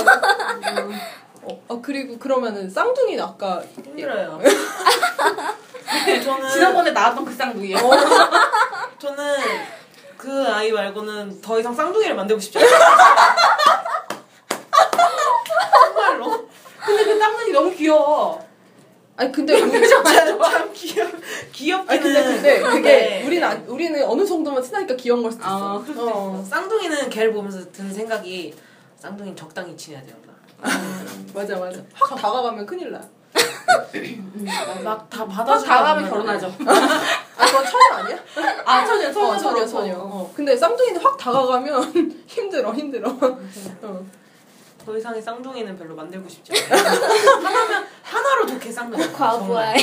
어, 1.47 1.61
아 1.69 1.79
그리고 1.83 2.17
그러면은 2.19 2.71
쌍둥이는 2.71 3.23
아까 3.23 3.63
힘들어요. 3.85 4.41
저는 6.25 6.49
지난번에 6.51 6.91
나왔던 6.93 7.25
그 7.25 7.33
쌍둥이요. 7.35 7.77
저는 8.99 9.25
그 10.25 10.47
아이 10.49 10.73
말고는 10.73 11.43
더 11.43 11.61
이상 11.61 11.75
쌍둥이를 11.75 12.15
만들고 12.15 12.41
싶지 12.41 12.57
않아요. 12.59 12.71
정말로. 15.85 16.49
근데 16.85 17.05
그 17.05 17.19
쌍둥이 17.19 17.53
너무 17.53 17.71
귀여워. 17.75 18.43
아니 19.17 19.31
근데 19.31 19.61
그- 19.61 19.87
참, 19.89 20.03
참 20.03 20.73
귀여 20.73 21.07
귀엽기는. 21.53 21.91
아니 21.91 22.01
근데 22.01 22.23
근데 22.25 22.61
그게 22.63 22.83
네. 22.83 23.27
우리는 23.27 23.47
안- 23.47 23.65
우리는 23.69 24.03
어느 24.05 24.25
정도만 24.25 24.63
친하니까 24.63 24.97
귀여운 24.97 25.23
걸 25.23 25.31
수도 25.31 25.45
있어. 25.45 25.51
아, 25.51 25.79
그럴 25.83 25.95
수도 25.95 26.09
어. 26.11 26.45
쌍둥이는 26.49 27.11
걔를 27.11 27.33
보면서 27.33 27.71
드는 27.71 27.93
생각이 27.93 28.55
쌍둥이는 28.99 29.37
적당히 29.37 29.77
친해야 29.77 30.03
된다. 30.03 30.33
맞아 31.35 31.59
맞아. 31.59 31.79
확 31.93 32.17
다가가면 32.17 32.65
큰일 32.65 32.91
나. 32.93 33.01
막다다 34.85 35.27
받아주고 35.27 35.69
다가면 35.69 36.11
결혼하죠. 36.11 36.47
아 36.47 37.47
그건 37.47 37.65
처녀 37.65 37.95
아니야? 37.97 38.19
아, 38.65 38.85
처녀, 38.85 39.09
어, 39.09 39.13
처녀, 39.13 39.39
처녀 39.39 39.67
처녀. 39.67 39.95
어. 39.99 40.33
근데 40.35 40.57
쌍둥이는 40.57 41.01
확 41.01 41.17
다가가면 41.17 42.25
힘들어 42.27 42.73
힘들어. 42.73 43.11
어. 43.11 44.07
더 44.85 44.97
이상의 44.99 45.23
쌍둥이는 45.23 45.79
별로 45.79 45.95
만들고 45.95 46.29
싶지 46.29 46.53
않아요. 46.71 46.87
하나면 47.43 47.87
하나로 48.03 48.47
좋게 48.47 48.71
쌍둥이. 48.71 49.13
과부하에. 49.13 49.77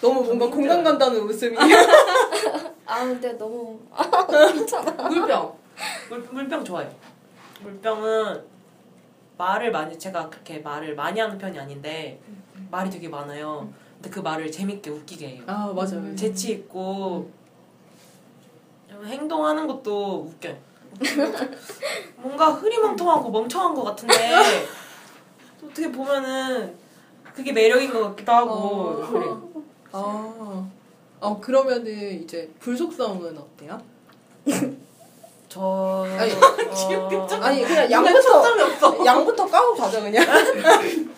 너무 0.00 0.22
뭔가 0.22 0.46
공감 0.46 0.84
간다는 0.84 1.20
웃음이. 1.22 1.56
아, 2.86 3.00
근데 3.00 3.32
너무. 3.32 3.80
괜찮아. 4.52 4.90
물병. 5.08 5.58
물, 6.08 6.20
물병 6.30 6.64
좋아요. 6.64 6.88
물병은 7.60 8.44
말을 9.40 9.72
많이 9.72 9.98
제가 9.98 10.28
그렇게 10.28 10.58
말을 10.58 10.94
많이 10.94 11.18
하는 11.18 11.38
편이 11.38 11.58
아닌데 11.58 12.20
말이 12.70 12.90
되게 12.90 13.08
많아요. 13.08 13.72
근데 13.94 14.10
그 14.10 14.20
말을 14.20 14.52
재밌게 14.52 14.90
웃기게 14.90 15.28
해요. 15.28 15.42
아 15.46 15.72
맞아요. 15.74 16.14
재치 16.14 16.52
있고 16.52 17.30
행동하는 18.90 19.66
것도 19.66 20.26
웃겨요. 20.28 20.58
뭔가 22.16 22.50
흐리멍텅하고 22.50 23.30
멍청한 23.30 23.74
것 23.74 23.84
같은데 23.84 24.14
또 25.58 25.68
어떻게 25.68 25.90
보면은 25.90 26.76
그게 27.34 27.52
매력인 27.52 27.90
것 27.92 28.10
같기도 28.10 28.32
하고 28.32 28.52
어. 28.52 29.10
그래요. 29.10 29.50
아. 29.92 30.70
어 31.20 31.40
그러면은 31.40 32.22
이제 32.22 32.50
불속성은 32.58 33.38
어때요? 33.38 33.80
저 35.50 36.06
아니, 36.16 36.32
어, 36.32 36.38
아니 37.42 37.64
그냥 37.64 37.90
양부터 37.90 37.90
양부터 37.90 38.22
초점이 38.22 38.62
없어. 38.62 39.04
양부터 39.04 39.46
까고 39.46 39.74
가자 39.74 40.00
그냥. 40.00 40.24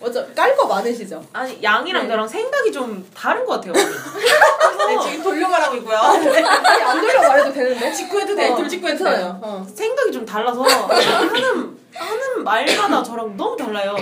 맞아 0.00 0.26
깔거 0.34 0.66
많으시죠? 0.66 1.22
아니 1.32 1.62
양이랑 1.62 2.04
네. 2.04 2.08
저랑 2.08 2.26
생각이 2.26 2.72
좀 2.72 3.06
다른 3.14 3.44
것 3.44 3.60
같아요. 3.60 3.72
네, 4.88 4.98
지금 5.10 5.22
돌려말하고 5.22 5.76
있고요. 5.76 5.96
아니 5.96 6.82
안 6.82 7.00
돌려 7.00 7.20
말해도 7.20 7.52
되는데. 7.52 7.92
직구해도 7.92 8.34
돼. 8.34 8.48
어, 8.48 8.56
돌직구해도 8.56 9.04
돼. 9.04 9.10
괜찮아요. 9.10 9.38
어. 9.42 9.66
생각이 9.72 10.10
좀 10.10 10.24
달라서 10.24 10.62
하는 10.62 11.76
하는 11.94 12.42
말마다 12.42 13.02
저랑 13.02 13.36
너무 13.36 13.54
달라요. 13.56 13.94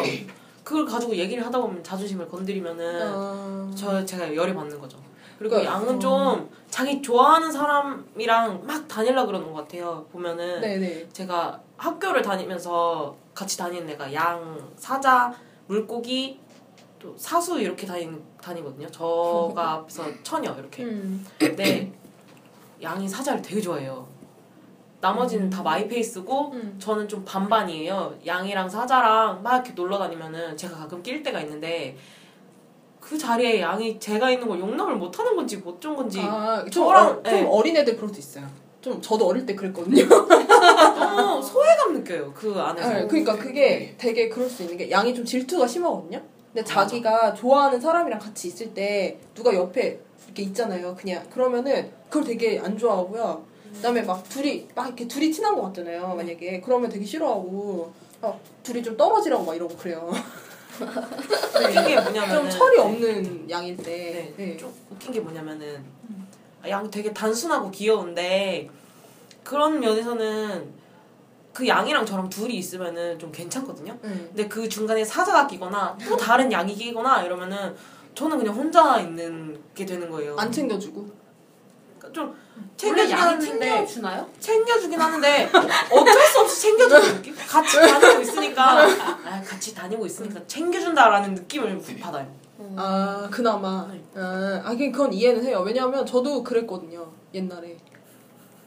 그걸 0.63 0.87
가지고 0.87 1.15
얘기를 1.17 1.45
하다 1.45 1.59
보면 1.59 1.83
자존심을 1.83 2.29
건드리면은 2.29 3.13
어. 3.13 3.71
저 3.77 4.03
제가 4.07 4.35
열이 4.35 4.55
받는 4.55 4.79
거죠. 4.81 4.97
그리고 5.41 5.65
양은 5.65 5.97
어. 5.97 5.99
좀 5.99 6.51
자기 6.69 7.01
좋아하는 7.01 7.51
사람이랑 7.51 8.67
막 8.67 8.87
다닐라 8.87 9.25
그러는 9.25 9.51
것 9.51 9.55
같아요. 9.55 10.05
보면은 10.13 10.61
네네. 10.61 11.09
제가 11.15 11.59
학교를 11.79 12.21
다니면서 12.21 13.17
같이 13.35 13.57
다니는 13.57 13.89
애가 13.89 14.13
양, 14.13 14.71
사자, 14.77 15.33
물고기, 15.67 16.39
또 16.99 17.15
사수 17.17 17.59
이렇게 17.59 17.87
다니, 17.87 18.11
다니거든요. 18.43 18.87
저가 18.89 19.73
앞에서 19.89 20.05
처녀 20.23 20.53
이렇게. 20.53 20.85
음. 20.85 21.25
근데 21.39 21.91
양이 22.83 23.09
사자를 23.09 23.41
되게 23.41 23.63
좋아해요. 23.63 24.07
나머지는 25.01 25.49
다 25.49 25.63
마이페이스고 25.63 26.51
음. 26.53 26.77
저는 26.79 27.09
좀 27.09 27.25
반반이에요. 27.25 28.19
양이랑 28.27 28.69
사자랑 28.69 29.43
막 29.43 29.55
이렇게 29.55 29.73
놀러 29.73 29.97
다니면은 29.97 30.55
제가 30.55 30.77
가끔 30.77 31.03
낄 31.03 31.23
때가 31.23 31.41
있는데 31.41 31.97
그 33.11 33.19
자리에 33.19 33.61
양이 33.61 33.99
제가 33.99 34.31
있는 34.31 34.47
걸 34.47 34.61
용납을 34.61 34.95
못 34.95 35.19
하는 35.19 35.35
건지 35.35 35.57
못 35.57 35.81
준 35.81 35.97
건지 35.97 36.21
아, 36.23 36.63
좀, 36.71 36.85
저랑, 36.85 37.09
어, 37.09 37.15
좀 37.15 37.23
네. 37.25 37.43
어린 37.51 37.77
애들 37.77 37.97
그럴 37.97 38.09
수 38.15 38.21
있어요. 38.21 38.47
좀 38.81 39.03
저도 39.03 39.27
어릴 39.27 39.45
때 39.45 39.57
그랬거든요. 39.57 40.07
너무 40.07 41.43
소외감 41.43 41.93
느껴요. 41.95 42.33
그 42.33 42.55
안에서. 42.55 42.89
네, 42.89 43.07
그러니까 43.09 43.37
그게 43.37 43.97
되게 43.99 44.29
그럴 44.29 44.49
수 44.49 44.63
있는 44.63 44.77
게 44.77 44.89
양이 44.93 45.13
좀 45.13 45.25
질투가 45.25 45.67
심하거든요. 45.67 46.23
근데. 46.53 46.63
자기가 46.65 47.35
좋아하는 47.35 47.81
사람이랑 47.81 48.21
같이 48.21 48.47
있을 48.47 48.73
때 48.73 49.19
누가 49.35 49.53
옆에 49.55 49.99
이렇게 50.27 50.45
있잖아요. 50.45 50.95
그냥 50.95 51.27
그러면은 51.31 51.91
그걸 52.09 52.25
되게 52.29 52.61
안 52.61 52.79
좋아하고요. 52.79 53.45
그다음에 53.75 54.03
막 54.03 54.23
둘이 54.29 54.69
막 54.77 54.87
이렇게 54.87 55.09
둘이 55.09 55.33
친한 55.33 55.57
것 55.57 55.63
같잖아요. 55.63 56.15
만약에 56.15 56.61
그러면 56.65 56.89
되게 56.89 57.05
싫어하고 57.05 57.93
어, 58.23 58.41
둘이 58.63 58.85
좀 58.85 58.97
떨어지라고 58.97 59.45
막 59.45 59.57
이러고 59.57 59.77
그래요. 59.77 60.13
웃긴 60.87 61.85
게 61.87 62.01
뭐냐면은 62.01 62.35
좀 62.35 62.51
철이 62.51 62.79
없는 62.79 63.51
양일 63.51 63.77
때. 63.77 64.33
네, 64.37 64.47
네. 64.47 64.57
좀 64.57 64.73
웃긴 64.91 65.13
게 65.13 65.21
뭐냐면은 65.21 65.85
양 66.69 66.91
되게 66.91 67.13
단순하고 67.13 67.71
귀여운데 67.71 68.69
그런 69.43 69.81
면에서는 69.81 70.81
그 71.53 71.67
양이랑 71.67 72.07
저랑 72.07 72.29
둘이 72.29 72.55
있으면은 72.57 73.19
좀 73.19 73.33
괜찮거든요. 73.33 73.99
음. 74.05 74.25
근데 74.29 74.49
그 74.49 74.69
중간에 74.69 75.05
사자가 75.05 75.47
끼거나 75.47 75.97
또 76.09 76.17
다른 76.17 76.51
양이 76.53 76.75
끼거나 76.75 77.23
이러면은 77.23 77.75
저는 78.15 78.39
그냥 78.39 78.55
혼자 78.55 79.01
있는 79.01 79.61
게 79.75 79.85
되는 79.85 80.09
거예요. 80.11 80.37
안 80.37 80.51
챙겨주고. 80.51 81.09
그러니까 81.99 82.13
좀 82.13 82.37
챙겨주긴 82.77 83.17
하는데 83.17 83.47
챙겨주나요? 83.47 84.29
챙겨주긴 84.41 85.01
하는데 85.01 85.51
어쩔 85.91 86.27
수 86.27 86.41
없이 86.41 86.61
챙겨주는 86.63 87.17
느낌? 87.17 87.35
같이 87.37 87.77
다니고 87.77 88.21
있으니까 88.23 88.83
아, 88.83 89.43
같이 89.47 89.75
다니고 89.75 90.07
있으니까 90.07 90.41
챙겨준다라는 90.47 91.35
느낌을 91.35 91.81
받아요. 92.01 92.27
아 92.77 93.29
그나마. 93.31 93.89
네. 93.91 94.03
아, 94.15 94.63
아 94.65 94.75
그건 94.77 95.13
이해는 95.13 95.45
해요. 95.45 95.63
왜냐하면 95.65 96.05
저도 96.07 96.43
그랬거든요. 96.43 97.11
옛날에. 97.35 97.77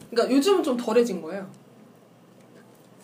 그러니까 0.10 0.36
요즘은 0.36 0.64
좀 0.64 0.78
덜해진 0.78 1.22
거예요. 1.22 1.48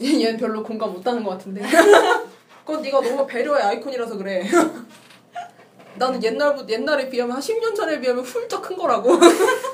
얘- 0.02 0.22
얘는 0.22 0.38
별로 0.38 0.64
공감 0.64 0.94
못하는 0.94 1.24
것 1.24 1.32
같은데. 1.32 1.62
그건 2.66 2.82
네가 2.84 3.02
너무 3.02 3.26
배려의 3.26 3.62
아이콘이라서 3.64 4.16
그래. 4.18 4.48
나는 5.96 6.24
옛날부터 6.24 6.70
옛날에 6.70 7.10
비하면 7.10 7.36
한 7.36 7.42
10년 7.42 7.76
전에 7.76 8.00
비하면 8.00 8.24
훌쩍 8.24 8.62
큰 8.62 8.78
거라고. 8.78 9.12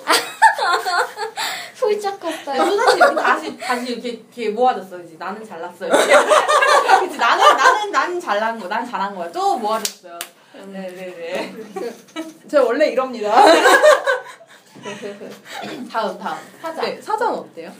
훌쩍 1.75 2.19
네, 2.19 2.19
컸어요. 2.19 2.65
또 2.65 2.77
다시 2.77 2.97
이렇게 2.97 3.15
다시 3.15 3.57
다시 3.57 3.91
이렇게 3.93 4.09
이렇게 4.09 4.49
모아졌어 4.49 4.99
이제 5.01 5.15
나는 5.17 5.45
잘났어요. 5.45 5.89
그치 7.01 7.17
나는 7.17 7.57
나는 7.57 7.91
나는 7.91 8.19
잘난 8.19 8.59
거, 8.59 8.67
난 8.67 8.85
잘한 8.85 9.15
거야. 9.15 9.31
또 9.31 9.57
모아졌어요. 9.57 10.17
네네네. 10.53 11.53
제가 12.47 12.63
원래 12.63 12.87
이럽니다. 12.89 13.43
다음 15.91 16.17
다음 16.17 16.37
사자. 16.61 16.81
네, 16.81 17.01
사자는 17.01 17.33
어때요? 17.39 17.71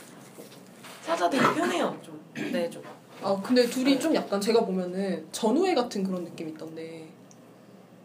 사자 1.01 1.29
되게 1.29 1.43
편해요 1.53 1.97
좀. 2.03 2.19
네 2.51 2.69
좀. 2.69 2.83
아 3.21 3.39
근데 3.41 3.65
둘이 3.65 3.99
좀 3.99 4.13
약간 4.13 4.41
제가 4.41 4.61
보면은 4.65 5.27
전우애 5.31 5.73
같은 5.73 6.03
그런 6.03 6.23
느낌 6.25 6.49
있던데. 6.49 7.07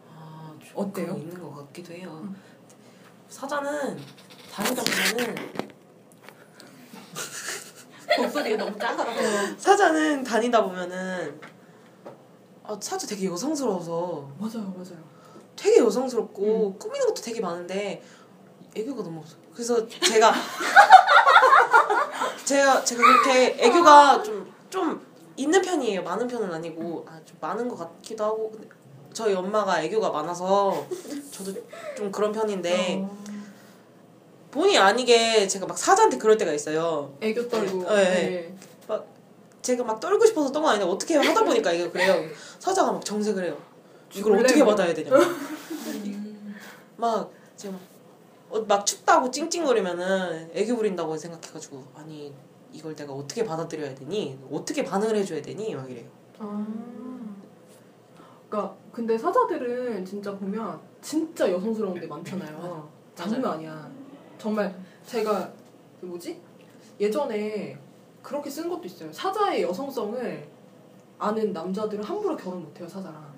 아, 0.09 0.53
좀 0.63 0.71
어때요? 0.75 1.15
있는 1.17 1.39
것 1.41 1.53
같기도 1.67 1.93
해요. 1.93 2.33
사자는 3.27 3.99
다니다 4.51 4.83
보면은 4.83 5.35
목소리가 8.17 8.65
너무 8.65 8.77
작아. 8.77 9.05
사자는 9.57 10.23
다니다 10.23 10.63
보면은 10.63 11.39
아 12.63 12.77
사자 12.81 13.07
되게 13.07 13.27
여성스러워서 13.27 14.29
맞아요, 14.37 14.73
맞아요. 14.75 15.01
되게 15.55 15.79
여성스럽고 15.79 16.75
꾸미는 16.77 17.07
것도 17.07 17.21
되게 17.21 17.39
많은데 17.39 18.01
애교가 18.75 19.03
너무 19.03 19.19
없어요. 19.19 19.39
그래서 19.53 19.87
제가 19.87 20.33
제가 22.45 22.83
제가 22.83 23.01
그렇게 23.01 23.55
애교가 23.59 24.23
좀 24.23 24.51
좀 24.71 25.05
있는 25.35 25.61
편이에요. 25.61 26.01
많은 26.01 26.27
편은 26.27 26.51
아니고 26.51 27.05
아, 27.07 27.19
좀 27.25 27.37
많은 27.39 27.67
것 27.67 27.75
같기도 27.75 28.23
하고 28.23 28.49
근데 28.51 28.67
저희 29.13 29.35
엄마가 29.35 29.83
애교가 29.83 30.09
많아서 30.09 30.87
저도 31.29 31.53
좀 31.95 32.11
그런 32.11 32.31
편인데 32.31 33.01
어, 33.03 33.17
본의 34.51 34.77
아니게 34.77 35.47
제가 35.47 35.65
막 35.65 35.77
사자한테 35.77 36.17
그럴 36.17 36.37
때가 36.37 36.51
있어요. 36.53 37.13
애교 37.21 37.47
떨고. 37.47 37.83
네, 37.95 38.03
네. 38.03 38.55
제가 39.61 39.83
막 39.83 39.99
떨고 39.99 40.25
싶어서 40.25 40.51
떤 40.51 40.63
건 40.63 40.71
아닌데 40.73 40.91
어떻게 40.91 41.15
하다 41.15 41.43
보니까 41.43 41.71
이게 41.71 41.87
그래요. 41.89 42.15
사자가 42.59 42.91
막 42.91 43.05
정색을 43.05 43.43
해요. 43.45 43.57
이걸 44.13 44.39
어떻게 44.39 44.63
뭐- 44.63 44.73
받아야 44.75 44.93
되냐. 44.93 45.09
막 46.97 47.31
제가 47.55 47.73
막, 47.73 47.81
어, 48.49 48.61
막 48.67 48.85
춥다고 48.85 49.29
찡찡거리면은 49.31 50.51
애교 50.53 50.75
부린다고 50.75 51.15
생각해가지고 51.15 51.83
아니 51.95 52.33
이걸 52.73 52.95
내가 52.95 53.13
어떻게 53.13 53.43
받아들여야 53.45 53.93
되니? 53.95 54.39
어떻게 54.51 54.83
반응을 54.83 55.15
해줘야 55.17 55.41
되니? 55.41 55.75
막 55.75 55.89
이래요. 55.89 56.07
아. 56.39 56.65
그러니까 58.49 58.75
근데 58.91 59.17
사자들은 59.17 60.03
진짜 60.05 60.35
보면 60.35 60.79
진짜 61.01 61.49
여성스러운 61.51 61.99
데 61.99 62.07
많잖아요. 62.07 62.89
장난 63.15 63.45
아니야. 63.53 63.89
정말 64.41 64.73
제가 65.05 65.51
그 65.99 66.05
뭐지? 66.07 66.39
예전에 66.99 67.77
그렇게 68.23 68.49
쓴 68.49 68.67
것도 68.69 68.85
있어요. 68.85 69.13
사자의 69.13 69.61
여성성을 69.61 70.47
아는 71.19 71.53
남자들은 71.53 72.03
함부로 72.03 72.35
결혼 72.35 72.63
못 72.63 72.79
해요, 72.79 72.87
사자랑. 72.87 73.31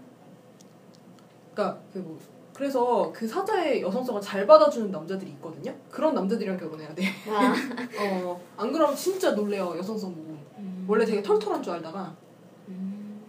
그러니까 1.54 1.80
그 1.92 2.00
뭐 2.00 2.18
그래서 2.54 3.12
그 3.12 3.28
사자의 3.28 3.82
여성성을 3.82 4.22
잘 4.22 4.46
받아주는 4.46 4.92
남자들이 4.92 5.32
있거든요. 5.32 5.76
그런 5.90 6.14
남자들이랑 6.14 6.56
결혼해야 6.58 6.94
돼. 6.94 7.04
아, 7.28 7.52
어, 8.00 8.40
안 8.56 8.72
그러면 8.72 8.96
진짜 8.96 9.32
놀래요, 9.32 9.74
여성성 9.78 10.14
보고. 10.14 10.38
원래 10.88 11.04
되게 11.04 11.22
털털한 11.24 11.64
줄 11.64 11.74
알다가. 11.74 12.16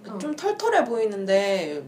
어. 0.09 0.19
좀 0.19 0.37
털털해 0.37 0.85
보이는데 0.85 1.83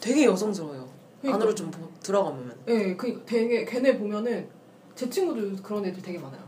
되게 0.00 0.26
여성스러워요. 0.26 0.86
그러니까. 1.20 1.36
안으로 1.36 1.54
좀 1.54 1.70
보- 1.70 1.88
들어가보면. 2.00 2.58
예, 2.68 2.94
그 2.94 3.22
되게 3.24 3.64
걔네 3.64 3.96
보면은 3.98 4.48
제 4.94 5.08
친구들 5.08 5.56
그런 5.62 5.84
애들 5.84 6.02
되게 6.02 6.18
많아요. 6.18 6.40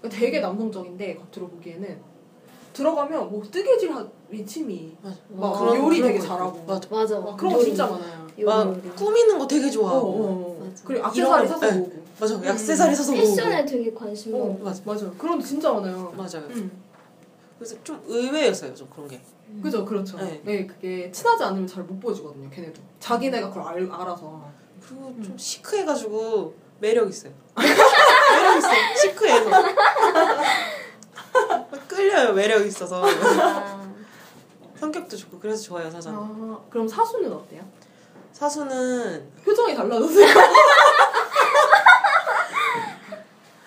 그러니까 0.00 0.20
되게 0.20 0.40
남성적인데 0.40 1.16
겉으로 1.16 1.48
보기에는 1.50 1.98
들어가면 2.72 3.30
뭐 3.30 3.42
뜨개질 3.50 3.92
하 3.92 4.06
미침이 4.28 4.96
맞아. 5.02 5.16
막 5.30 5.58
그런- 5.58 5.76
요리 5.78 5.96
그런 5.98 6.08
되게 6.12 6.18
거 6.20 6.24
잘하고 6.26 6.64
맞아. 6.66 6.88
맞아. 6.90 7.18
막 7.20 7.36
그런 7.36 7.54
거 7.54 7.64
진짜 7.64 7.86
많아요. 7.86 8.18
막 8.44 8.66
요리, 8.68 8.78
요리. 8.78 8.90
꾸미는 8.96 9.38
거 9.38 9.46
되게 9.48 9.66
어, 9.66 9.70
좋아하고. 9.70 10.06
어, 10.06 10.12
어. 10.60 10.64
맞아. 10.64 10.82
그리고 10.84 11.08
이런 11.14 11.40
액세서리 11.42 11.48
거- 11.48 11.54
사서 11.54 11.66
네. 11.72 11.78
모으고. 11.80 12.02
맞아. 12.20 12.34
액세서리 12.52 12.94
사서 12.94 13.12
모으고. 13.12 13.26
패션에 13.26 13.64
되게 13.66 13.92
관심 13.94 14.34
어, 14.34 14.46
많아. 14.52 14.64
맞아. 14.64 14.82
맞아. 14.84 15.10
그런 15.18 15.38
거 15.38 15.44
진짜 15.44 15.72
많아요. 15.72 16.12
맞아요. 16.16 16.46
음. 16.50 16.70
그래서 17.58 17.74
좀 17.82 18.00
의외였어요, 18.06 18.72
좀 18.74 18.88
그런 18.94 19.08
게. 19.08 19.20
그죠, 19.60 19.84
그렇죠. 19.84 20.16
네. 20.18 20.40
네. 20.44 20.66
그게 20.66 21.10
친하지 21.10 21.42
않으면 21.42 21.66
잘 21.66 21.82
못 21.82 21.98
보여주거든요, 21.98 22.48
걔네도. 22.50 22.80
자기네가 23.00 23.48
그걸 23.48 23.62
알, 23.64 23.90
알아서. 23.90 24.44
그리고 24.86 25.12
좀 25.24 25.36
시크해가지고 25.36 26.54
매력 26.80 27.08
있어요. 27.08 27.32
있어. 28.58 28.68
시크해서. 29.00 29.50
끌려요, 31.88 32.32
매력 32.32 32.64
있어서. 32.66 33.02
아, 33.06 33.82
성격도 34.78 35.16
좋고 35.16 35.38
그래서 35.40 35.62
좋아요, 35.62 35.90
사장. 35.90 36.14
아, 36.14 36.58
그럼 36.70 36.86
사수는 36.86 37.32
어때요? 37.32 37.62
사수는 38.32 39.30
표정이 39.44 39.74
달라졌어요. 39.74 40.26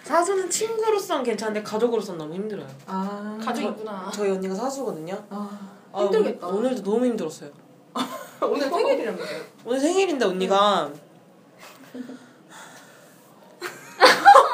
사수는 0.03 0.49
친구로선 0.49 1.23
괜찮은데 1.23 1.63
가족으로선 1.63 2.17
너무 2.17 2.33
힘들어요. 2.33 2.67
아, 2.85 3.37
가족이구나. 3.43 4.09
저 4.13 4.25
희 4.25 4.31
언니가 4.31 4.53
사수거든요. 4.55 5.23
아, 5.29 5.59
아, 5.93 6.01
힘들겠다. 6.03 6.47
오- 6.47 6.57
오늘도 6.57 6.83
너무 6.83 7.05
힘들었어요. 7.05 7.49
오늘 8.41 8.69
생일이라면서요? 8.69 9.41
오늘 9.65 9.79
생일인데 9.79 10.25
언니가 10.25 10.89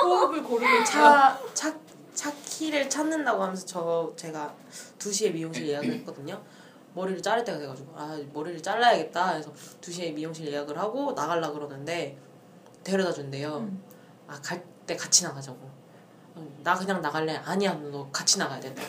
호흡을 0.07 0.43
고르는 0.43 0.85
차, 0.85 1.39
차, 1.53 1.73
차 2.13 2.31
키를 2.45 2.89
찾는다고 2.89 3.41
하면서 3.43 3.65
저 3.65 4.13
제가 4.15 4.53
2시에 4.97 5.33
미용실 5.33 5.67
예약을 5.67 5.91
했거든요. 5.95 6.41
머리를 6.93 7.21
자를 7.21 7.43
때가 7.43 7.59
돼가지고 7.59 7.93
아 7.95 8.19
머리를 8.33 8.61
잘라야겠다 8.63 9.33
해서 9.33 9.51
2시에 9.81 10.13
미용실 10.13 10.47
예약을 10.47 10.77
하고 10.77 11.11
나가려 11.13 11.51
그러는데 11.51 12.17
데려다 12.83 13.11
준대요. 13.13 13.69
아갈 14.27 14.63
때 14.85 14.95
같이 14.95 15.23
나가자고. 15.23 15.59
어, 16.35 16.57
나 16.63 16.73
그냥 16.75 17.01
나갈래? 17.01 17.35
아니야 17.45 17.73
너 17.73 18.09
같이 18.11 18.39
나가야 18.39 18.59
된다고. 18.59 18.87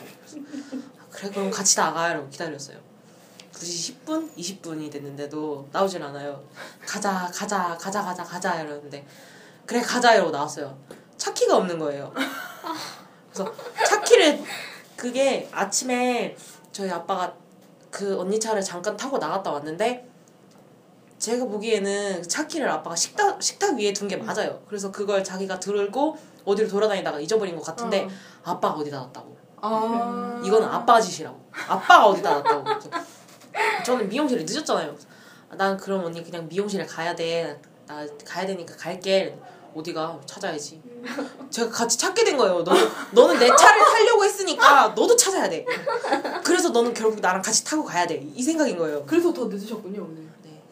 아, 0.99 1.07
그래 1.11 1.31
그럼 1.31 1.51
같이 1.51 1.77
나가 1.77 2.11
이러고 2.11 2.29
기다렸어요. 2.31 2.79
2시 3.53 4.05
10분? 4.05 4.35
20분이 4.37 4.91
됐는데도 4.91 5.69
나오질 5.73 6.03
않아요. 6.03 6.43
가자 6.87 7.31
가자 7.35 7.77
가자 7.77 8.03
가자 8.03 8.23
가자 8.23 8.62
이러는데 8.62 9.07
그래 9.66 9.81
가자 9.83 10.14
이러고 10.14 10.31
나왔어요. 10.31 10.79
차키가 11.19 11.57
없는 11.57 11.79
거예요. 11.79 12.12
그래서 13.31 13.53
차키를 13.87 14.43
그게 14.97 15.49
아침에 15.53 16.37
저희 16.73 16.91
아빠가 16.91 17.35
그 17.91 18.19
언니 18.19 18.39
차를 18.41 18.62
잠깐 18.62 18.97
타고 18.97 19.19
나갔다 19.19 19.51
왔는데 19.53 20.09
제가 21.19 21.45
보기에는 21.47 22.23
차키를 22.23 22.69
아빠가 22.69 22.95
식탁 22.95 23.43
식탁 23.43 23.77
위에 23.77 23.93
둔 23.93 24.09
게 24.09 24.16
맞아요. 24.16 24.62
그래서 24.69 24.91
그걸 24.91 25.23
자기가 25.23 25.59
들고 25.59 26.16
어디를 26.45 26.69
돌아다니다가 26.71 27.21
잊어버린 27.21 27.57
것 27.57 27.62
같은데 27.62 28.05
어. 28.05 28.09
아빠가 28.45 28.79
어디다 28.79 28.99
놨다고. 28.99 29.37
아. 29.61 30.41
이거는 30.45 30.66
아빠가 30.69 31.01
짓이라고. 31.01 31.39
아빠가 31.69 32.07
어디다 32.07 32.41
놨다고. 32.41 32.64
저는 33.85 34.09
미용실에 34.09 34.45
늦었잖아요. 34.45 34.95
난 35.57 35.77
그럼 35.77 36.05
언니 36.05 36.23
그냥 36.23 36.47
미용실에 36.49 36.87
가야 36.87 37.14
돼. 37.14 37.61
나 37.87 38.07
가야 38.25 38.47
되니까 38.47 38.77
갈게. 38.77 39.37
어디가 39.75 40.19
찾아야지. 40.27 40.83
제가 41.51 41.71
같이 41.71 41.97
찾게 41.99 42.25
된 42.25 42.37
거예요. 42.37 42.62
너는 42.62 42.89
너는 43.12 43.39
내 43.39 43.47
차를 43.55 43.85
타려고 43.85 44.25
했으니까 44.25 44.89
너도 44.89 45.14
찾아야 45.16 45.49
돼. 45.49 45.64
그래서 46.45 46.71
너는 46.71 46.93
결국 46.95 47.21
나랑 47.21 47.43
같이 47.43 47.64
타고 47.64 47.85
가야 47.85 48.07
돼. 48.07 48.21
이 48.35 48.43
생각인 48.43 48.77
거예요. 48.79 49.05
그래서 49.07 49.33
더 49.33 49.45
늦으셨군요 49.47 50.03
오늘. 50.03 50.29
네. 50.43 50.62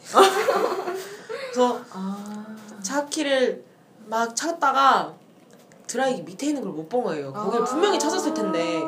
그래서 1.52 1.80
아. 1.92 2.44
차 2.82 3.04
키를 3.06 3.64
막 4.06 4.34
찾다가 4.36 5.14
드라이기 5.86 6.22
밑에 6.22 6.46
있는 6.48 6.62
걸 6.62 6.72
못 6.72 6.88
본 6.88 7.04
거예요. 7.04 7.32
거기를 7.32 7.64
분명히 7.64 7.98
찾았을 7.98 8.34
텐데 8.34 8.82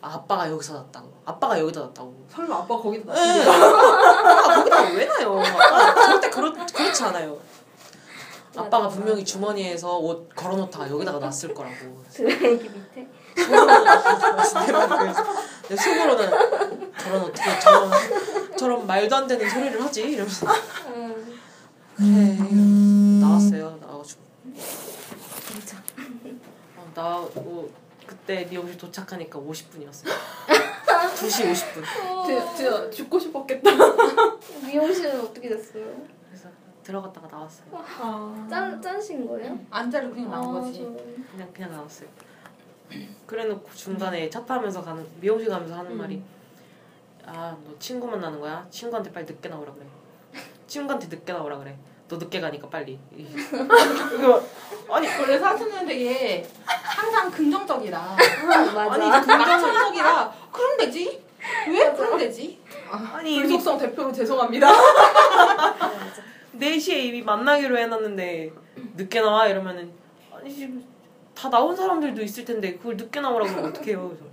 아, 0.00 0.14
아빠가 0.14 0.48
여기서 0.50 0.74
놨다고. 0.74 1.12
아빠가 1.24 1.58
여기다 1.58 1.80
놨다고. 1.80 2.26
설마 2.30 2.56
아빠 2.58 2.76
거기다 2.80 3.12
네. 3.12 3.44
놨습니다. 3.44 3.52
아빠가 3.52 4.54
거기다 4.66 4.82
왜 4.92 5.04
놔요? 5.06 5.40
아빠 5.40 5.94
절대 6.06 6.30
그렇, 6.30 6.52
그렇지 6.52 7.02
않아요. 7.04 7.36
아빠가 8.58 8.88
분명히. 8.88 9.24
주머니에서 9.24 9.98
옷 9.98 10.28
걸어놓다가 10.34 10.88
여기다가 10.90 11.18
놨을 11.18 11.54
거라고. 11.54 12.02
드라이기 12.12 12.68
밑에. 12.68 13.08
속으로는 14.50 15.14
내 15.68 15.76
속으로는 15.76 16.92
저런 16.98 17.22
어떻게 17.22 17.60
저런 17.60 17.90
저런 18.56 18.86
말도 18.86 19.14
안 19.16 19.26
되는 19.28 19.48
소리를 19.48 19.80
하지 19.82 20.02
이러면서 20.02 20.46
음, 20.88 21.38
그래 21.96 22.36
나왔어요 23.20 23.78
나와가지고 23.80 24.20
진짜. 25.46 25.76
어, 26.76 26.90
나오고 26.94 27.70
그때 28.06 28.44
미용실 28.50 28.76
도착하니까 28.76 29.38
50분이었어요 29.38 30.08
2시 31.14 31.52
50분 31.52 31.84
진짜, 32.26 32.54
진짜 32.56 32.90
죽고 32.90 33.18
싶었겠다. 33.20 33.70
미용실은 34.66 35.20
어떻게 35.20 35.48
됐어요? 35.48 35.84
그래서 36.28 36.48
들어갔다가 36.92 37.28
나왔어요 37.28 37.66
아. 38.00 38.46
짠, 38.48 38.80
짠신 38.80 39.26
거예요? 39.28 39.58
안 39.70 39.90
자르고 39.90 40.14
그냥 40.14 40.30
나온 40.30 40.56
아, 40.56 40.60
거지. 40.60 40.78
저- 40.78 41.30
그냥 41.32 41.52
그냥 41.52 41.70
나왔어요 41.72 42.08
그래놓고 43.26 43.68
중간에 43.74 44.30
차 44.30 44.42
타면서 44.46 44.82
가는 44.82 45.06
미용실 45.20 45.50
가면서 45.50 45.76
하는 45.76 45.90
음. 45.92 45.98
말이 45.98 46.22
아 47.26 47.54
너 47.62 47.78
친구 47.78 48.06
만나는 48.06 48.40
거야? 48.40 48.66
친구한테 48.70 49.12
빨리 49.12 49.26
늦게 49.26 49.50
나오라 49.50 49.70
그래 49.74 49.84
친구한테 50.66 51.08
늦게 51.08 51.30
나오라 51.30 51.58
그래 51.58 51.76
너 52.08 52.16
늦게 52.16 52.40
가니까 52.40 52.70
빨리 52.70 52.98
이거 53.14 54.42
아니 54.90 55.06
원래 55.08 55.38
사수는 55.38 55.84
되게 55.86 56.48
항상 56.64 57.30
긍정적이라. 57.30 58.16
맞아. 58.46 58.92
아니 58.92 59.26
긍정적이라 59.26 60.32
그럼 60.50 60.76
되지? 60.78 61.22
왜 61.68 61.92
그럼 61.92 62.16
되지? 62.18 62.58
아니 62.90 63.34
이미 63.34 63.42
불속성 63.42 63.76
대표로 63.78 64.10
죄송합니다. 64.10 64.68
맞아. 64.72 66.27
4시에 66.58 67.04
이미 67.04 67.22
만나기로 67.22 67.78
해놨는데 67.78 68.52
늦게 68.96 69.20
나와 69.20 69.46
이러면은 69.46 69.90
아니 70.32 70.52
지금 70.54 70.84
다 71.34 71.48
나온 71.48 71.74
사람들도 71.74 72.22
있을 72.22 72.44
텐데 72.44 72.76
그걸 72.76 72.96
늦게 72.96 73.20
나오라고 73.20 73.50
그러면 73.50 73.70
어떡해요 73.70 74.08
그래서 74.08 74.24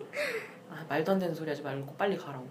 아 0.72 0.84
말도 0.90 1.12
안 1.12 1.20
되는 1.20 1.34
소리 1.34 1.50
하지 1.50 1.62
말고 1.62 1.94
빨리 1.98 2.18
가라고 2.18 2.48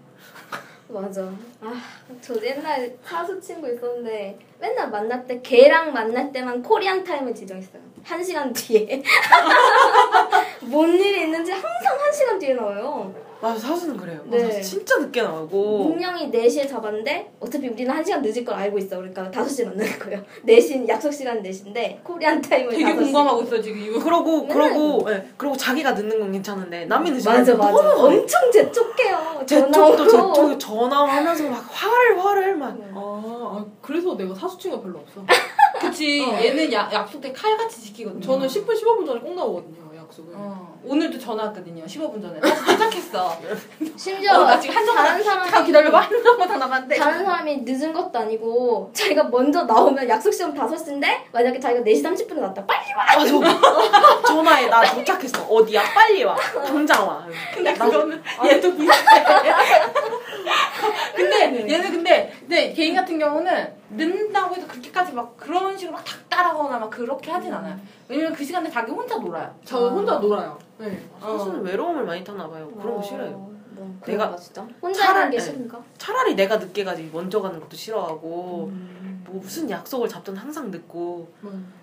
맞아. 0.87 1.23
아, 1.61 1.81
저 2.21 2.35
옛날 2.43 2.95
사수 3.03 3.41
친구 3.41 3.67
있었는데 3.67 4.37
맨날 4.59 4.89
만날 4.91 5.25
때 5.25 5.41
걔랑 5.41 5.91
만날 5.91 6.31
때만 6.31 6.61
코리안 6.61 7.03
타임을 7.03 7.33
지정했어요. 7.33 7.81
한 8.03 8.23
시간 8.23 8.53
뒤에. 8.53 9.01
뭔 10.61 10.93
일이 10.93 11.21
있는지 11.23 11.51
항상 11.51 11.99
한 11.99 12.13
시간 12.13 12.37
뒤에 12.37 12.53
나와요. 12.53 13.13
맞아 13.45 13.59
사수는 13.59 13.95
그래요. 13.97 14.19
네. 14.25 14.43
맞아, 14.43 14.59
진짜 14.59 14.97
늦게 14.97 15.21
나오고. 15.21 15.89
분명히 15.89 16.31
4시에 16.31 16.67
잡았는데 16.67 17.31
어차피 17.39 17.67
우리는 17.67 17.93
1시간 17.93 18.21
늦을 18.21 18.43
걸 18.43 18.55
알고 18.55 18.79
있어. 18.79 18.97
그러니까 18.97 19.29
5시에 19.29 19.65
만날 19.65 19.99
거예요. 19.99 20.19
4시 20.47 20.87
약속 20.87 21.11
시간 21.11 21.43
4시인데 21.43 22.03
코리안 22.03 22.41
타임은 22.41 22.71
되게 22.71 22.83
5시. 22.85 22.97
공감하고 22.97 23.43
있어 23.43 23.61
지금 23.61 23.79
이거. 23.79 23.99
그러고 24.03 24.41
맨날 24.47 24.55
그러고 24.73 25.11
예 25.11 25.27
그러고 25.37 25.55
자기가 25.55 25.91
늦는 25.91 26.19
건 26.19 26.31
괜찮은데 26.31 26.85
남이 26.85 27.11
늦으면 27.11 27.37
맞아 27.39 27.55
맞아. 27.55 27.95
엄청 27.95 28.51
재촉해요. 28.51 29.43
전화로. 29.45 29.95
제쪽 30.07 30.59
전화하면서 30.59 31.49
막 31.49 31.65
화를 31.69 32.19
화를 32.25 32.55
막. 32.55 32.75
네. 32.79 32.85
아, 32.95 32.97
아, 32.97 33.65
그래서 33.81 34.15
내가 34.17 34.33
사수친구가 34.33 34.81
별로 34.81 34.99
없어. 34.99 35.23
그치 35.79 36.25
어. 36.25 36.41
얘는 36.41 36.71
야, 36.73 36.89
약속 36.91 37.21
때 37.21 37.31
칼같이 37.31 37.81
지키거든 37.81 38.17
요. 38.17 38.21
저는 38.21 38.47
10분, 38.47 38.69
15분 38.69 39.05
전에 39.05 39.19
꼭 39.19 39.35
나오거든요, 39.35 39.84
약속을. 40.15 40.33
어, 40.35 40.79
오늘도 40.83 41.17
전화 41.19 41.43
왔거든요. 41.45 41.83
15분 41.83 42.21
전에. 42.21 42.39
다시 42.39 42.63
도착했어. 42.65 43.37
심지어 43.97 44.33
어, 44.33 44.43
나 44.45 44.59
지금 44.59 44.75
한 44.75 44.85
다른 44.85 45.23
사람이 45.23 45.65
기다려봐. 45.65 45.99
한 45.99 46.23
잠깐 46.23 46.47
다 46.47 46.57
남았는데. 46.57 46.95
다른 46.95 47.25
사람이 47.25 47.57
늦은 47.65 47.91
것도 47.91 48.19
아니고 48.19 48.91
자기가 48.93 49.23
먼저 49.25 49.63
나오면 49.63 50.07
약속 50.07 50.31
시간 50.31 50.53
5시인데 50.53 51.05
만약에 51.33 51.59
자기가 51.59 51.83
4시 51.83 52.01
30분에 52.03 52.39
났다. 52.39 52.65
빨리 52.65 52.85
와. 52.93 53.05
맞아. 53.17 54.21
전화해 54.27 54.67
나 54.67 54.81
도착했어. 54.83 55.43
어디야? 55.43 55.83
빨리 55.93 56.23
와. 56.23 56.35
당장 56.65 57.05
와. 57.07 57.25
근데 57.53 57.73
나- 57.73 57.85
그거는 57.85 58.23
얘도 58.45 58.75
비슷해. 58.75 58.95
근데 61.15 61.47
네. 61.47 61.73
얘는 61.73 61.91
근데 61.91 62.33
근데 62.39 62.71
개인 62.73 62.95
같은 62.95 63.17
경우는 63.19 63.53
늦 63.53 63.75
는다고 63.89 64.55
해서 64.55 64.67
그렇게까지 64.67 65.13
막 65.13 65.37
그런 65.37 65.77
식으로 65.77 65.95
막 65.95 66.03
닥달하거나 66.03 66.79
막 66.79 66.89
그렇게 66.89 67.29
하진 67.31 67.53
않아요. 67.53 67.77
왜냐면 68.07 68.33
그 68.33 68.43
시간에 68.43 68.69
자기 68.69 68.91
혼자 68.91 69.17
놀아요. 69.17 69.53
저 69.63 69.89
혼자 69.89 70.17
놀아요. 70.17 70.57
네. 70.77 71.07
사수는 71.19 71.61
외로움을 71.63 72.03
많이 72.05 72.23
타나 72.23 72.47
봐요. 72.49 72.69
그런 72.81 72.95
거 72.95 73.01
싫어요. 73.01 73.53
뭐, 73.69 73.99
내가- 74.05 74.35
진짜 74.37 74.65
혼자 74.81 75.09
있는 75.11 75.29
게 75.31 75.37
차라리- 75.37 75.41
싫은가? 75.41 75.83
차라리 75.97 76.35
내가 76.35 76.57
늦게 76.57 76.83
가지 76.83 77.09
먼저 77.13 77.41
가는 77.41 77.59
것도 77.59 77.75
싫어하고 77.75 78.69
음. 78.71 79.23
뭐 79.27 79.39
무슨 79.41 79.69
약속을 79.69 80.07
잡든 80.09 80.35
항상 80.35 80.71
늦고 80.71 81.31
음. 81.43 81.73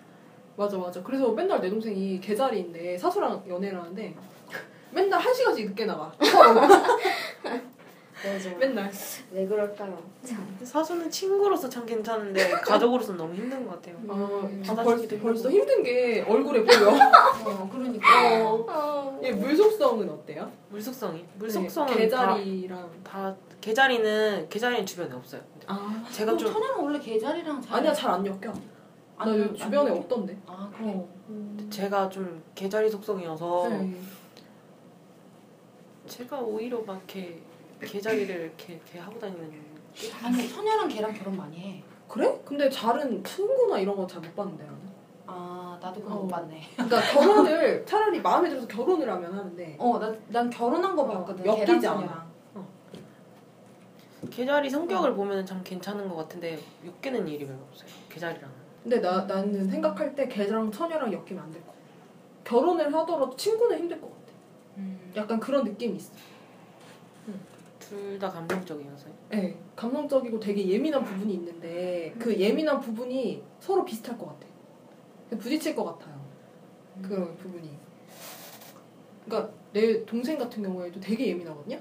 맞아, 0.56 0.76
맞아. 0.76 1.02
그래서 1.02 1.30
맨날 1.32 1.60
내 1.60 1.70
동생이 1.70 2.20
개자리인데 2.20 2.98
사수랑 2.98 3.42
연애를 3.48 3.78
하는데 3.80 4.14
맨날 4.90 5.20
한 5.20 5.32
시간씩 5.34 5.66
늦게 5.68 5.84
나가. 5.86 6.12
맞아. 8.24 8.50
맨날. 8.58 8.90
왜 9.32 9.46
그럴까요? 9.46 9.98
참. 10.24 10.56
사수는 10.62 11.10
친구로서 11.10 11.68
참 11.68 11.84
괜찮은데 11.84 12.50
가족으로서는 12.62 13.18
너무 13.18 13.34
힘든 13.34 13.64
것 13.66 13.74
같아요. 13.76 13.96
아, 14.08 14.12
음. 14.44 14.62
아, 14.68 14.74
벌, 14.76 15.08
벌써. 15.20 15.50
힘든 15.50 15.82
게 15.82 16.22
얼굴에 16.28 16.62
보여. 16.64 16.88
어, 17.44 17.68
그러니까. 17.72 18.44
어. 18.50 18.64
어. 18.68 19.20
얘 19.24 19.32
물속성은 19.32 20.08
어때요? 20.10 20.50
물속성이 20.70 21.18
네, 21.18 21.28
물속성은 21.36 21.96
개자리랑. 21.96 22.90
다, 23.04 23.30
다 23.30 23.36
개자리는 23.60 24.48
개자리는 24.48 24.86
주변에 24.86 25.14
없어요. 25.14 25.40
아, 25.66 26.04
제가 26.10 26.36
좀 26.36 26.52
천연은 26.52 26.76
원래 26.84 26.98
계절이랑 26.98 27.60
잘. 27.62 27.78
아니야, 27.78 27.92
잘 27.92 28.10
안 28.12 28.26
엮여. 28.26 28.38
나 29.18 29.24
안- 29.30 29.54
주변에 29.54 29.90
안- 29.90 29.96
없던데. 29.98 30.36
아 30.46 30.68
그래. 30.76 30.90
어. 30.94 31.08
음. 31.28 31.68
제가 31.70 32.08
좀 32.08 32.42
개자리 32.54 32.90
속성이어서 32.90 33.68
네. 33.70 33.94
제가 36.06 36.40
오히려 36.40 36.80
막 36.82 36.96
이렇게 36.96 37.40
개자리를 37.86 38.34
이렇게, 38.40 38.74
이렇게 38.74 38.98
하고 38.98 39.18
다니는 39.18 39.52
아니 40.22 40.48
천연랑 40.48 40.88
걔랑 40.88 41.12
결혼 41.14 41.36
많이 41.36 41.56
해. 41.58 41.82
그래? 42.08 42.40
근데 42.44 42.68
잘은 42.70 43.22
친구나 43.24 43.78
이런 43.78 43.96
거 43.96 44.06
잘 44.06 44.20
못 44.22 44.34
봤는데 44.36 44.64
나는. 44.64 44.78
아 45.26 45.78
나도 45.80 46.00
어. 46.06 46.14
못 46.22 46.28
봤네. 46.28 46.62
그러니까 46.74 47.00
결혼을 47.12 47.84
차라리 47.86 48.20
마음에 48.20 48.48
들어서 48.48 48.66
결혼을 48.66 49.08
하면 49.10 49.32
하는데 49.32 49.76
어나난 49.78 50.50
결혼한 50.50 50.94
거 50.96 51.06
봤거든. 51.06 51.44
엮이지 51.44 51.64
걔랑 51.66 51.76
않아. 51.78 51.82
천연랑. 51.84 52.32
개자리 54.30 54.70
성격을 54.70 55.14
보면 55.14 55.44
참 55.44 55.60
괜찮은 55.64 56.08
것 56.08 56.14
같은데 56.16 56.58
엮이는 56.86 57.26
일이 57.28 57.46
별로 57.46 57.58
없어요. 57.70 57.88
개자리랑은. 58.08 58.54
근데 58.82 59.00
나 59.00 59.24
나는 59.24 59.68
생각할 59.68 60.14
때 60.14 60.28
걔랑 60.28 60.70
처녀랑 60.70 61.12
엮이면 61.12 61.42
안될것 61.44 61.66
같아. 61.66 61.78
결혼을 62.44 62.86
하더라도 62.94 63.36
친구는 63.36 63.78
힘들 63.78 64.00
것 64.00 64.08
같아. 64.08 64.32
음. 64.78 65.12
약간 65.16 65.38
그런 65.40 65.64
느낌이 65.64 65.96
있어. 65.96 66.12
둘 67.92 68.18
다 68.18 68.30
감정적이어서요. 68.30 69.12
네, 69.30 69.58
감성적이고 69.76 70.38
되게 70.40 70.66
예민한 70.68 71.04
부분이 71.04 71.34
있는데 71.34 72.14
그 72.18 72.34
예민한 72.38 72.80
부분이 72.80 73.42
서로 73.60 73.84
비슷할 73.84 74.16
것 74.16 74.26
같아. 74.28 74.46
부딪힐 75.38 75.74
것 75.74 75.84
같아요. 75.84 76.20
그런 77.02 77.36
부분이. 77.36 77.70
그러니까 79.24 79.52
내 79.72 80.04
동생 80.06 80.38
같은 80.38 80.62
경우에도 80.62 81.00
되게 81.00 81.28
예민하거든요. 81.28 81.78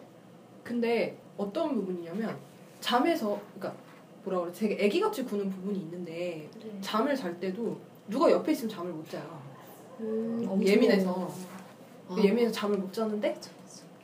근데 0.63 1.17
어떤 1.37 1.75
부분이냐면 1.75 2.37
잠에서 2.79 3.39
그러니까 3.55 3.79
뭐라 4.23 4.41
그래 4.41 4.51
되게 4.53 4.83
애기같이 4.85 5.23
구는 5.25 5.49
부분이 5.49 5.79
있는데 5.79 6.49
네. 6.61 6.77
잠을 6.81 7.15
잘 7.15 7.39
때도 7.39 7.77
누가 8.07 8.31
옆에 8.31 8.51
있으면 8.51 8.69
잠을 8.69 8.91
못 8.91 9.07
자요. 9.09 9.41
음, 9.99 10.61
예민해서. 10.65 11.31
아. 12.09 12.15
예민해서 12.17 12.51
잠을 12.51 12.77
못 12.77 12.91
자는데 12.91 13.37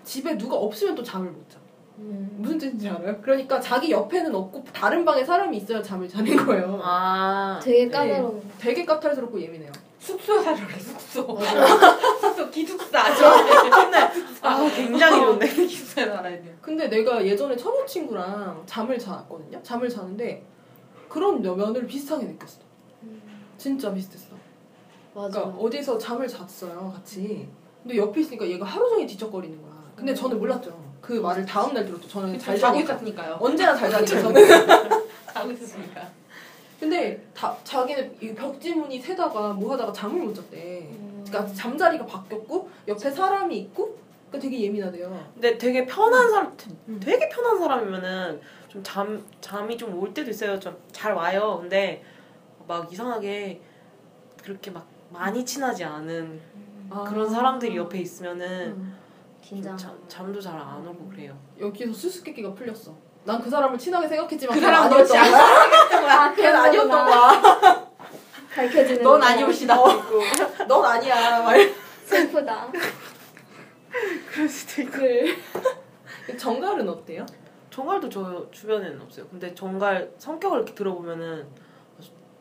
집에 0.04 0.38
누가 0.38 0.56
없으면 0.56 0.96
또 0.96 1.04
잠을 1.04 1.32
못 1.32 1.50
자. 1.50 1.57
음. 2.00 2.36
무슨 2.40 2.58
뜻인지 2.58 2.88
알아요? 2.90 3.20
그러니까 3.22 3.60
자기 3.60 3.92
옆에는 3.92 4.34
없고 4.34 4.64
다른 4.74 5.04
방에 5.04 5.24
사람이 5.24 5.58
있어야 5.58 5.82
잠을 5.82 6.08
자는 6.08 6.36
거예요. 6.46 6.80
아 6.84 7.60
되게 7.62 7.90
까다로운. 7.90 8.42
되게 8.60 8.86
까탈스럽고 8.86 9.42
예민해요. 9.42 9.72
숙소 10.00 10.42
살아래 10.42 10.80
숙소. 10.80 11.38
숙소 12.22 12.50
기숙사. 12.52 13.14
좋아해. 13.16 13.52
아, 14.42 14.70
굉장히 14.76 15.20
좋네. 15.26 15.48
기숙사에 15.68 16.06
살아야 16.06 16.42
돼. 16.42 16.56
근데 16.62 16.88
내가 16.88 17.26
예전에 17.26 17.56
처녀 17.58 17.84
친구랑 17.86 18.64
잠을 18.66 18.98
잤거든요. 18.98 19.60
잠을 19.64 19.90
자는데 19.90 20.46
그런 21.10 21.42
면을 21.42 21.86
비슷하게 21.88 22.26
느꼈어. 22.26 22.60
진짜 23.58 23.92
비슷했어. 23.94 24.36
맞아. 25.16 25.40
그러니까 25.42 25.62
어디서 25.64 25.98
잠을 25.98 26.28
잤어요, 26.28 26.92
같이. 26.96 27.50
근데 27.82 27.98
옆에 27.98 28.22
있으니까 28.22 28.48
얘가 28.48 28.66
하루 28.66 28.88
종일 28.90 29.08
뒤척거리는 29.08 29.60
거야. 29.62 29.74
근데 29.96 30.14
저는 30.14 30.38
몰랐죠. 30.40 30.87
그 31.08 31.14
말을 31.14 31.46
다음 31.46 31.74
날 31.74 31.86
들었죠. 31.86 32.06
저는 32.06 32.38
잘 32.38 32.58
자고 32.60 32.74
자니까. 32.76 32.94
있었으니까요. 32.96 33.38
언제나 33.40 33.74
잘 33.74 33.90
자니까 33.90 34.22
저는. 34.22 34.48
자고 35.34 35.52
있었으니까. 35.52 36.10
근데 36.82 37.26
다, 37.34 37.56
자기는 37.64 38.18
이 38.22 38.36
벽지문이 38.36 39.00
새다가 39.00 39.54
뭐 39.54 39.72
하다가 39.72 39.94
잠을 39.94 40.22
못 40.22 40.34
잤대. 40.34 40.82
음. 40.92 41.24
그러니까 41.26 41.54
잠자리가 41.54 42.06
바뀌었고 42.06 42.70
옆에 42.90 43.10
사람이 43.10 43.58
있고 43.58 43.98
그러니까 44.30 44.50
되게 44.50 44.64
예민하대요. 44.66 45.28
근데 45.36 45.58
되게 45.58 45.86
편한 45.86 46.30
사람, 46.30 46.56
음. 46.90 47.00
되게 47.02 47.30
편한 47.30 47.58
사람이면은 47.58 48.42
좀 48.68 48.84
잠, 48.84 49.24
잠이 49.40 49.78
좀 49.78 49.96
올 49.98 50.14
때도 50.14 50.30
있어요. 50.30 50.60
좀 50.60 50.76
잘 50.92 51.14
와요. 51.14 51.60
근데 51.62 52.04
막 52.68 52.92
이상하게 52.92 53.62
그렇게 54.44 54.72
막 54.72 54.86
많이 55.10 55.46
친하지 55.46 55.86
않은 55.86 56.42
그런 57.08 57.30
사람들이 57.30 57.78
옆에 57.78 57.98
있으면은 58.00 58.48
음. 58.76 58.98
긴장. 59.48 59.78
잠, 59.78 59.98
잠도 60.10 60.42
잘 60.42 60.58
안 60.60 60.86
오고 60.86 61.08
그래요. 61.10 61.38
여기서 61.60 61.94
수수께끼가 61.94 62.54
풀렸어. 62.54 62.94
난 63.24 63.42
그 63.42 63.50
사람을 63.50 63.78
친하게 63.78 64.08
생각했지만 64.08 64.54
그 64.56 64.62
사람 64.62 64.84
아니었던 64.84 65.00
너지 65.22 65.32
거야. 65.32 66.22
아, 66.26 66.34
걔는 66.34 66.56
아니었던 66.56 66.90
거야. 67.06 67.88
밝혀지는. 68.56 69.04
넌 69.04 69.22
아니오시다. 69.24 69.76
넌 70.68 70.86
아니야. 70.86 71.42
막 71.44 71.56
이러- 71.56 71.72
슬프다. 72.06 72.72
그럴 74.32 74.48
수도 74.50 74.82
있고. 74.82 74.98
네. 74.98 76.38
정갈은 76.38 76.88
어때요? 76.90 77.26
정갈도 77.70 78.10
저 78.10 78.46
주변에는 78.52 79.02
없어요. 79.02 79.28
근데 79.30 79.54
정갈 79.54 80.12
성격을 80.18 80.58
이렇게 80.60 80.74
들어보면은 80.74 81.46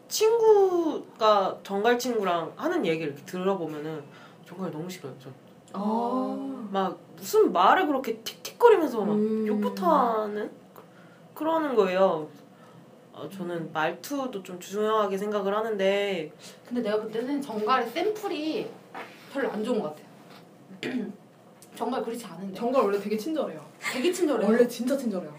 친구가 0.08 1.58
정갈 1.62 1.98
친구랑 1.98 2.52
하는 2.56 2.84
얘기를 2.86 3.12
이렇게 3.12 3.24
들어보면은 3.26 4.02
정갈 4.46 4.70
너무 4.70 4.88
싫어요. 4.88 5.14
저. 5.22 5.30
아. 5.72 6.68
막 6.72 6.98
무슨 7.16 7.52
말을 7.52 7.86
그렇게 7.86 8.18
틱틱거리면서 8.18 9.04
막 9.04 9.14
음. 9.14 9.46
욕부터 9.46 9.86
하는 9.86 10.50
그러는 11.34 11.74
거예요. 11.74 12.28
아, 13.14 13.28
저는 13.32 13.72
말투도 13.72 14.42
좀 14.42 14.60
중요하게 14.60 15.16
생각을 15.16 15.56
하는데 15.56 16.32
근데 16.66 16.82
내가 16.82 17.00
볼 17.00 17.10
때는 17.10 17.40
정갈의 17.40 17.88
샘플이 17.88 18.68
별로 19.32 19.50
안 19.50 19.64
좋은 19.64 19.80
것 19.80 19.94
같아요. 19.94 21.06
정갈 21.76 22.02
그렇지 22.02 22.24
않은데. 22.26 22.54
정갈 22.54 22.82
원래 22.82 22.98
되게 22.98 23.16
친절해요. 23.16 23.64
되게 23.92 24.12
친절해요. 24.12 24.48
원래 24.48 24.66
진짜 24.66 24.96
친절해요. 24.96 25.32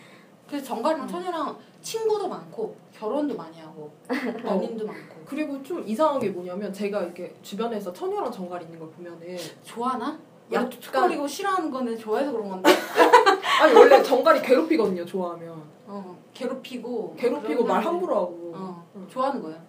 그래서 0.48 0.66
정갈이랑 0.66 1.08
천이랑 1.08 1.58
친구도 1.82 2.28
많고 2.28 2.76
결혼도 2.98 3.36
많이 3.36 3.60
하고 3.60 3.92
연인도 4.46 4.86
많고 4.86 5.16
그리고 5.26 5.62
좀 5.64 5.84
이상한 5.88 6.20
게 6.20 6.30
뭐냐면 6.30 6.72
제가 6.74 7.04
이렇게 7.04 7.36
주변에서 7.42 7.92
처녀랑 7.94 8.32
정갈 8.32 8.62
있는 8.64 8.80
걸 8.80 8.90
보면은 8.92 9.38
좋아하나? 9.64 10.18
약간- 10.52 11.08
그리고 11.10 11.28
싫어하는 11.28 11.70
거는 11.70 11.98
좋아해서 11.98 12.32
그런 12.32 12.50
건데 12.50 12.70
아니 13.62 13.74
원래 13.74 14.02
정갈이 14.02 14.42
괴롭히거든요. 14.42 15.06
좋아하면 15.06 15.62
어, 15.86 16.18
괴롭히고 16.34 17.16
괴롭히고 17.18 17.64
말 17.66 17.84
함부로 17.86 18.16
하고. 18.16 18.52
어, 18.56 18.86
응. 18.96 19.08
좋아하는 19.10 19.42
거야. 19.42 19.62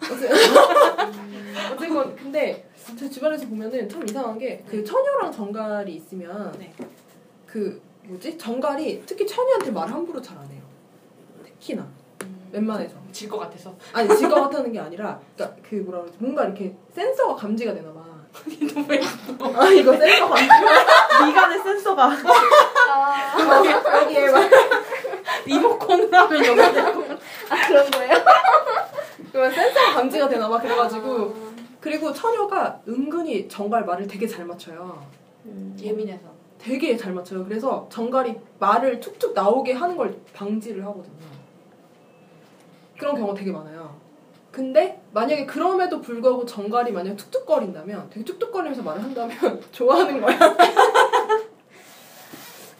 어쨌건 1.72 2.14
근데 2.16 2.68
제 2.98 3.08
주변에서 3.08 3.46
보면은 3.46 3.88
참 3.88 4.04
이상한 4.06 4.38
게 4.38 4.62
그 4.68 4.84
처녀랑 4.84 5.32
정갈이 5.32 5.94
있으면 5.94 6.52
네. 6.58 6.72
그 7.46 7.80
뭐지 8.04 8.36
정갈이 8.36 9.02
특히 9.06 9.26
처녀한테 9.26 9.70
말 9.70 9.88
함부로 9.88 10.20
잘 10.20 10.36
안 10.38 10.46
해요. 10.50 10.60
특히나 11.44 11.88
웬만해서 12.52 12.96
질 13.12 13.28
것 13.28 13.38
같아서. 13.38 13.74
아니 13.92 14.08
지가 14.16 14.34
같다는 14.42 14.72
게 14.72 14.78
아니라 14.80 15.18
그러니까 15.36 15.56
그 15.68 15.76
뭐라 15.76 16.00
그러지 16.00 16.16
뭔가 16.20 16.44
이렇게 16.44 16.74
센서가 16.94 17.34
감지가 17.36 17.74
되나 17.74 17.92
봐. 17.92 18.00
아 19.56 19.68
이거 19.70 19.96
센서 19.96 20.28
감지. 20.28 20.44
미간의 21.26 21.58
센서가 21.62 22.06
아, 22.06 24.02
여기에 24.02 24.30
막 24.30 24.50
리모컨으로 25.46 26.16
하면 26.16 26.44
여기가 26.44 26.72
되고. 26.72 27.02
아 27.48 27.66
그런 27.66 27.90
거예요? 27.90 28.14
그러면 29.32 29.52
센서가 29.52 29.92
감지가 29.94 30.28
되나 30.28 30.48
봐. 30.48 30.60
그래가지고 30.60 31.34
그리고 31.80 32.12
처녀가 32.12 32.80
은근히 32.86 33.48
정갈 33.48 33.84
말을 33.84 34.06
되게 34.06 34.26
잘 34.26 34.44
맞춰요. 34.44 35.02
음. 35.46 35.76
예민해서. 35.80 36.24
되게 36.58 36.94
잘 36.96 37.12
맞춰요. 37.14 37.42
그래서 37.44 37.88
정갈이 37.90 38.36
말을 38.58 39.00
툭툭 39.00 39.32
나오게 39.32 39.72
하는 39.72 39.96
걸 39.96 40.20
방지를 40.34 40.84
하거든요. 40.86 41.14
그런 43.00 43.16
경우가 43.16 43.32
되게 43.34 43.50
많아요. 43.50 43.98
근데 44.52 45.00
만약에 45.12 45.46
그럼에도 45.46 46.02
불구하고 46.02 46.44
정갈이 46.44 46.92
만약에 46.92 47.16
툭툭거린다면 47.16 48.10
되게 48.10 48.24
툭툭거리면서 48.24 48.82
말을 48.82 49.02
한다면 49.02 49.62
좋아하는 49.72 50.20
거야. 50.20 50.38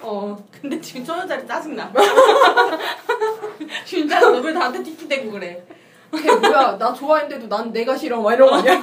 어. 0.02 0.36
근데 0.52 0.78
지금 0.80 1.02
처녀자리 1.04 1.46
짜증나. 1.46 1.90
진짜 3.86 4.20
너왜 4.20 4.52
나한테 4.52 4.82
틱틱대고 4.82 5.30
그래? 5.30 5.66
걔 6.12 6.34
뭐야 6.34 6.76
나 6.76 6.92
좋아했는데도 6.92 7.48
난 7.48 7.72
내가 7.72 7.96
싫어 7.96 8.20
막 8.20 8.34
이런 8.34 8.50
거 8.50 8.56
아니야? 8.56 8.82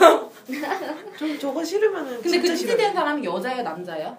좀 1.19 1.37
저거 1.37 1.63
싫으면은 1.63 2.21
근데 2.21 2.39
그. 2.41 2.47
틱틱대는 2.47 2.93
사람이 2.95 3.23
여자예요, 3.25 3.61
남자예요? 3.61 4.17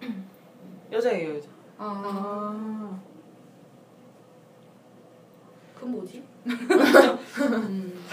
여자예요 0.92 1.34
여자. 1.34 1.48
아, 1.78 2.02
아. 2.04 3.00
그건 5.74 5.92
뭐지? 5.92 6.27
음. 6.46 8.04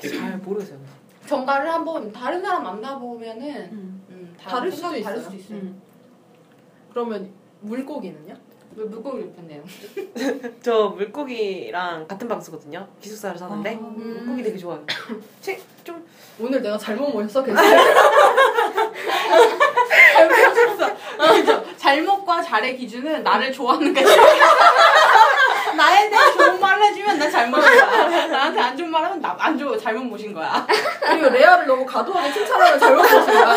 잘 0.00 0.38
모르겠어요. 0.38 0.78
정가를 1.26 1.70
한번 1.72 2.10
다른 2.12 2.40
사람 2.42 2.62
만나보면은 2.64 3.48
음. 3.72 4.02
음, 4.10 4.34
다 4.40 4.50
다를 4.50 4.72
수도. 4.72 5.00
다를 5.02 5.20
수도 5.20 5.36
있어요. 5.36 5.58
음. 5.58 5.80
그러면 6.92 7.30
물고기는요? 7.60 8.34
왜 8.76 8.84
물고기를 8.84 9.26
입혔네요? 9.28 9.62
저 10.62 10.88
물고기랑 10.90 12.06
같은 12.06 12.28
방수거든요. 12.28 12.86
기숙사를 13.00 13.36
사는데 13.38 13.74
아. 13.74 13.78
물고기 13.78 14.42
되게 14.42 14.56
좋아요. 14.58 14.84
책 15.40 15.60
좀 15.84 16.06
오늘 16.38 16.60
내가 16.62 16.76
잘못 16.78 17.08
모였어? 17.10 17.42
그래서 17.42 17.60
그죠? 21.18 21.64
잘못과 21.76 22.42
잘의 22.42 22.76
기준은 22.76 23.22
나를 23.22 23.50
좋아하는 23.52 23.92
게 23.94 24.02
나에 25.76 26.08
대해 26.10 26.32
좋은 26.32 26.60
말을 26.60 26.82
해주면 26.84 27.18
나 27.18 27.30
잘못인 27.30 27.62
거야. 27.70 28.26
나한테 28.26 28.60
안 28.60 28.76
좋은 28.76 28.90
말 28.90 29.04
하면 29.04 29.20
나 29.20 29.36
안 29.38 29.58
좋아 29.58 29.76
잘못 29.78 30.02
모신 30.04 30.32
거야. 30.34 30.66
그리고 31.00 31.28
레아를 31.30 31.66
너무 31.66 31.84
과도하게 31.86 32.32
칭찬하면 32.32 32.78
잘못 32.78 33.02
보신 33.02 33.26
거야. 33.26 33.56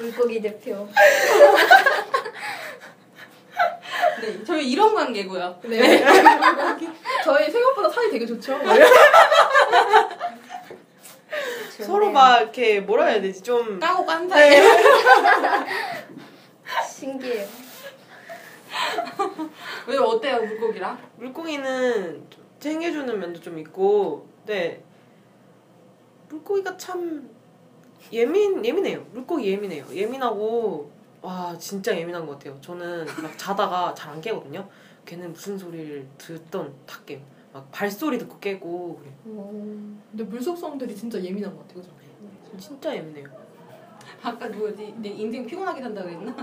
물고기 0.00 0.40
대표. 0.42 0.88
네, 4.20 4.44
저희 4.44 4.70
이런 4.70 4.94
관계고요. 4.94 5.60
네. 5.64 6.04
저희 7.24 7.50
생각보다 7.50 7.88
사이 7.90 8.10
되게 8.10 8.26
좋죠. 8.26 8.58
서로 11.84 12.10
막 12.10 12.40
이렇게 12.40 12.80
뭐라 12.80 13.06
해야 13.06 13.20
되지 13.20 13.42
좀 13.42 13.78
까고 13.80 14.04
깐 14.06 14.28
사이에 14.28 14.62
신기해요. 16.88 17.46
왜 19.88 19.96
어때요 19.98 20.42
물고기랑? 20.42 20.98
물고기는 21.16 22.26
좀 22.30 22.44
챙겨주는 22.58 23.18
면도 23.18 23.40
좀 23.40 23.58
있고, 23.58 24.26
네 24.46 24.82
물고기가 26.28 26.76
참 26.76 27.28
예민 28.12 28.64
예민해요. 28.64 29.04
물고기 29.12 29.46
예민해요. 29.50 29.86
예민하고 29.92 30.90
와 31.22 31.56
진짜 31.58 31.96
예민한 31.96 32.26
것 32.26 32.32
같아요. 32.38 32.58
저는 32.60 33.06
막 33.22 33.38
자다가 33.38 33.94
잘 33.94 34.12
안 34.12 34.20
깨거든요. 34.20 34.68
걔는 35.06 35.32
무슨 35.32 35.56
소리를 35.58 36.06
듣던 36.18 36.74
다 36.86 37.00
깨요. 37.06 37.20
막 37.52 37.70
발소리 37.70 38.18
듣고 38.18 38.38
깨고 38.40 38.98
그래. 38.98 39.12
음. 39.26 40.02
근데 40.10 40.24
물속성들이 40.24 40.94
진짜 40.94 41.22
예민한 41.22 41.54
것 41.56 41.66
같아요. 41.68 41.82
그죠? 41.82 41.94
진짜 42.58 42.94
예민해요. 42.94 43.26
아까 44.22 44.46
누구지? 44.48 44.94
내 44.98 45.08
인생 45.10 45.46
피곤하게 45.46 45.80
산다 45.82 46.02
그랬나? 46.02 46.34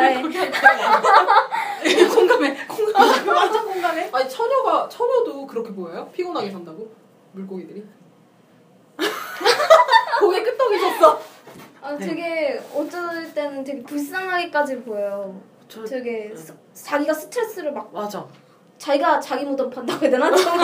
네. 0.00 0.22
공감해, 2.14 2.66
공감해, 2.66 3.30
완전 3.30 3.64
공감해. 3.66 4.10
아니 4.12 4.28
처녀가 4.28 4.88
처녀도 4.88 5.46
그렇게 5.46 5.72
보여요? 5.72 6.08
피곤하게 6.12 6.50
산다고? 6.50 6.92
물고기들이? 7.32 7.84
고개 10.20 10.42
끄덕이셨어. 10.42 11.20
아 11.82 11.96
되게 11.96 12.60
어쩔 12.74 13.32
때는 13.34 13.62
되게 13.62 13.82
불쌍하게까지 13.82 14.80
보여요. 14.82 15.40
저 15.68 15.84
되게 15.84 16.30
음. 16.30 16.36
스- 16.36 16.54
자기가 16.72 17.12
스트레스를 17.12 17.72
막 17.72 17.92
맞아. 17.92 18.26
자기가 18.78 19.20
자기 19.20 19.44
무덤 19.44 19.70
판다고 19.70 20.02
해야 20.02 20.10
되나? 20.10 20.30
좀, 20.34 20.58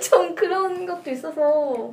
좀 0.00 0.34
그런 0.34 0.86
것도 0.86 1.10
있어서 1.10 1.90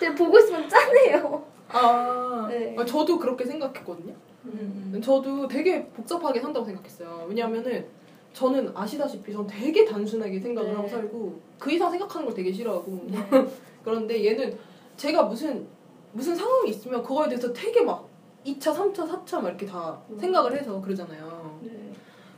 되게 0.00 0.14
보고 0.14 0.38
있으면 0.38 0.68
짠해요. 0.68 1.44
아, 1.68 2.46
네. 2.48 2.74
아, 2.78 2.84
저도 2.84 3.18
그렇게 3.18 3.44
생각했거든요. 3.44 4.14
음. 4.46 5.00
저도 5.02 5.46
되게 5.48 5.86
복잡하게 5.88 6.40
산다고 6.40 6.64
생각했어요. 6.64 7.26
왜냐하면은 7.28 7.86
저는 8.32 8.70
아시다시피 8.74 9.32
전 9.32 9.46
되게 9.46 9.84
단순하게 9.84 10.38
생각을 10.40 10.70
네. 10.70 10.76
하고 10.76 10.88
살고 10.88 11.40
그 11.58 11.72
이상 11.72 11.90
생각하는 11.90 12.26
걸 12.26 12.34
되게 12.34 12.52
싫어하고 12.52 13.06
네. 13.06 13.18
그런데 13.84 14.24
얘는 14.24 14.56
제가 14.96 15.24
무슨 15.24 15.66
무슨 16.12 16.34
상황이 16.34 16.70
있으면 16.70 17.02
그거에 17.02 17.28
대해서 17.28 17.52
되게 17.52 17.82
막 17.82 18.08
2차, 18.46 18.74
3차, 18.74 19.08
4차 19.08 19.40
막 19.40 19.48
이렇게 19.48 19.66
다 19.66 20.00
음. 20.10 20.18
생각을 20.18 20.58
해서 20.58 20.80
그러잖아요. 20.80 21.60
네. 21.62 21.92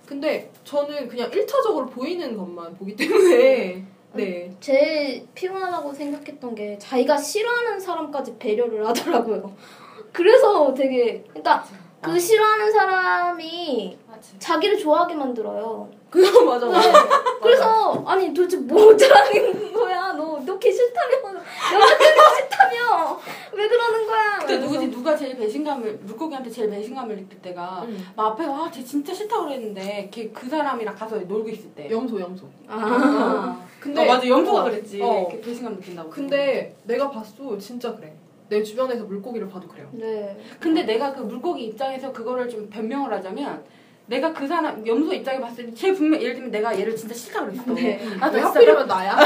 근데 0.07 0.51
저는 0.65 1.07
그냥 1.07 1.31
1차적으로 1.31 1.89
보이는 1.89 2.37
것만 2.37 2.75
보기 2.75 2.97
때문에 2.97 3.87
네. 4.13 4.55
제일 4.61 5.27
피곤하다고 5.35 5.93
생각했던 5.93 6.55
게 6.55 6.79
자기가 6.79 7.17
싫어하는 7.17 7.79
사람까지 7.79 8.37
배려를 8.39 8.87
하더라고요. 8.87 9.55
그래서 10.13 10.75
되게 10.75 11.23
그러니까 11.29 11.65
그 12.01 12.19
싫어하는 12.19 12.73
사람이. 12.73 13.99
자기를 14.39 14.79
좋아하게 14.79 15.15
만들어요. 15.15 15.89
그거 16.11 16.45
맞아 16.45 16.67
맞아. 16.67 16.93
그래서 17.41 18.03
아니 18.07 18.35
도대체 18.35 18.57
뭐 18.59 18.93
어쩌라는 18.93 19.73
거야? 19.73 20.13
너너걔 20.13 20.71
싫다며? 20.71 21.17
여자친구 21.17 22.21
싫다며? 22.37 23.21
왜 23.53 23.69
그러는 23.69 24.07
거야? 24.07 24.39
그때. 24.41 24.59
누구지? 24.59 24.91
누가 24.91 25.17
제일 25.17 25.37
배신감을 25.37 26.01
물고기한테 26.03 26.51
제일 26.51 26.71
배신감을 26.71 27.17
느낄 27.17 27.41
때가 27.41 27.83
음. 27.87 28.13
막 28.17 28.33
앞에 28.33 28.45
와쟤 28.45 28.83
진짜 28.85 29.15
싫다고 29.15 29.45
그랬는데 29.45 30.09
걔 30.11 30.31
그 30.33 30.49
사람이랑 30.49 30.95
가서 30.97 31.17
놀고 31.17 31.49
있을 31.51 31.71
때. 31.71 31.89
염소 31.91 32.21
염소. 32.21 32.47
아. 32.69 33.67
근데 33.79 34.03
어, 34.03 34.05
맞아 34.15 34.27
염소가 34.29 34.61
어, 34.61 34.65
그랬지. 34.65 35.01
어. 35.03 35.29
걔 35.31 35.41
배신감 35.41 35.77
느낀다고. 35.77 36.11
근데 36.11 36.77
내가 36.85 37.11
봤어 37.11 37.57
진짜 37.59 37.95
그래. 37.95 38.13
내 38.49 38.63
주변에서 38.65 39.05
물고기를 39.05 39.49
봐도 39.49 39.69
그래요. 39.69 39.89
네. 39.93 40.37
근데 40.59 40.83
내가 40.83 41.13
그 41.13 41.21
물고기 41.21 41.67
입장에서 41.67 42.13
그거를 42.13 42.49
좀 42.49 42.69
변명을 42.69 43.13
하자면 43.13 43.65
내가 44.11 44.33
그 44.33 44.47
사람 44.49 44.85
염소 44.85 45.15
입장에 45.15 45.41
봤을 45.41 45.67
때 45.67 45.75
제일 45.75 45.95
분명 45.95 46.21
예를 46.21 46.35
들면 46.35 46.51
내가 46.51 46.77
얘를 46.77 46.97
진짜 46.97 47.15
싫다 47.15 47.45
그랬어. 47.45 47.63
네. 47.73 48.05
아, 48.21 48.27
왜나 48.27 48.31
진짜 48.31 48.49
하필이면 48.49 48.89
나야? 48.89 49.17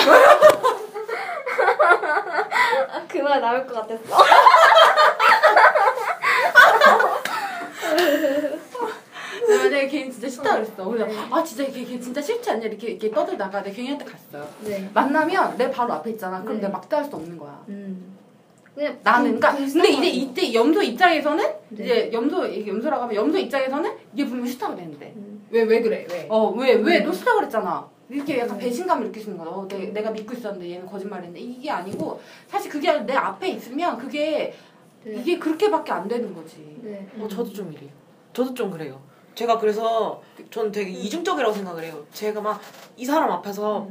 아, 2.93 3.07
그말 3.09 3.41
나올 3.41 3.67
것 3.67 3.73
같았어. 3.75 4.25
내가 9.49 9.63
만약에 9.65 9.89
걔 9.89 10.11
진짜 10.11 10.29
싫다 10.29 10.55
그랬어. 10.55 10.85
그래서 10.85 11.07
네. 11.07 11.17
아 11.31 11.43
진짜 11.43 11.65
걔, 11.65 11.85
걔 11.85 11.99
진짜 11.99 12.21
싫지 12.21 12.51
않냐 12.51 12.67
이렇게 12.67 12.89
이렇게 12.89 13.11
떠들다가 13.11 13.63
내가 13.63 13.75
걔한테 13.75 14.05
갔어요. 14.05 14.47
네. 14.61 14.91
만나면 14.93 15.57
내 15.57 15.71
바로 15.71 15.95
앞에 15.95 16.11
있잖아. 16.11 16.43
그럼 16.43 16.57
네. 16.57 16.63
내가 16.63 16.75
막대할 16.79 17.05
수 17.07 17.17
없는 17.17 17.39
거야. 17.39 17.63
음. 17.69 17.84
그냥 18.75 18.99
나는 19.03 19.39
그러니까 19.39 19.55
그- 19.65 19.73
근데 19.73 19.89
이제 19.91 20.09
이때 20.09 20.53
염소 20.55 20.83
입장에서는 20.83 21.45
네. 21.71 21.85
이제 21.85 22.11
염소 22.13 22.45
이게 22.47 22.71
염소라고 22.71 23.05
하면 23.05 23.15
염소 23.15 23.39
입장에서는 23.39 23.93
이게 24.13 24.27
분명 24.27 24.47
싫다 24.47 24.69
그랬는데 24.75 25.13
음. 25.17 25.47
왜왜 25.51 25.81
그래 25.81 26.07
왜? 26.11 26.27
어왜왜 26.29 26.99
음. 27.01 27.05
너 27.05 27.13
싫다 27.13 27.35
그랬잖아 27.37 27.89
이렇게 28.11 28.39
약간 28.41 28.59
네. 28.59 28.65
배신감을 28.65 29.07
느끼시는 29.07 29.39
거야 29.39 29.49
어, 29.49 29.67
내, 29.69 29.87
내가 29.87 30.11
믿고 30.11 30.35
있었는데 30.35 30.71
얘는 30.73 30.87
거짓말했는데 30.87 31.41
이게 31.41 31.71
아니고 31.71 32.21
사실 32.49 32.71
그게 32.71 32.93
내 33.01 33.15
앞에 33.15 33.49
있으면 33.51 33.97
그게 33.97 34.53
네. 35.05 35.15
이게 35.21 35.39
그렇게밖에 35.39 35.93
안 35.93 36.09
되는 36.09 36.35
거지 36.35 36.77
네. 36.83 37.07
어, 37.19 37.29
저도 37.29 37.53
좀 37.53 37.73
이래요. 37.73 37.91
저도 38.33 38.53
좀 38.55 38.71
그래요. 38.71 39.01
제가 39.37 39.59
그래서 39.59 40.21
전 40.51 40.71
되게 40.73 40.91
이중적이라고 40.91 41.53
생각을 41.55 41.85
해요. 41.85 42.05
제가 42.13 42.41
막 42.41 42.61
이 42.97 43.05
사람 43.05 43.31
앞에서 43.31 43.89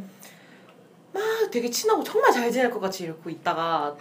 막 1.13 1.21
되게 1.51 1.69
친하고 1.69 2.03
정말 2.03 2.31
잘 2.31 2.51
지낼 2.51 2.69
것 2.71 2.79
같이 2.79 3.03
이러고 3.03 3.29
있다가 3.29 3.95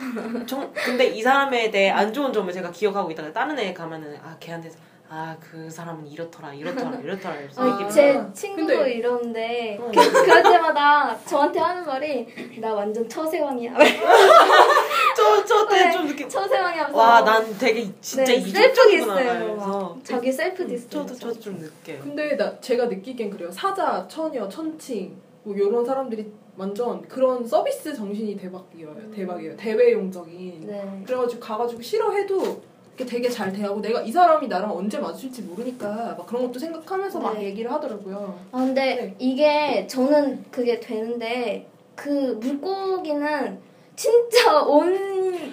정, 0.46 0.72
근데 0.72 1.06
이 1.06 1.22
사람에 1.22 1.70
대해 1.70 1.90
안 1.90 2.12
좋은 2.12 2.32
점을 2.32 2.50
제가 2.52 2.70
기억하고 2.70 3.10
있다가 3.10 3.32
다른 3.32 3.58
애 3.58 3.72
가면은 3.74 4.16
아 4.22 4.34
걔한테서 4.40 4.76
아 5.08 5.36
그 5.38 5.68
사람은 5.68 6.06
이렇더라 6.06 6.54
이렇더라 6.54 6.96
이렇더라 6.98 7.34
이러면서 7.34 7.62
아, 7.62 7.84
어, 7.84 7.88
제 7.90 8.16
아, 8.16 8.32
친구도 8.32 8.66
근데- 8.66 8.92
이러는데 8.94 9.78
어. 9.78 9.90
그럴 9.92 10.42
때마다 10.42 11.18
저한테 11.26 11.60
하는 11.60 11.84
말이 11.84 12.26
나 12.58 12.72
완전 12.72 13.06
처세왕이야. 13.06 13.74
저저때 15.14 15.84
네, 15.84 15.92
좀 15.92 16.06
느낌 16.06 16.26
처세왕이면서 16.28 16.96
와난 16.96 17.58
되게 17.58 17.90
진짜 18.00 18.24
네, 18.24 18.34
이중적이구나 18.36 19.14
셀프 19.16 19.44
막. 19.54 19.98
자기 20.02 20.32
self 20.32 20.66
diss. 20.66 20.88
저도 20.88 21.14
저도 21.14 21.38
좀 21.40 21.58
느껴요. 21.58 22.00
근데 22.02 22.34
나 22.36 22.58
제가 22.60 22.86
느끼기엔 22.86 23.28
그래요. 23.30 23.50
사자, 23.50 24.06
처녀, 24.08 24.48
천칭 24.48 25.14
뭐 25.42 25.54
이런 25.54 25.84
사람들이 25.84 26.32
완전 26.56 27.00
그런 27.08 27.46
서비스 27.46 27.94
정신이 27.94 28.36
대박이에요. 28.36 28.94
대박이에요. 29.14 29.56
대외용적인. 29.56 30.66
네. 30.66 31.02
그래가지고 31.06 31.40
가가지고 31.40 31.80
싫어해도 31.80 32.62
이렇게 32.94 33.06
되게 33.06 33.28
잘 33.28 33.52
대하고 33.52 33.80
내가 33.80 34.02
이 34.02 34.12
사람이 34.12 34.48
나랑 34.48 34.70
언제 34.70 34.98
마주칠지 34.98 35.42
모르니까 35.42 36.14
막 36.16 36.26
그런 36.26 36.46
것도 36.46 36.58
생각하면서 36.58 37.20
막 37.20 37.38
네. 37.38 37.44
얘기를 37.44 37.72
하더라고요. 37.72 38.38
아 38.52 38.58
근데 38.58 38.94
네. 38.96 39.14
이게 39.18 39.86
저는 39.86 40.44
그게 40.50 40.78
되는데 40.78 41.66
그 41.94 42.38
물고기는 42.40 43.58
진짜 44.02 44.60
온 44.62 44.92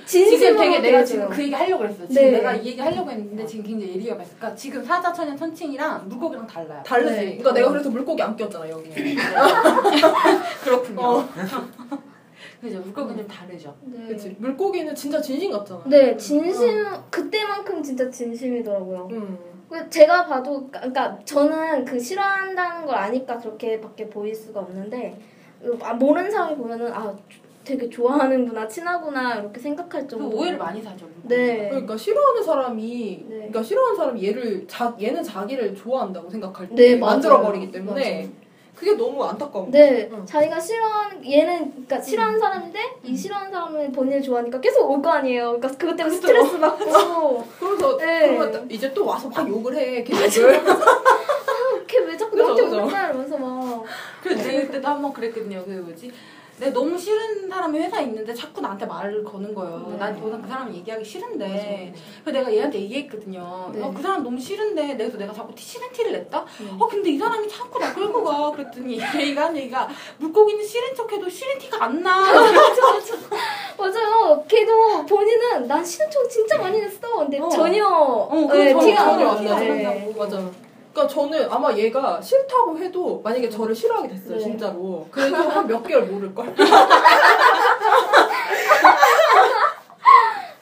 진심으로 0.07 0.39
지금 0.39 0.57
되게 0.57 0.79
내가. 0.79 1.05
지금 1.05 1.29
그 1.29 1.43
얘기 1.43 1.53
하려고 1.53 1.85
했어. 1.85 2.07
지금 2.07 2.15
네. 2.15 2.31
내가 2.31 2.55
이 2.55 2.65
얘기 2.65 2.81
하려고 2.81 3.11
했는데 3.11 3.45
지금 3.45 3.63
굉장히 3.63 3.93
예리가 3.93 4.15
많으니까 4.15 4.37
그러니까 4.39 4.55
지금 4.55 4.83
사자, 4.83 5.13
천연, 5.13 5.37
천칭이랑 5.37 6.09
물고기랑 6.09 6.47
달라요. 6.47 6.81
다르지. 6.83 7.11
네. 7.11 7.25
그러니까 7.37 7.53
내가 7.53 7.69
그래서 7.69 7.91
물고기 7.91 8.23
안 8.23 8.35
꼈잖아 8.35 8.67
여기. 8.67 8.89
그렇군요. 10.63 10.99
어. 10.99 11.29
그죠. 12.59 12.79
물고기는 12.79 13.17
좀 13.17 13.27
다르죠. 13.27 13.75
네. 13.83 14.07
그치. 14.07 14.35
물고기는 14.39 14.95
진짜 14.95 15.21
진심 15.21 15.51
같잖아. 15.51 15.83
네, 15.85 16.17
진심 16.17 16.83
그때만큼 17.11 17.83
진짜 17.83 18.09
진심이더라고요. 18.09 19.09
음. 19.11 19.37
그 19.69 19.87
제가 19.91 20.25
봐도 20.25 20.67
그러니까 20.71 21.19
저는 21.23 21.85
그 21.85 21.99
싫어한다는 21.99 22.87
걸 22.87 22.95
아니까 22.95 23.37
그렇게밖에 23.37 24.09
보일 24.09 24.33
수가 24.33 24.61
없는데 24.61 25.19
아, 25.81 25.93
모르는 25.93 26.31
사람이 26.31 26.55
보면은 26.55 26.91
아 26.91 27.15
되게 27.69 27.87
좋아하는구나 27.87 28.67
친하구나 28.67 29.35
이렇게 29.35 29.59
생각할 29.59 30.01
그 30.01 30.07
정도. 30.07 30.35
오해를 30.35 30.57
많이 30.57 30.81
사죠. 30.81 31.05
네. 31.23 31.69
그러니까 31.69 31.95
싫어하는 31.95 32.41
사람이 32.41 33.25
네. 33.29 33.35
그러니까 33.35 33.61
싫어하는 33.61 33.95
사람이 33.95 34.27
얘를 34.27 34.65
자 34.67 34.95
얘는 34.99 35.21
자기를 35.21 35.75
좋아한다고 35.75 36.27
생각할 36.31 36.67
때 36.69 36.75
네, 36.75 36.95
만들어. 36.95 37.41
버리기 37.43 37.71
때문에 37.71 38.21
맞아요. 38.23 38.49
그게 38.75 38.95
너무 38.95 39.23
안타까워. 39.23 39.67
네, 39.69 40.09
응. 40.11 40.25
자기가 40.25 40.59
싫어하는 40.59 41.23
얘는 41.29 41.69
그러니까 41.71 42.01
싫어하는 42.01 42.39
사람인데 42.39 42.79
이 43.03 43.15
싫어하는 43.15 43.51
사람은 43.51 43.91
본인을 43.91 44.21
좋아하니까 44.23 44.59
계속 44.61 44.89
올 44.89 44.99
거 45.01 45.09
아니에요. 45.11 45.57
그러니까 45.59 45.67
그것 45.67 45.95
때문에 45.95 46.15
그쵸. 46.15 46.27
스트레스 46.27 46.59
받고 46.59 47.43
그래서 47.59 47.97
네. 47.97 48.35
그러면 48.37 48.71
이제 48.71 48.91
또 48.93 49.05
와서 49.05 49.29
막 49.29 49.47
욕을 49.47 49.75
해. 49.75 50.03
걔를. 50.03 50.59
걔왜 51.87 52.15
자꾸 52.17 52.35
나한테. 52.35 52.61
오는 52.63 52.87
거야 52.87 53.05
이러면서 53.07 53.37
막 53.37 53.83
그래서 54.23 54.43
내가 54.43 54.61
그때도 54.67 54.87
한 54.87 55.01
번 55.01 55.13
그랬거든요. 55.13 55.63
그 55.65 55.71
뭐지? 55.71 56.11
내가 56.59 56.73
너무 56.73 56.97
싫은 56.97 57.47
사람이 57.49 57.79
회사에 57.79 58.03
있는데 58.03 58.33
자꾸 58.33 58.59
나한테 58.61 58.85
말을 58.85 59.23
거는 59.23 59.53
거예요. 59.55 59.87
네. 59.91 59.97
난더 59.97 60.27
이상 60.27 60.41
그 60.41 60.47
사람 60.47 60.73
얘기하기 60.73 61.03
싫은데. 61.05 61.93
그래서 62.23 62.39
내가 62.39 62.53
얘한테 62.53 62.79
얘기했거든요. 62.81 63.71
네. 63.73 63.81
어, 63.81 63.91
그 63.95 64.01
사람 64.01 64.23
너무 64.23 64.39
싫은데. 64.39 64.97
그래서 64.97 65.17
내가 65.17 65.31
자꾸 65.33 65.55
티- 65.55 65.63
싫은 65.63 65.91
티를 65.93 66.11
냈다? 66.11 66.45
네. 66.59 66.65
어, 66.79 66.87
근데 66.87 67.11
이 67.11 67.17
사람이 67.17 67.47
자꾸 67.47 67.79
나 67.79 67.93
끌고 67.93 68.23
가. 68.23 68.51
그랬더니 68.51 68.99
얘가 69.21 69.45
한 69.45 69.57
얘기가 69.57 69.87
물고기는 70.17 70.65
싫은 70.65 70.93
척 70.95 71.11
해도 71.11 71.29
싫은 71.29 71.57
티가 71.59 71.83
안 71.85 72.03
나. 72.03 72.19
맞아요. 73.77 74.43
걔도 74.47 75.05
본인은 75.05 75.67
난 75.67 75.83
싫은 75.83 76.09
척 76.11 76.29
진짜 76.29 76.57
많이 76.57 76.79
냈어. 76.79 76.99
근데 77.17 77.39
어. 77.39 77.47
전혀 77.47 78.27
그 78.29 78.55
네, 78.57 78.73
전혀 78.73 78.85
티가 78.85 79.01
안. 79.13 79.19
나죠. 79.45 79.59
네. 79.59 80.13
맞아. 80.17 80.51
그러니까 80.93 81.13
저는 81.13 81.47
아마 81.51 81.71
얘가 81.73 82.19
싫다고 82.21 82.77
해도 82.79 83.21
만약에 83.23 83.49
저를 83.49 83.73
싫어하게 83.75 84.07
됐어요 84.09 84.35
네. 84.37 84.39
진짜로 84.43 85.07
그래도 85.11 85.35
한 85.37 85.67
몇 85.67 85.83
개월 85.83 86.03
모를 86.05 86.33
걸. 86.33 86.53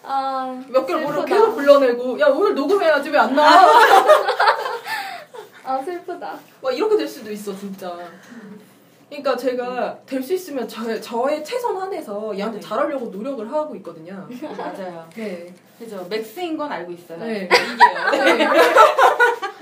아, 0.03 0.63
몇 0.69 0.85
개월 0.85 1.01
모르고 1.01 1.21
슬프다. 1.21 1.35
계속 1.35 1.55
불러내고 1.55 2.19
야 2.19 2.27
오늘 2.27 2.55
녹음해야지 2.55 3.09
왜 3.09 3.17
안 3.19 3.33
나와? 3.35 3.73
아 5.65 5.81
슬프다. 5.83 6.37
막 6.61 6.71
이렇게 6.75 6.95
될 6.97 7.07
수도 7.07 7.31
있어 7.31 7.55
진짜. 7.55 7.97
그러니까 9.09 9.35
제가 9.37 9.97
될 10.05 10.21
수 10.21 10.33
있으면 10.33 10.67
저, 10.67 10.99
저의 10.99 11.43
최선 11.43 11.77
한해서 11.77 12.35
얘한테 12.37 12.59
네. 12.59 12.65
잘하려고 12.65 13.05
노력을 13.07 13.49
하고 13.51 13.75
있거든요. 13.77 14.27
맞아요. 14.57 15.07
네. 15.15 15.53
그죠. 15.79 16.05
맥스인 16.09 16.57
건 16.57 16.71
알고 16.71 16.91
있어요. 16.91 17.17
네. 17.19 17.47
이게요. 17.49 18.35
네. 18.35 18.47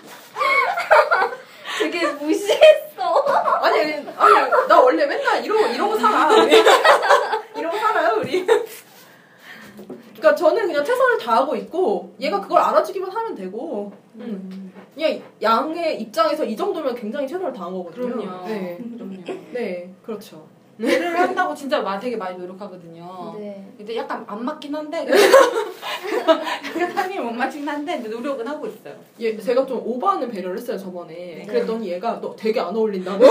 되게 1.99 2.11
무시했어. 2.13 3.23
아니, 3.61 3.79
아니, 3.81 4.67
나 4.67 4.81
원래 4.81 5.05
맨날 5.05 5.43
이러고, 5.43 5.65
이러고 5.67 5.97
살아. 5.97 6.29
이러고 7.55 7.77
살아요, 7.77 8.15
우리. 8.19 8.45
그러니까 8.45 10.35
저는 10.35 10.67
그냥 10.67 10.83
최선을 10.83 11.17
다하고 11.19 11.55
있고, 11.55 12.15
얘가 12.19 12.41
그걸 12.41 12.61
알아주기만 12.61 13.09
하면 13.09 13.35
되고, 13.35 13.91
음. 14.15 14.73
그냥 14.93 15.21
양의 15.41 16.01
입장에서 16.01 16.45
이 16.45 16.55
정도면 16.55 16.95
굉장히 16.95 17.27
최선을 17.27 17.53
다한 17.53 17.73
거거든요. 17.73 18.15
그럼요. 18.15 18.47
네. 18.47 18.77
그럼요. 18.95 19.23
네, 19.51 19.93
그렇죠. 20.03 20.47
일을 20.78 21.17
한다고 21.17 21.55
진짜 21.55 21.82
마- 21.82 21.97
되게 21.99 22.17
많이 22.17 22.38
노력하거든요. 22.38 23.36
네. 23.38 23.65
근데 23.78 23.95
약간 23.95 24.23
안 24.28 24.43
맞긴 24.43 24.76
한데 24.76 25.07
약간 26.19 26.93
타이밍을 26.93 27.23
못 27.26 27.32
맞긴 27.32 27.67
한데 27.67 27.93
근데 27.93 28.09
노력은 28.09 28.45
하고 28.47 28.67
있어요. 28.67 28.93
얘, 29.21 29.38
제가 29.38 29.65
좀 29.65 29.82
오버하는 29.86 30.30
배려를 30.30 30.57
했어요, 30.57 30.78
저번에. 30.78 31.13
네. 31.13 31.45
그랬더니 31.47 31.89
얘가 31.91 32.19
너 32.19 32.36
되게 32.36 32.59
안 32.59 32.76
어울린다고. 32.76 33.23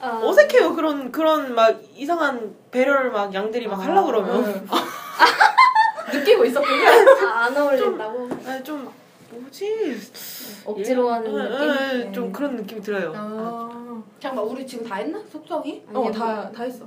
아, 0.00 0.20
어색해요 0.24 0.74
그런 0.74 1.10
그런 1.10 1.54
막 1.54 1.80
이상한 1.94 2.54
배려를 2.70 3.10
막 3.10 3.32
양들이 3.32 3.66
막 3.66 3.76
하려 3.82 4.04
그러면 4.04 4.44
응. 4.44 4.68
느끼고 6.12 6.44
있었군요. 6.44 6.88
아, 7.28 7.44
안 7.46 7.56
어울린다고 7.56 8.28
아, 8.46 8.62
좀 8.62 8.79
뭐지 9.40 9.98
억지로 10.64 11.10
하는 11.10 11.30
예, 11.32 11.48
느낌. 11.48 11.68
예, 12.00 12.04
네. 12.04 12.12
좀 12.12 12.32
그런 12.32 12.56
느낌이 12.56 12.80
들어요. 12.80 13.12
아. 13.14 14.02
잠깐만 14.18 14.44
우리 14.52 14.66
지금 14.66 14.86
다 14.86 14.96
했나? 14.96 15.22
속성이? 15.30 15.82
어. 15.92 16.10
다, 16.10 16.50
다 16.50 16.62
했어. 16.64 16.86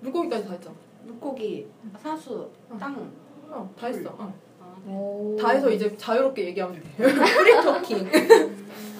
물고기까지 0.00 0.46
다 0.46 0.52
했잖아. 0.52 0.74
물고기, 1.04 1.66
사수, 1.98 2.50
땅. 2.78 3.10
어, 3.50 3.70
다 3.78 3.86
했어. 3.86 4.10
어. 4.10 4.34
아, 4.60 4.88
오. 4.88 5.36
다 5.38 5.50
해서 5.50 5.70
이제 5.70 5.94
자유롭게 5.96 6.46
얘기하면 6.46 6.82
돼. 6.82 6.82
free 6.96 7.62
talking. 7.62 8.10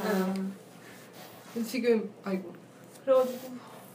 아, 0.03 0.35
지금 1.65 2.11
아이고. 2.23 2.53
그래가지고 3.05 3.39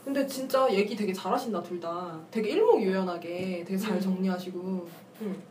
근데 0.06 0.26
진짜 0.26 0.68
얘기 0.72 0.96
되게 0.96 1.14
잘하신다 1.14 1.62
둘 1.62 1.80
다. 1.80 2.20
되게 2.32 2.50
일목요연하게 2.52 3.64
되게 3.68 3.78
잘 3.78 3.96
음. 3.96 4.02
정리하시고. 4.02 4.88
응. 5.22 5.42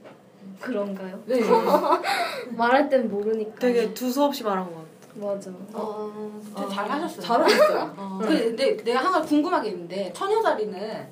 그런가요? 0.61 1.23
네. 1.27 1.41
말할 2.57 2.89
땐 2.89 3.09
모르니까. 3.09 3.55
되게 3.59 3.93
두서없이 3.95 4.43
말한 4.45 4.65
것 4.67 4.75
같아. 4.75 4.89
맞아. 5.15 5.51
어, 5.73 6.41
진짜 6.45 6.63
아, 6.63 6.69
잘하셨어요. 6.69 7.21
잘 7.21 7.43
하셨어요. 7.43 7.95
어. 7.97 8.19
근데 8.23 8.77
내가 8.77 9.01
한 9.01 9.13
가지 9.13 9.29
궁금한 9.29 9.63
게 9.63 9.71
있는데 9.71 10.13
처녀자리는 10.13 11.09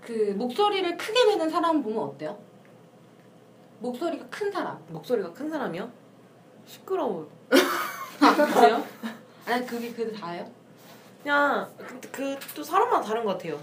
그 0.00 0.34
목소리를 0.36 0.96
크게 0.96 1.24
내는 1.26 1.48
사람 1.50 1.82
보면 1.82 1.98
어때요? 2.02 2.36
목소리가 3.80 4.24
큰 4.30 4.50
사람. 4.50 4.78
목소리가 4.88 5.32
큰 5.32 5.48
사람이요? 5.50 5.88
시끄러워요. 6.66 7.28
그래요? 8.54 8.82
아니 9.46 9.66
그게 9.66 9.92
그게 9.92 10.10
다예요? 10.12 10.48
그냥 11.22 11.68
그 12.12 12.36
또 12.54 12.62
사람마다 12.62 13.02
다른 13.02 13.24
것 13.24 13.32
같아요. 13.32 13.58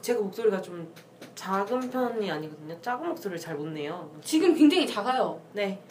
제가 0.00 0.20
목소리가 0.20 0.60
좀 0.62 0.92
작은 1.34 1.90
편이 1.90 2.30
아니거든요. 2.30 2.78
작은 2.80 3.08
목소리를 3.08 3.38
잘 3.40 3.56
못 3.56 3.66
내요. 3.68 4.10
지금 4.22 4.54
굉장히 4.54 4.86
작아요. 4.86 5.40
네. 5.52 5.80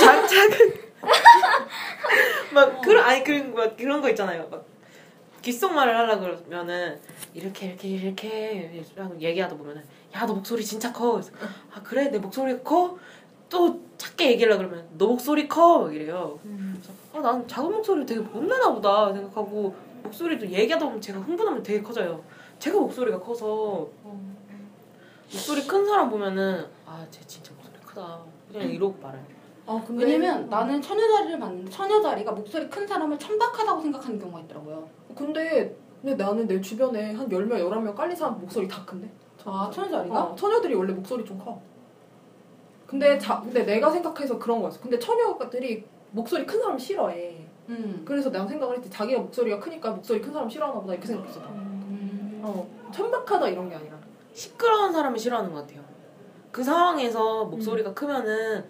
작 0.00 0.26
작은 0.26 0.74
막 2.54 2.80
그런 2.80 3.04
아니 3.04 3.22
그런 3.24 3.54
막 3.54 3.76
그런 3.76 4.00
거 4.00 4.08
있잖아요. 4.10 4.48
막 4.50 4.64
귓속말을 5.42 5.96
하려 5.96 6.20
그러면은 6.20 7.00
이렇게 7.34 7.66
이렇게 7.68 7.88
이렇게 7.88 8.84
얘기하다 9.20 9.56
보면은 9.56 9.82
야 10.14 10.26
너 10.26 10.34
목소리 10.34 10.64
진짜 10.64 10.92
커. 10.92 11.12
그래서, 11.12 11.32
아 11.72 11.82
그래 11.82 12.08
내 12.10 12.18
목소리가 12.18 12.62
커? 12.62 12.96
또 13.48 13.80
작게 13.98 14.32
얘기하려 14.32 14.56
그러면 14.58 14.86
너 14.98 15.06
목소리 15.08 15.48
커 15.48 15.80
막 15.80 15.94
이래요. 15.94 16.38
그래서 16.42 16.92
아 17.14 17.20
난 17.20 17.46
작은 17.48 17.70
목소리 17.72 18.04
되게 18.06 18.20
못 18.20 18.42
내나 18.44 18.72
보다 18.72 19.12
생각하고 19.12 19.74
목소리도 20.02 20.46
얘기하다 20.48 20.84
보면 20.84 21.00
제가 21.00 21.18
흥분하면 21.20 21.62
되게 21.62 21.82
커져요. 21.82 22.22
제가 22.58 22.78
목소리가 22.78 23.18
커서 23.18 23.88
목소리 25.32 25.66
큰 25.66 25.86
사람 25.86 26.10
보면은 26.10 26.66
아 26.86 27.06
쟤 27.10 27.20
진짜 27.26 27.52
목소리 27.54 27.74
크다 27.84 28.20
그냥 28.50 28.68
이러고 28.70 28.96
말아요. 29.02 29.22
아 29.66 29.82
근데 29.86 30.04
왜냐면 30.04 30.48
나는 30.48 30.82
처녀자리를 30.82 31.38
봤는데 31.38 31.70
처녀자리가 31.70 32.32
목소리 32.32 32.68
큰 32.68 32.86
사람을 32.86 33.18
천박하다고 33.18 33.80
생각하는 33.80 34.18
경우가 34.18 34.40
있더라고요. 34.40 34.88
근데 35.16 35.74
근데 36.02 36.16
나는 36.22 36.46
내 36.48 36.60
주변에 36.60 37.12
한 37.14 37.28
10명, 37.28 37.52
11명 37.52 37.94
깔린 37.94 38.16
사람 38.16 38.40
목소리 38.40 38.66
다 38.68 38.84
큰데? 38.84 39.08
아 39.44 39.70
천여자리가? 39.72 40.22
어, 40.22 40.34
처녀들이 40.34 40.74
원래 40.74 40.92
목소리 40.92 41.24
좀 41.24 41.38
커. 41.38 41.60
근데 42.86 43.16
자, 43.18 43.40
근데 43.40 43.64
내가 43.64 43.90
생각해서 43.90 44.38
그런 44.38 44.60
거였어. 44.60 44.78
근데 44.80 44.98
처녀들이 44.98 45.84
목소리 46.10 46.44
큰 46.44 46.60
사람 46.60 46.78
싫어해. 46.78 47.46
음. 47.70 48.02
그래서 48.04 48.30
내가 48.30 48.46
생각을 48.46 48.76
했지. 48.76 48.90
자기가 48.90 49.20
목소리가 49.22 49.58
크니까 49.60 49.92
목소리 49.92 50.20
큰 50.20 50.30
사람 50.32 50.50
싫어하나 50.50 50.78
보다 50.80 50.92
이렇게 50.92 51.06
생각했어. 51.06 51.40
음. 51.40 52.40
어, 52.44 52.68
천박하다 52.92 53.48
이런 53.48 53.68
게 53.70 53.76
아니라. 53.76 53.96
시끄러운 54.32 54.92
사람을 54.92 55.18
싫어하는 55.18 55.52
것 55.52 55.60
같아요. 55.66 55.82
그 56.50 56.62
상황에서 56.62 57.44
목소리가 57.46 57.90
음. 57.90 57.94
크면은 57.94 58.64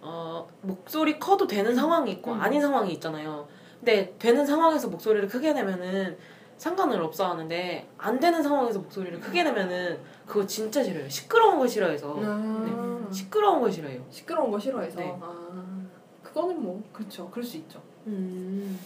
어 0.00 0.46
목소리 0.60 1.18
커도 1.18 1.46
되는 1.46 1.74
상황이 1.74 2.12
있고 2.12 2.32
음. 2.32 2.40
아닌 2.40 2.60
상황이 2.60 2.92
있잖아요. 2.92 3.48
근데 3.80 4.14
되는 4.18 4.44
상황에서 4.44 4.88
목소리를 4.88 5.28
크게 5.28 5.52
내면은 5.52 6.16
상관을 6.56 7.00
없어 7.02 7.30
하는데 7.30 7.88
안 7.98 8.20
되는 8.20 8.42
상황에서 8.42 8.78
목소리를 8.78 9.20
크게 9.20 9.42
내면은 9.42 9.98
그거 10.26 10.46
진짜 10.46 10.82
싫어요. 10.82 11.08
시끄러운 11.08 11.58
걸 11.58 11.68
싫어해서 11.68 12.16
아, 12.22 13.08
시끄러운 13.10 13.60
걸 13.60 13.72
싫어해요. 13.72 14.02
시끄러운 14.10 14.50
거 14.50 14.58
싫어해서. 14.58 15.00
네. 15.00 15.18
아, 15.20 15.82
그거는 16.22 16.62
뭐 16.62 16.82
그렇죠. 16.92 17.28
그럴 17.30 17.44
수 17.44 17.56
있죠. 17.58 17.82
음. 18.06 18.78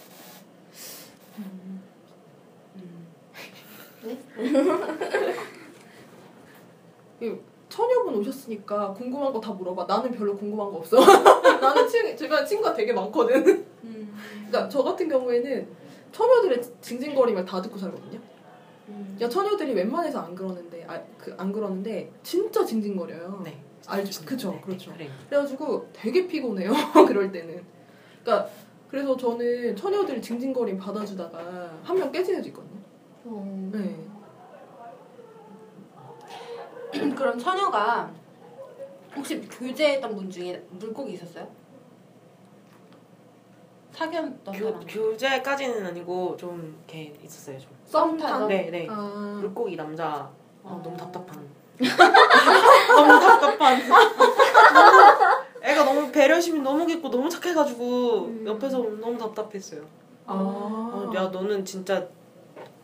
이 7.21 7.35
처녀분 7.69 8.15
오셨으니까 8.15 8.93
궁금한 8.93 9.31
거 9.31 9.39
다 9.39 9.51
물어봐. 9.53 9.85
나는 9.85 10.11
별로 10.11 10.35
궁금한 10.35 10.71
거 10.71 10.77
없어. 10.77 10.97
나는 11.61 11.87
친, 11.87 12.15
제가 12.17 12.43
친구가 12.43 12.73
되게 12.73 12.91
많거든. 12.93 13.65
음. 13.83 14.17
그러니까 14.47 14.67
저 14.69 14.81
같은 14.83 15.07
경우에는 15.07 15.67
처녀들의 16.11 16.61
징징거림을 16.81 17.45
다 17.45 17.61
듣고 17.61 17.77
살거든요. 17.77 18.19
음. 18.87 19.17
야 19.21 19.29
처녀들이 19.29 19.73
웬만해서 19.73 20.19
안 20.19 20.33
그러는데 20.33 20.83
아, 20.87 20.99
그, 21.19 21.33
안 21.37 21.51
그러는데 21.53 22.11
진짜 22.23 22.65
징징거려요. 22.65 23.41
네. 23.43 23.61
알죠? 23.87 24.25
그쵸, 24.25 24.51
네, 24.51 24.61
그렇죠. 24.61 24.91
그래요. 24.93 25.09
그래가지고 25.29 25.87
되게 25.93 26.27
피곤해요. 26.27 26.71
그럴 27.07 27.31
때는. 27.31 27.63
그러니까 28.23 28.49
그래서 28.89 29.15
저는 29.15 29.75
처녀들 29.75 30.19
징징거림 30.21 30.77
받아주다가 30.79 31.79
한 31.83 31.95
명 31.97 32.11
깨진 32.11 32.35
애도 32.39 32.47
있거든요. 32.49 32.68
어. 33.31 33.69
네. 33.71 33.95
그럼 37.15 37.37
처녀가 37.37 38.11
혹시 39.15 39.39
교제했던 39.41 40.15
분 40.15 40.29
중에 40.31 40.65
물고기 40.71 41.13
있었어요? 41.13 41.47
사귀었던 43.91 44.53
교, 44.53 44.71
사람? 44.71 44.87
교제까지는 44.87 45.85
아니고 45.85 46.37
좀 46.37 46.75
이렇게 46.87 47.13
있었어요. 47.23 47.59
좀. 47.59 47.69
썸 47.85 48.17
타서? 48.17 48.47
네, 48.47 48.69
네. 48.71 48.87
아, 48.89 49.37
물고기 49.41 49.75
남자 49.75 50.31
어, 50.63 50.75
어. 50.75 50.81
너무 50.83 50.97
답답한 50.97 51.47
너무 51.79 53.19
답답한 53.19 53.79
너무 53.79 53.93
애가 55.61 55.83
너무 55.85 56.11
배려심이 56.11 56.59
너무 56.61 56.85
깊고 56.85 57.09
너무 57.09 57.29
착해가지고 57.29 58.25
음. 58.25 58.43
옆에서 58.45 58.77
너무 58.77 59.17
답답했어요 59.17 59.81
아. 60.25 60.33
어, 60.33 61.11
야 61.15 61.23
너는 61.27 61.65
진짜 61.65 62.07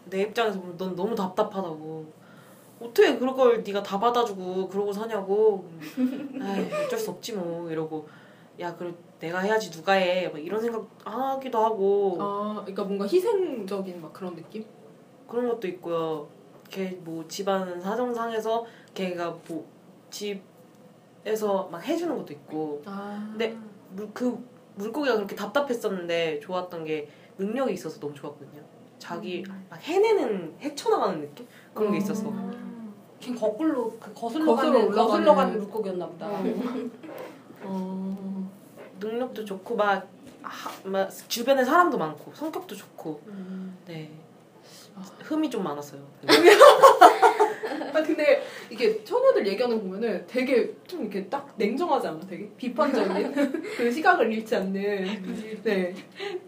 내 0.10 0.22
입장에서 0.24 0.60
보면 0.60 0.78
넌 0.78 0.96
너무 0.96 1.16
답답하다고 1.16 2.06
어떻게 2.80 3.18
그럴 3.18 3.34
걸 3.34 3.64
네가 3.64 3.82
다 3.84 4.00
받아주고 4.00 4.68
그러고 4.68 4.92
사냐고 4.94 5.66
에이 5.98 6.70
어쩔 6.86 7.00
수 7.00 7.12
없지 7.12 7.34
뭐 7.34 7.70
이러고 7.72 8.08
야 8.60 8.76
그래 8.76 8.94
내가 9.20 9.40
해야지 9.40 9.72
누가 9.72 9.94
해 9.94 10.30
막 10.30 10.38
이런 10.40 10.62
생각 10.62 10.86
하기도 11.06 11.58
하고 11.60 12.18
아, 12.20 12.54
그러니까 12.62 12.84
뭔가 12.84 13.06
희생적인 13.06 14.02
막 14.02 14.12
그런 14.14 14.36
느낌? 14.36 14.66
그런 15.28 15.48
것도 15.50 15.68
있고요. 15.70 16.28
걔 16.70 16.98
뭐 17.04 17.26
집안 17.28 17.80
사정상에서 17.82 18.66
걔가 18.94 19.38
뭐 19.48 19.66
집에서 21.24 21.68
막 21.72 21.80
해주는 21.86 22.16
것도 22.18 22.34
있고 22.34 22.82
아. 22.86 23.34
네. 23.38 23.58
물, 23.92 24.10
그 24.14 24.38
물고기가 24.76 25.16
그렇게 25.16 25.36
답답했었는데 25.36 26.40
좋았던 26.42 26.84
게 26.86 27.08
능력이 27.38 27.74
있어서 27.74 28.00
너무 28.00 28.14
좋았거든요. 28.14 28.62
자기 29.06 29.44
막 29.70 29.80
해내는 29.80 30.56
헤쳐나가는 30.60 31.22
느낌 31.22 31.48
그런 31.76 31.92
게 31.92 32.00
있었어. 32.00 32.34
걔 33.20 33.34
거꾸로 33.36 33.96
그 34.00 34.12
거슬러 34.14 34.46
거슬러 34.46 34.56
가는 34.56 34.88
올라가는. 34.88 35.08
거슬러 35.08 35.36
가는 35.36 35.60
물고기였나 35.60 36.08
보다. 36.08 36.28
어. 37.62 38.50
능력도 39.00 39.46
좋고 39.46 39.76
막, 39.76 40.08
하, 40.42 40.72
막 40.90 41.10
주변에 41.28 41.64
사람도 41.64 41.98
많고 42.00 42.34
성격도 42.34 42.76
좋고 42.76 43.22
음. 43.28 43.78
네 43.86 44.10
흠이 45.22 45.50
좀 45.52 45.64
많았어요. 45.64 46.02
아 47.94 48.02
근데 48.02 48.44
이게 48.70 49.04
처녀들 49.04 49.46
얘기하는 49.48 49.78
거 49.78 49.84
보면은 49.84 50.26
되게 50.26 50.74
좀 50.88 51.02
이렇게 51.02 51.28
딱 51.28 51.54
냉정하지 51.58 52.08
않아? 52.08 52.20
되게 52.28 52.50
비판적인 52.58 53.32
그 53.78 53.92
시각을 53.92 54.32
잃지 54.34 54.56
않는 54.56 55.62
네. 55.64 55.94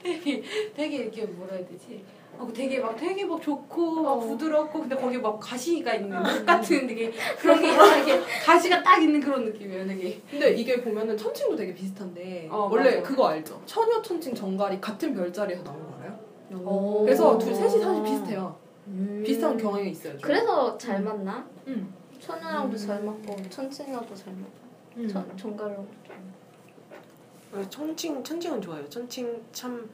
되게 0.01 0.43
되게 0.75 0.97
이렇게 0.97 1.25
뭐라 1.25 1.55
해야 1.55 1.67
되지? 1.67 2.03
어, 2.39 2.47
되게 2.53 2.79
막 2.79 2.95
되게 2.95 3.25
막 3.25 3.41
좋고 3.41 4.01
막 4.01 4.11
어. 4.11 4.19
부드럽고 4.19 4.81
근데 4.81 4.95
거기 4.95 5.17
막 5.17 5.39
가시가 5.39 5.95
있는 5.95 6.21
것 6.21 6.45
같은 6.45 6.87
되게 6.87 7.11
그런 7.39 7.61
게 7.61 7.69
있어 7.69 7.97
이렇게 7.97 8.21
가시가 8.45 8.83
딱 8.83 9.01
있는 9.01 9.19
그런 9.19 9.45
느낌이에요 9.45 9.87
되게 9.87 10.21
근데 10.29 10.53
이게 10.53 10.81
보면은 10.81 11.17
천칭도 11.17 11.55
되게 11.55 11.73
비슷한데 11.73 12.47
어, 12.51 12.69
원래 12.71 12.97
맞아. 12.97 13.01
그거 13.09 13.27
알죠? 13.27 13.61
처녀 13.65 14.01
천칭 14.01 14.35
정갈이 14.35 14.79
같은 14.79 15.13
별자리에서 15.13 15.63
나온 15.63 15.91
거예요. 15.91 16.19
오. 16.65 17.03
그래서 17.03 17.37
둘 17.37 17.53
셋이 17.53 17.81
사실 17.81 18.03
비슷해요. 18.03 18.55
음. 18.87 19.23
비슷한 19.25 19.57
경향이 19.57 19.89
있어요. 19.91 20.13
좀. 20.13 20.21
그래서 20.21 20.77
잘 20.77 21.01
맞나? 21.01 21.45
음. 21.67 21.93
천우랑도 22.19 22.77
잘 22.77 23.03
맞고 23.03 23.35
천칭이랑도 23.49 24.15
잘 24.15 24.33
맞고 24.33 24.51
음. 24.97 25.07
천 25.07 25.37
정갈랑도 25.37 25.87
잘 26.07 26.15
맞고. 26.17 27.57
네, 27.57 27.69
천칭 27.69 28.23
천칭은 28.23 28.61
좋아요. 28.61 28.87
천칭 28.89 29.41
참 29.51 29.89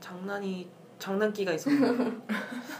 장난이 0.00 0.68
장난기가 1.04 1.52
있어서 1.52 1.76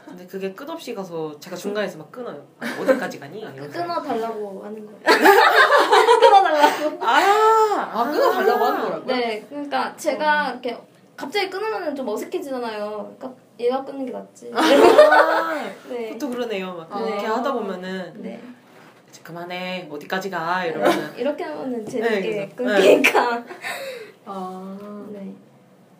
근데 0.07 0.27
그게 0.27 0.53
끝없이 0.55 0.95
가서 0.95 1.39
제가 1.41 1.55
중간에서 1.55 1.99
막 1.99 2.11
끊어요. 2.11 2.43
아, 2.59 2.67
어디까지 2.81 3.21
가니? 3.21 3.41
이러면서. 3.41 3.79
끊어달라고 3.79 4.65
하는 4.65 4.87
거예요. 4.87 4.99
끊어달라고. 6.21 7.05
아, 7.05 7.91
아 7.93 8.11
끊어달라고 8.11 8.65
하는 8.65 8.81
거라고요? 8.83 9.07
네, 9.07 9.45
그러니까 9.49 9.95
제가 9.97 10.53
이렇게 10.53 10.79
갑자기 11.17 11.51
끊으면 11.51 11.95
좀 11.95 12.09
어색해지잖아요. 12.09 13.15
그러니까 13.19 13.43
얘가 13.61 13.85
끊는 13.85 14.07
게 14.07 14.13
낫지. 14.13 14.51
아, 14.55 14.61
네. 15.91 16.09
그것도 16.13 16.31
그러네요. 16.31 16.75
막 16.75 16.97
아. 16.97 17.01
이렇게 17.01 17.27
하다 17.27 17.53
보면은 17.53 18.15
네. 18.23 18.41
이제 19.11 19.21
그만해 19.23 19.89
어디까지 19.91 20.31
가 20.31 20.65
이러면은 20.65 21.15
이렇게 21.19 21.45
하면은 21.45 21.85
네, 21.85 21.91
재밌게 21.91 22.53
그래서. 22.57 22.79
끊기니까. 22.81 23.45
아. 24.25 25.07
네. 25.13 25.35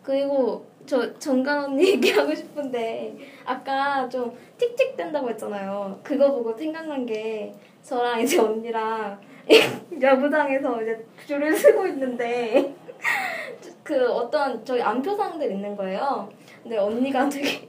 그리고 0.03 0.65
저 0.85 1.17
정강 1.17 1.65
언니 1.65 1.89
얘기하고 1.93 2.33
싶은데 2.33 3.17
아까 3.45 4.07
좀 4.07 4.37
틱틱댄다고 4.57 5.29
했잖아요. 5.31 5.99
그거 6.03 6.31
보고 6.31 6.55
생각난 6.55 7.05
게 7.05 7.53
저랑 7.83 8.21
이제 8.21 8.39
언니랑 8.39 9.19
야구장에서 10.01 10.81
이제 10.81 11.05
줄을 11.25 11.55
서고 11.55 11.87
있는데 11.87 12.75
그 13.83 14.11
어떤 14.11 14.63
저기 14.65 14.81
안표상들 14.81 15.51
있는 15.51 15.75
거예요. 15.75 16.29
근데 16.63 16.77
언니가 16.77 17.27
되게 17.29 17.67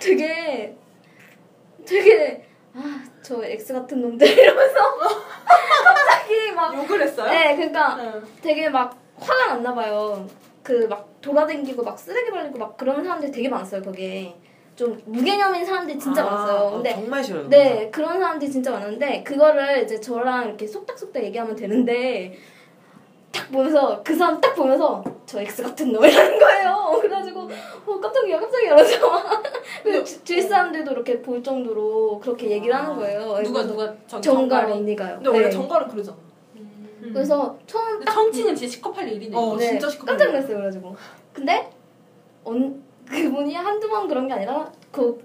되게 0.00 0.76
되게 1.86 2.44
아저 2.74 3.44
X 3.44 3.72
같은 3.72 4.00
놈들 4.00 4.26
이러면서 4.26 4.78
갑자기 5.84 6.52
막 6.52 6.74
욕을 6.74 7.02
했어요? 7.02 7.30
네, 7.30 7.54
그러니까 7.56 7.96
응. 8.00 8.22
되게 8.40 8.68
막 8.68 8.96
화가 9.18 9.54
났나 9.54 9.74
봐요. 9.74 10.26
그 10.62 10.86
막 10.88 11.11
돌아다니고 11.22 11.82
막 11.82 11.98
쓰레기 11.98 12.30
버리고 12.30 12.58
막 12.58 12.76
그런 12.76 13.02
사람들이 13.02 13.32
되게 13.32 13.48
많았어요. 13.48 13.80
거기에 13.82 14.34
좀 14.76 15.00
무개념인 15.06 15.64
사람들이 15.64 15.98
진짜 15.98 16.22
아, 16.22 16.30
많았어요. 16.30 16.58
어, 16.58 16.70
근데 16.72 16.94
정말 16.94 17.22
싫어요. 17.24 17.48
네 17.48 17.88
그런 17.90 18.20
사람들이 18.20 18.50
진짜 18.50 18.70
많은데 18.72 19.22
그거를 19.22 19.84
이제 19.84 20.00
저랑 20.00 20.48
이렇게 20.48 20.66
속닥속닥 20.66 21.22
얘기하면 21.24 21.54
되는데 21.56 22.36
딱 23.32 23.50
보면서 23.50 24.02
그 24.02 24.14
사람 24.14 24.40
딱 24.40 24.54
보면서 24.54 25.02
저 25.24 25.40
X 25.40 25.62
같은 25.62 25.92
놈이라는 25.92 26.38
거예요. 26.38 26.98
그래가지고 27.00 27.48
어 27.86 28.00
깜짝이야 28.00 28.40
깜짝이야 28.40 28.66
이러면서 28.74 29.22
그 29.82 30.04
주- 30.04 30.24
주위 30.24 30.42
사람들도 30.42 30.90
이렇게 30.92 31.22
볼 31.22 31.42
정도로 31.42 32.18
그렇게 32.20 32.50
얘기를 32.50 32.74
하는 32.74 32.96
거예요. 32.96 33.40
누가 33.42 33.62
누가 33.66 33.86
정, 34.06 34.20
정갈 34.20 34.62
정갈이? 34.62 34.72
언니가요. 34.72 35.14
근데 35.16 35.28
원래 35.30 35.44
네. 35.44 35.50
정갈은 35.50 35.88
그러잖아. 35.88 36.16
음. 37.12 37.14
그래서 37.14 37.58
처음 37.66 37.98
근데 37.98 38.10
청치는 38.10 38.54
진짜 38.54 38.72
시커팔 38.72 39.08
일이네. 39.08 39.36
어, 39.36 39.56
네, 39.56 39.68
진짜 39.68 39.88
시끄러워. 39.88 40.16
깜짝 40.16 40.32
놀랐어요. 40.32 40.56
그래가지고. 40.56 40.96
근데 41.32 41.70
언, 42.44 42.82
그분이 43.08 43.54
한두 43.54 43.88
번 43.88 44.08
그런 44.08 44.26
게 44.26 44.34
아니라 44.34 44.70
그 44.90 45.22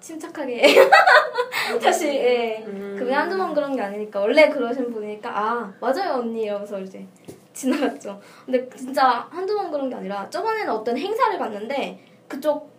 침착하게 0.00 0.62
다시 1.82 2.08
예. 2.08 2.64
음. 2.66 2.96
그분이 2.98 3.14
한두 3.14 3.36
번 3.36 3.52
그런 3.54 3.76
게 3.76 3.82
아니니까 3.82 4.20
원래 4.20 4.48
그러신 4.48 4.90
분이니까 4.90 5.30
아 5.38 5.72
맞아요 5.80 6.14
언니 6.20 6.42
이러면서 6.44 6.80
이제 6.80 7.06
지나갔죠. 7.52 8.18
근데 8.46 8.68
진짜 8.70 9.26
한두 9.30 9.54
번 9.56 9.70
그런 9.70 9.90
게 9.90 9.96
아니라 9.96 10.28
저번에는 10.30 10.70
어떤 10.72 10.96
행사를 10.96 11.38
갔는데 11.38 12.00
그쪽 12.26 12.70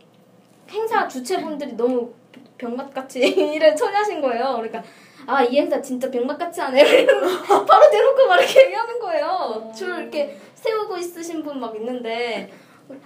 행사 0.70 1.08
주최분들이 1.08 1.74
너무 1.74 2.12
병맛같이 2.58 3.20
일을 3.56 3.76
처리하신 3.76 4.22
거예요. 4.22 4.54
그러니까 4.54 4.82
아 5.28 5.44
이 5.44 5.58
행사 5.60 5.82
진짜 5.82 6.10
병맛같이 6.10 6.60
하네. 6.62 7.06
바로 7.68 7.90
대놓고 7.92 8.28
막 8.28 8.38
이렇게 8.40 8.66
얘기하는 8.66 9.00
거예요. 9.00 9.72
줄 9.76 9.90
이렇게 10.00 10.38
세우고 10.56 10.98
있으신 10.98 11.44
분 11.44 11.60
막 11.60 11.76
있는데 11.76 12.52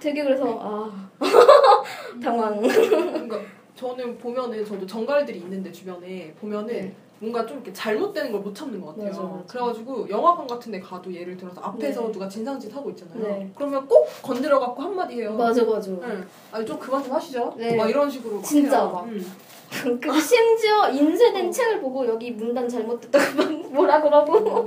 되게 0.00 0.24
그래서 0.24 0.58
아 0.60 1.08
당황. 2.22 2.60
그러니까 2.60 3.40
저는 3.74 4.16
보면은 4.18 4.64
저도 4.64 4.86
정갈들이 4.86 5.38
있는데 5.38 5.70
주변에 5.70 6.32
보면은 6.40 6.66
네. 6.66 6.94
뭔가 7.18 7.46
좀 7.46 7.56
이렇게 7.58 7.72
잘못되는 7.72 8.30
걸 8.32 8.40
못 8.42 8.54
참는 8.54 8.80
것 8.80 8.88
같아요. 8.88 9.06
맞아, 9.08 9.22
맞아. 9.22 9.44
그래가지고 9.46 10.08
영화관 10.10 10.46
같은 10.46 10.70
데 10.72 10.80
가도 10.80 11.12
예를 11.12 11.36
들어서 11.36 11.60
앞에서 11.62 12.02
네. 12.06 12.12
누가 12.12 12.28
진상짓 12.28 12.74
하고 12.74 12.90
있잖아요. 12.90 13.18
네. 13.22 13.50
그러면 13.54 13.86
꼭 13.88 14.06
건드려갖고 14.22 14.82
한마디 14.82 15.20
해요. 15.20 15.32
맞아 15.34 15.64
맞아. 15.64 15.90
응. 15.90 16.26
아니 16.52 16.66
좀 16.66 16.78
그만 16.78 17.02
좀 17.02 17.12
하시죠. 17.14 17.54
네. 17.56 17.74
막 17.76 17.88
이런 17.88 18.08
식으로 18.10 18.36
막 18.36 18.44
진짜 18.44 18.80
해요. 18.80 18.90
막. 18.92 19.06
응. 19.08 19.24
그 20.00 20.20
심지어 20.20 20.88
인쇄된 20.90 21.50
책을 21.50 21.80
보고 21.80 22.06
여기 22.06 22.30
문단 22.30 22.68
잘못됐다고 22.68 23.36
막 23.36 23.72
뭐라 23.72 24.00
그러고. 24.00 24.66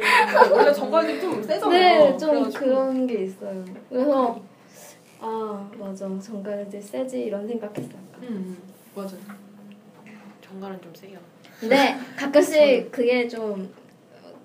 원래 0.52 0.74
정갈들이 0.74 1.22
좀 1.22 1.42
세잖아요. 1.42 1.70
네, 2.12 2.18
좀 2.18 2.30
그래가지고. 2.30 2.66
그런 2.66 3.08
게 3.08 3.24
있어요. 3.24 3.66
그래서 3.90 4.42
아 5.22 5.70
맞아 5.78 6.08
정갈들 6.22 6.82
세지 6.82 7.22
이런 7.22 7.48
생각했어요. 7.48 8.00
응, 8.24 8.28
응. 8.30 8.58
맞아. 8.96 9.16
정갈은 10.42 10.82
좀 10.82 10.94
세요. 10.96 11.18
근데 11.60 11.96
가끔씩 12.18 12.92
그게 12.92 13.28
좀 13.28 13.72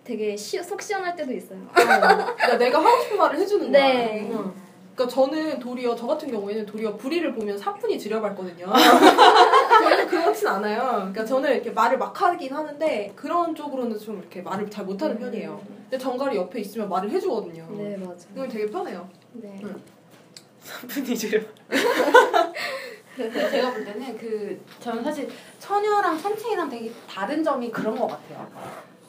되게 0.02 0.36
시, 0.36 0.62
속 0.62 0.81
시원할 0.82 1.16
때도 1.16 1.32
있어요. 1.32 1.59
야, 1.78 2.59
내가 2.59 2.78
하고 2.78 3.02
싶은 3.02 3.16
말을 3.16 3.39
해주는 3.39 3.72
거야. 3.72 3.82
네. 3.82 4.28
응. 4.31 4.52
그러니까 4.94 5.12
저는 5.14 5.59
도리어 5.59 5.94
저 5.97 6.06
같은 6.06 6.31
경우에는 6.31 6.66
도리어 6.66 6.97
불의를 6.97 7.35
보면 7.35 7.56
사뿐히 7.59 7.98
지려밟거든요. 7.98 8.66
저는 9.83 10.07
그렇진 10.09 10.49
않아요. 10.49 10.83
그러니까 10.97 11.25
저는 11.25 11.53
이렇게 11.55 11.71
말을 11.71 11.99
막 11.99 12.21
하긴 12.21 12.53
하는데 12.53 13.13
그런 13.17 13.55
쪽으로는 13.55 13.99
좀 13.99 14.19
이렇게 14.19 14.43
말을 14.43 14.71
잘 14.71 14.85
못하는 14.85 15.19
편이에요. 15.19 15.61
근데 15.83 15.99
정갈이 15.99 16.37
옆에 16.37 16.61
있으면 16.61 16.89
말을 16.89 17.11
해주거든요. 17.11 17.67
네 17.77 17.97
맞아. 17.97 18.29
그건 18.29 18.49
되게 18.49 18.67
편해요. 18.67 19.09
네. 19.33 19.59
응. 19.63 19.83
분이 20.89 21.17
지려. 21.17 21.41
제가 23.17 23.73
볼 23.73 23.85
때는 23.85 24.19
그 24.19 24.61
저는 24.81 25.05
사실 25.05 25.31
처녀랑 25.61 26.19
선칭이랑 26.19 26.69
되게 26.69 26.91
다른 27.09 27.45
점이 27.45 27.71
그런 27.71 27.97
것 27.97 28.09
같아요. 28.09 28.49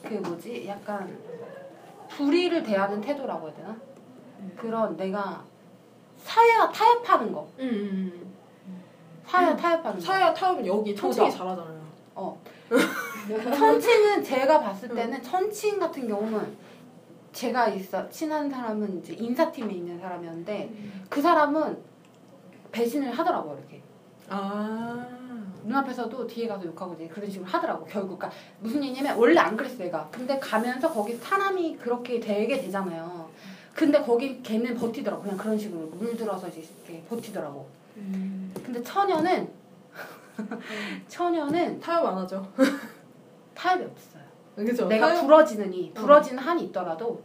그 0.02 0.14
뭐지? 0.14 0.66
약간 0.68 1.18
불의를 2.10 2.62
대하는 2.62 3.00
태도라고 3.00 3.48
해야 3.48 3.56
되나? 3.56 3.76
그런 4.56 4.96
내가 4.96 5.44
사회와 6.18 6.70
타협하는 6.70 7.32
거. 7.32 7.48
음, 7.58 8.25
사회와 9.26 9.56
타협하는 9.56 9.98
거. 9.98 10.04
사야 10.04 10.32
타협은 10.32 10.66
여기 10.66 10.94
천칭이. 10.94 11.30
잘하잖아요. 11.30 11.80
어. 12.14 12.40
천칭은 13.56 14.24
제가 14.24 14.60
봤을 14.60 14.88
때는 14.94 15.22
천칭 15.22 15.78
같은 15.78 16.08
경우는 16.08 16.56
제가 17.32 17.68
있어 17.68 18.08
친한 18.08 18.48
사람은 18.48 18.98
이제 18.98 19.12
인사팀에 19.12 19.72
있는 19.74 20.00
사람이었는데 20.00 20.72
그 21.10 21.20
사람은 21.20 21.76
배신을 22.72 23.12
하더라고요 23.12 23.58
이렇게 23.58 23.82
아. 24.28 25.06
눈앞에서도 25.64 26.26
뒤에 26.26 26.48
가서 26.48 26.64
욕하고 26.64 26.94
이제 26.94 27.08
그런 27.08 27.28
식으로 27.28 27.46
하더라고 27.48 27.84
결국 27.84 28.18
그러니까 28.18 28.40
무슨 28.60 28.82
얘기냐면 28.82 29.18
원래 29.18 29.38
안 29.38 29.56
그랬어 29.56 29.84
얘가 29.84 30.08
근데 30.10 30.38
가면서 30.38 30.90
거기 30.90 31.14
사람이 31.16 31.76
그렇게 31.76 32.18
되게 32.20 32.58
되잖아요 32.60 33.28
근데 33.74 34.00
거기 34.00 34.42
걔는 34.42 34.74
버티더라고 34.76 35.22
그냥 35.22 35.36
그런 35.36 35.58
식으로 35.58 35.86
물들어서 35.88 36.48
이제 36.48 36.64
이렇게 36.86 37.02
버티더라고 37.08 37.66
근데 38.64 38.82
처녀는 38.82 39.48
처녀는 41.08 41.80
타협 41.80 42.06
안 42.06 42.18
하죠. 42.18 42.46
타협이 43.54 43.84
없어요 43.84 44.22
그죠? 44.54 44.86
내가 44.88 45.08
타협- 45.14 45.22
부러지는 45.22 45.72
이 45.72 45.90
부러지는 45.92 46.42
한이 46.42 46.64
있더라도 46.64 47.20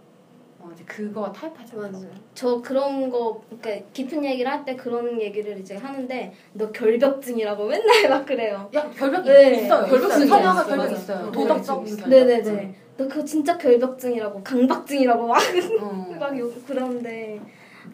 어, 0.60 0.70
이제 0.74 0.84
그거 0.86 1.32
타협하지 1.32 1.74
않아요. 1.76 1.92
맞아요. 1.92 2.08
저 2.36 2.62
그런 2.62 3.10
거, 3.10 3.42
그러니까 3.50 3.84
깊은 3.94 4.24
얘기를 4.24 4.50
할 4.52 4.64
때 4.64 4.76
그런 4.76 5.20
얘기를 5.20 5.58
이제 5.58 5.76
하는데 5.76 6.34
너 6.54 6.72
결벽증이라고 6.72 7.66
맨날 7.68 8.10
막 8.10 8.26
그래요. 8.26 8.70
야 8.76 8.90
결벽이 8.92 9.28
네, 9.28 9.56
있어요. 9.66 9.88
결벽증이 9.88 10.28
처녀가 10.28 10.62
있어요. 10.62 10.78
결벽. 10.78 10.92
있어요. 10.92 11.18
어, 11.28 11.32
도덕적인 11.32 11.98
결벽증 11.98 11.98
결벽증. 11.98 12.10
네네네. 12.54 12.76
너 12.98 13.08
그거 13.08 13.26
진짜 13.26 13.58
결벽증이라고 13.58 14.44
강박증이라고 14.44 15.26
막, 15.28 15.38
어. 15.82 16.16
막 16.20 16.32
그러는데 16.68 17.42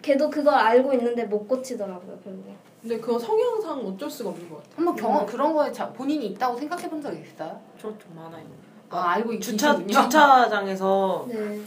걔도 0.01 0.29
그걸 0.29 0.53
알고 0.53 0.93
있는데 0.93 1.23
못 1.25 1.47
고치더라고요 1.47 2.19
결국. 2.23 2.55
근데 2.81 2.99
그건 2.99 3.19
성향상 3.19 3.79
어쩔 3.85 4.09
수가 4.09 4.29
없는 4.29 4.49
것 4.49 4.57
같아요. 4.57 4.73
한번 4.77 4.95
경험 4.95 5.25
그런 5.25 5.53
거에 5.53 5.71
자, 5.71 5.91
본인이 5.91 6.27
있다고 6.27 6.57
생각해 6.57 6.89
본 6.89 7.01
적 7.01 7.11
있어요? 7.13 7.59
저 7.79 7.89
좀 7.97 8.15
많아요. 8.15 8.45
아 8.89 9.09
알고 9.11 9.37
주차 9.39 9.73
계시군요. 9.73 10.01
주차장에서 10.03 11.25
네. 11.29 11.61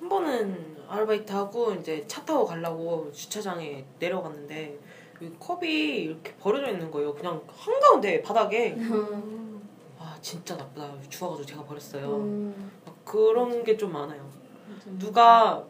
한 0.00 0.08
번은 0.08 0.76
아르바이트 0.88 1.32
하고 1.32 1.72
이제 1.74 2.04
차 2.06 2.24
타고 2.24 2.44
가려고 2.46 3.10
주차장에 3.12 3.84
내려갔는데 3.98 4.78
이 5.20 5.30
컵이 5.38 5.68
이렇게 6.04 6.34
버려져 6.36 6.70
있는 6.70 6.90
거예요. 6.90 7.12
그냥 7.14 7.42
한 7.48 7.80
가운데 7.80 8.22
바닥에 8.22 8.76
아 9.98 10.16
진짜 10.22 10.54
나쁘다. 10.56 10.90
주워가지고 11.08 11.46
제가 11.46 11.64
버렸어요. 11.64 12.06
음, 12.16 12.70
막 12.84 12.94
그런 13.04 13.62
게 13.64 13.76
좀 13.76 13.92
많아요. 13.92 14.24
누가 14.98 15.62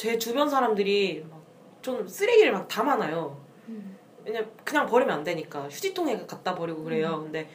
제 0.00 0.16
주변 0.16 0.48
사람들이 0.48 1.26
막 1.30 1.40
좀 1.82 2.06
쓰레기를 2.06 2.52
막 2.52 2.68
담아놔요. 2.68 3.36
음. 3.68 3.98
왜냐 4.24 4.42
그냥 4.64 4.86
버리면 4.86 5.14
안 5.18 5.24
되니까 5.24 5.62
휴지통에 5.70 6.26
갖다 6.26 6.54
버리고 6.54 6.84
그래요. 6.84 7.20
근데 7.22 7.48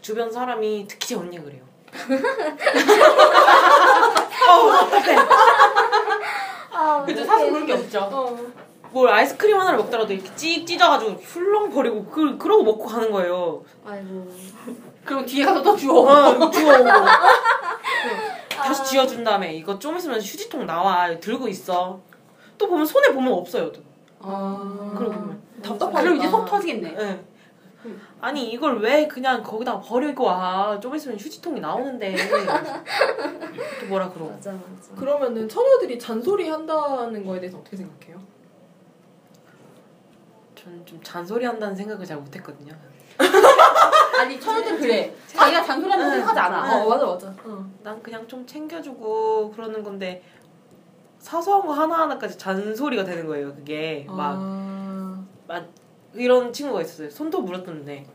주변 0.00 0.30
사람이 0.30 0.86
특히 0.88 1.08
제 1.08 1.14
언니가 1.16 1.44
그래요. 1.44 1.62
아, 6.72 7.04
그죠 7.04 7.20
어떡해. 7.20 7.24
사실 7.26 7.50
그런 7.52 7.66
게 7.66 7.72
없죠. 7.72 8.00
어. 8.00 8.36
뭘 8.92 9.08
아이스크림 9.08 9.58
하나를 9.58 9.78
먹더라도 9.78 10.12
이렇게 10.12 10.34
찍 10.36 10.66
찢어가지고 10.66 11.12
훌렁 11.12 11.70
버리고 11.70 12.04
그 12.06 12.36
그러고 12.36 12.62
먹고 12.62 12.84
가는 12.86 13.10
거예요. 13.10 13.64
아이고. 13.86 14.28
그럼 15.04 15.24
뒤에 15.26 15.44
가서 15.44 15.62
또 15.62 15.76
주워. 15.76 16.08
어, 16.10 16.50
지워오고. 16.50 16.84
다시 18.62 18.84
지워준 18.84 19.24
다음에 19.24 19.54
이거 19.54 19.78
좀 19.78 19.96
있으면 19.96 20.20
휴지통 20.20 20.66
나와 20.66 21.18
들고 21.18 21.48
있어. 21.48 22.00
또 22.58 22.68
보면 22.68 22.86
손에 22.86 23.12
보면 23.12 23.32
없어요. 23.32 23.72
또. 23.72 23.80
아. 24.20 24.94
그러고 24.96 25.14
보면. 25.14 25.42
답답하겠다. 25.62 26.00
그럼 26.02 26.16
이제 26.16 26.28
속 26.28 26.44
터지겠네. 26.44 26.96
예. 26.98 27.24
아니 28.20 28.52
이걸 28.52 28.78
왜 28.78 29.08
그냥 29.08 29.42
거기다 29.42 29.80
버리고 29.80 30.24
와? 30.24 30.78
좀 30.78 30.94
있으면 30.94 31.18
휴지통이 31.18 31.60
나오는데 31.60 32.14
또 33.80 33.86
뭐라 33.88 34.08
그러고. 34.08 34.30
맞아 34.30 34.52
맞아. 34.52 34.94
그러면은 34.96 35.48
처녀들이 35.48 35.98
잔소리 35.98 36.48
한다는 36.48 37.26
거에 37.26 37.40
대해서 37.40 37.58
어떻게 37.58 37.76
생각해요? 37.76 38.22
저는 40.54 40.86
좀 40.86 41.00
잔소리 41.02 41.44
한다는 41.44 41.74
생각을 41.74 42.06
잘 42.06 42.16
못했거든요. 42.18 42.72
아니 44.20 44.40
처녀들 44.40 44.78
그래. 44.78 45.14
자기가 45.26 45.62
잔소리하는 45.64 46.04
거 46.04 46.10
생각하지 46.10 46.40
않아. 46.40 46.76
어 46.82 46.88
맞아 46.88 47.06
맞아. 47.06 47.34
어. 47.44 47.66
난 47.82 48.02
그냥 48.02 48.26
좀 48.28 48.46
챙겨주고 48.46 49.52
그러는 49.52 49.82
건데 49.82 50.22
사소한 51.18 51.66
거 51.66 51.72
하나하나까지 51.72 52.36
잔소리가 52.38 53.04
되는 53.04 53.26
거예요. 53.26 53.54
그게 53.54 54.06
막 54.08 54.36
아. 54.38 55.24
이런 56.14 56.52
친구가 56.52 56.82
있었어요. 56.82 57.10
손톱 57.10 57.44
물었던데 57.44 58.06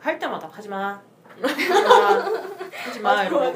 할 0.00 0.18
때마다 0.18 0.48
하지 0.50 0.68
마, 0.68 1.00
하지 1.40 1.68
마, 1.68 2.24
하지 2.70 3.00
마 3.00 3.24
이러고 3.24 3.54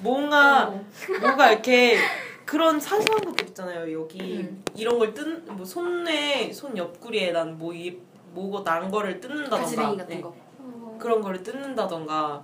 뭔가 0.00 0.68
어. 0.68 0.84
뭔가 1.20 1.50
이렇게 1.50 1.98
그런 2.44 2.78
사소한 2.78 3.24
것들 3.24 3.48
있잖아요. 3.48 3.92
여기 3.92 4.38
음. 4.38 4.62
이런 4.74 4.98
걸 4.98 5.12
뜯, 5.12 5.26
뭐 5.50 5.64
손에 5.64 6.52
손 6.52 6.76
옆구리에 6.76 7.32
난뭐 7.32 7.72
이 7.74 7.98
뭐고 8.36 8.62
난 8.62 8.90
거를 8.90 9.18
뜯는다던가 9.18 9.64
가지랭이 9.64 9.96
같은 9.96 10.16
네. 10.16 10.20
거. 10.20 10.28
어, 10.58 10.98
그런 11.00 11.22
거를 11.22 11.42
뜯는다던가 11.42 12.42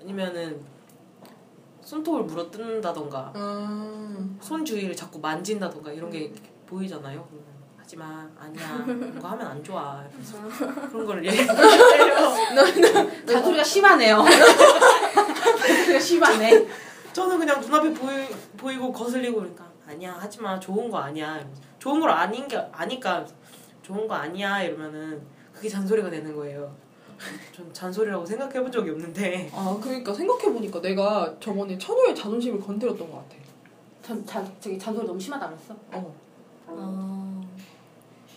아니면은 0.00 0.60
손톱을 1.82 2.24
물어 2.24 2.50
뜯는다던가 2.50 3.32
아. 3.34 4.28
손 4.40 4.64
주위를 4.64 4.94
자꾸 4.94 5.20
만진다던가 5.20 5.92
이런 5.92 6.10
게 6.10 6.32
보이잖아요. 6.66 7.26
하지마 7.78 8.28
아니야 8.38 8.84
이런 8.86 9.18
거 9.18 9.28
하면 9.28 9.46
안 9.46 9.64
좋아 9.64 10.04
그런 10.90 11.06
걸 11.06 11.24
얘기해요. 11.24 11.46
잔소리가 13.26 13.64
심하네요. 13.64 14.22
잔소리가 15.56 15.98
심하네. 16.00 16.66
저는 17.12 17.38
그냥 17.38 17.60
눈앞에 17.60 17.94
보이, 17.94 18.26
보이고 18.56 18.92
거슬리고 18.92 19.36
그러니까 19.38 19.66
아니야 19.88 20.12
하지마 20.20 20.60
좋은 20.60 20.90
거 20.90 20.98
아니야 20.98 21.42
좋은 21.78 22.00
걸 22.00 22.10
아닌 22.10 22.46
게 22.46 22.58
아니까 22.72 23.24
좋은 23.88 24.06
거 24.06 24.14
아니야 24.14 24.62
이러면은 24.62 25.22
그게 25.50 25.66
잔소리가 25.66 26.10
되는 26.10 26.36
거예요. 26.36 26.70
전 27.56 27.72
잔소리라고 27.72 28.24
생각해 28.26 28.60
본 28.60 28.70
적이 28.70 28.90
없는데 28.90 29.50
아 29.52 29.78
그러니까 29.82 30.12
생각해 30.12 30.52
보니까 30.52 30.80
내가 30.82 31.34
저번에 31.40 31.78
처녀의 31.78 32.14
자존심을 32.14 32.60
건드렸던 32.60 33.10
것 33.10 33.16
같아. 33.16 33.36
전, 34.02 34.24
잔, 34.26 34.54
저기 34.60 34.78
잔소리 34.78 35.06
너무 35.06 35.18
심하다 35.18 35.46
그랬어? 35.48 35.74
어. 35.92 36.14
아. 36.66 37.42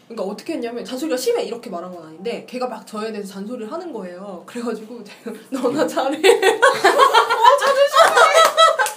그러니까 0.08 0.24
어떻게 0.24 0.54
했냐면 0.54 0.86
잔소리가 0.86 1.18
심해 1.18 1.44
이렇게 1.44 1.70
말한 1.70 1.94
건 1.94 2.08
아닌데 2.08 2.46
걔가 2.48 2.68
막 2.68 2.88
저에 2.88 3.12
대해서 3.12 3.34
잔소리를 3.34 3.70
하는 3.72 3.92
거예요. 3.92 4.44
그래가지고 4.46 5.04
제가 5.04 5.32
너나 5.52 5.86
잘해. 5.86 6.18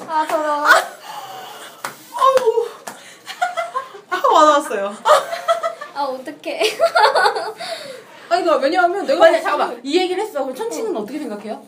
아 0.07 0.27
더러워. 0.27 0.67
아 4.11 4.23
와닿았어요. 4.33 4.95
아 6.05 6.09
어떡해. 6.09 6.61
아니 8.29 8.43
그러니까 8.43 8.57
왜냐하면 8.57 9.07
내가 9.07 9.21
맞아 9.21 9.41
잠깐만 9.41 9.81
이 9.83 9.99
얘기를 9.99 10.23
했어 10.23 10.43
그럼 10.43 10.55
천칭은 10.55 10.97
어 10.97 11.05
떻게 11.05 11.19
생각해요? 11.19 11.63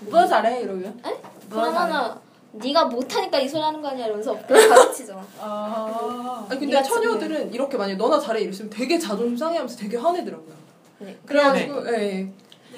누가 0.00 0.26
잘해 0.26 0.62
이러면? 0.62 1.00
에? 1.04 1.16
누가 1.48 1.72
잘해? 1.72 2.14
네가 2.52 2.84
못하니까 2.86 3.38
이 3.38 3.48
소리 3.48 3.62
하는 3.62 3.80
거 3.80 3.88
아니야 3.88 4.06
이러면서 4.06 4.36
가르치죠. 4.36 5.24
아 5.40 6.46
아니 6.48 6.60
근데 6.60 6.82
처녀들은 6.82 7.52
이렇게 7.52 7.76
만약 7.76 7.96
너나 7.96 8.18
잘해 8.18 8.40
이랬으면 8.42 8.70
되게 8.70 8.98
자존심 8.98 9.36
상해하면서 9.36 9.76
되게 9.76 9.96
화내더라고요. 9.96 10.54
네. 10.98 11.18
그래가지고 11.26 11.86
예. 11.94 12.28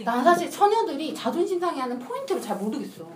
난 0.04 0.22
사실 0.24 0.50
처녀들이 0.50 1.14
자존심 1.14 1.58
상해하는 1.58 1.98
포인트를 1.98 2.40
잘 2.40 2.56
모르겠어. 2.56 3.06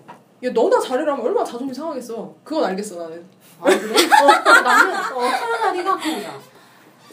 야 0.44 0.50
너나 0.52 0.78
잘해라면 0.80 1.24
얼마나 1.24 1.44
자존심 1.44 1.74
상하겠어. 1.74 2.34
그건 2.42 2.64
알겠어 2.64 2.96
나는. 2.96 3.24
아 3.60 3.64
그래? 3.64 3.94
어, 4.22 4.62
나는 4.62 4.94
처녀다리가 5.12 5.96
그거야. 5.96 6.55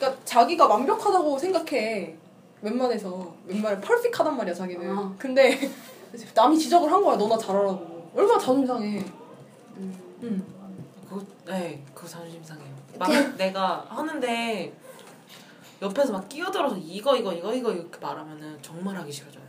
그러니까 0.03 0.25
자기가 0.25 0.67
완벽하다고 0.67 1.39
생각해. 1.39 2.15
웬만해서 2.61 3.33
웬만해 3.45 3.79
퍼펙하단 3.81 4.37
말이야 4.37 4.53
자기는. 4.53 4.97
어. 4.97 5.15
근데 5.17 5.69
남이 6.35 6.57
지적을 6.57 6.91
한 6.91 7.01
거야 7.03 7.15
너나 7.15 7.37
잘하라고. 7.37 8.11
얼마나 8.15 8.37
자존심 8.37 8.67
상해. 8.67 9.05
응. 9.77 10.45
그거 11.09 11.21
네 11.45 11.83
그거 11.93 12.07
자존심 12.07 12.43
상해요. 12.43 12.73
막 12.97 13.09
내가 13.37 13.85
하는데 13.89 14.73
옆에서 15.81 16.13
막 16.13 16.29
끼어들어서 16.29 16.77
이거 16.77 17.15
이거 17.15 17.33
이거 17.33 17.53
이거 17.53 17.71
이렇게 17.71 17.99
말하면은 17.99 18.57
정말 18.61 18.95
하기 18.97 19.11
싫어져요. 19.11 19.43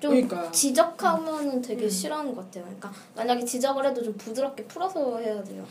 좀 0.00 0.10
그러니까요. 0.12 0.50
지적하면은 0.50 1.62
되게 1.62 1.84
음. 1.84 1.90
싫어하는 1.90 2.34
것 2.34 2.44
같아요. 2.46 2.64
그러니까 2.64 2.92
만약에 3.14 3.44
지적을 3.44 3.86
해도 3.86 4.02
좀 4.02 4.14
부드럽게 4.14 4.64
풀어서 4.64 5.18
해야 5.18 5.42
돼요. 5.44 5.64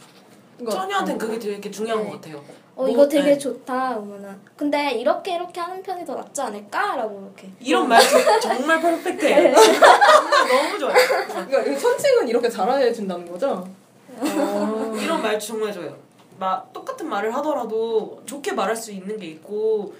그러니까 0.57 0.81
처녀한테는 0.81 1.17
그게 1.17 1.39
되게 1.39 1.71
중요한 1.71 2.03
네. 2.03 2.09
것 2.09 2.21
같아요. 2.21 2.37
어 2.75 2.81
뭐, 2.83 2.89
이거 2.89 3.07
되게 3.07 3.31
네. 3.31 3.37
좋다 3.37 3.95
그러면은 3.95 4.37
근데 4.57 4.91
이렇게 4.91 5.35
이렇게 5.35 5.59
하는 5.61 5.81
편이 5.81 6.05
더 6.05 6.15
낫지 6.15 6.41
않을까라고 6.41 7.21
이렇게 7.21 7.49
이런 7.61 7.87
말 7.87 8.01
정말 8.41 8.81
퍼펙트해요. 8.81 9.55
정말 9.55 9.79
너무 10.49 10.79
좋아요. 10.79 10.93
그러니까 11.47 11.61
이 11.71 11.79
천칭은 11.79 12.27
이렇게 12.27 12.49
잘해 12.49 12.91
준다는 12.91 13.31
거죠? 13.31 13.65
어. 14.19 14.95
이런 14.97 15.21
말도 15.21 15.39
정말 15.39 15.71
좋아요. 15.71 15.95
막 16.37 16.71
똑같은 16.73 17.07
말을 17.07 17.33
하더라도 17.35 18.21
좋게 18.25 18.51
말할 18.51 18.75
수 18.75 18.91
있는 18.91 19.17
게 19.17 19.27
있고 19.27 19.93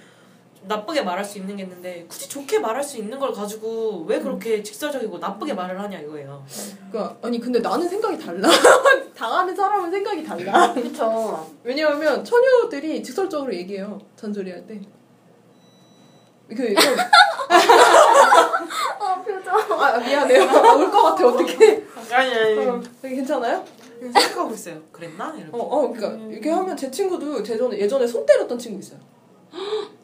나쁘게 0.66 1.02
말할 1.02 1.24
수 1.24 1.38
있는 1.38 1.56
게 1.56 1.62
있는데 1.62 2.04
굳이 2.08 2.28
좋게 2.28 2.58
말할 2.58 2.82
수 2.82 2.98
있는 2.98 3.18
걸 3.18 3.32
가지고 3.32 4.04
왜 4.06 4.18
그렇게 4.18 4.62
직설적이고 4.62 5.18
나쁘게 5.18 5.54
말을 5.54 5.80
하냐 5.80 6.00
이거예요. 6.00 6.44
그러니까 6.90 7.16
아니 7.22 7.38
근데 7.40 7.60
나는 7.60 7.88
생각이 7.88 8.18
달라. 8.18 8.48
당하는 9.16 9.54
사람은 9.54 9.90
생각이 9.90 10.24
달라. 10.24 10.72
그쵸. 10.74 11.50
왜냐하면 11.62 12.24
처녀들이 12.24 13.02
직설적으로 13.02 13.54
얘기해요. 13.54 13.98
잔소리할 14.16 14.66
때. 14.66 14.80
그 16.48 16.74
좀, 16.74 16.94
어 19.00 19.22
표정 19.22 19.82
아 19.82 19.98
미안해요. 19.98 20.42
울것 20.44 21.02
같아 21.02 21.26
어떻게? 21.26 21.84
아니 22.12 22.34
아니 22.34 22.66
어, 22.66 22.80
괜찮아요? 23.02 23.64
생각하고 24.00 24.54
있어요. 24.54 24.80
그랬나? 24.92 25.34
이렇게. 25.36 25.50
어, 25.52 25.58
어, 25.58 25.80
그러니까 25.92 26.08
음. 26.10 26.30
이렇게 26.30 26.50
하면 26.50 26.76
제 26.76 26.90
친구도 26.90 27.42
제 27.42 27.56
전에 27.56 27.78
예전에 27.78 28.06
손 28.06 28.24
때렸던 28.24 28.58
친구 28.58 28.78
있어요. 28.78 29.00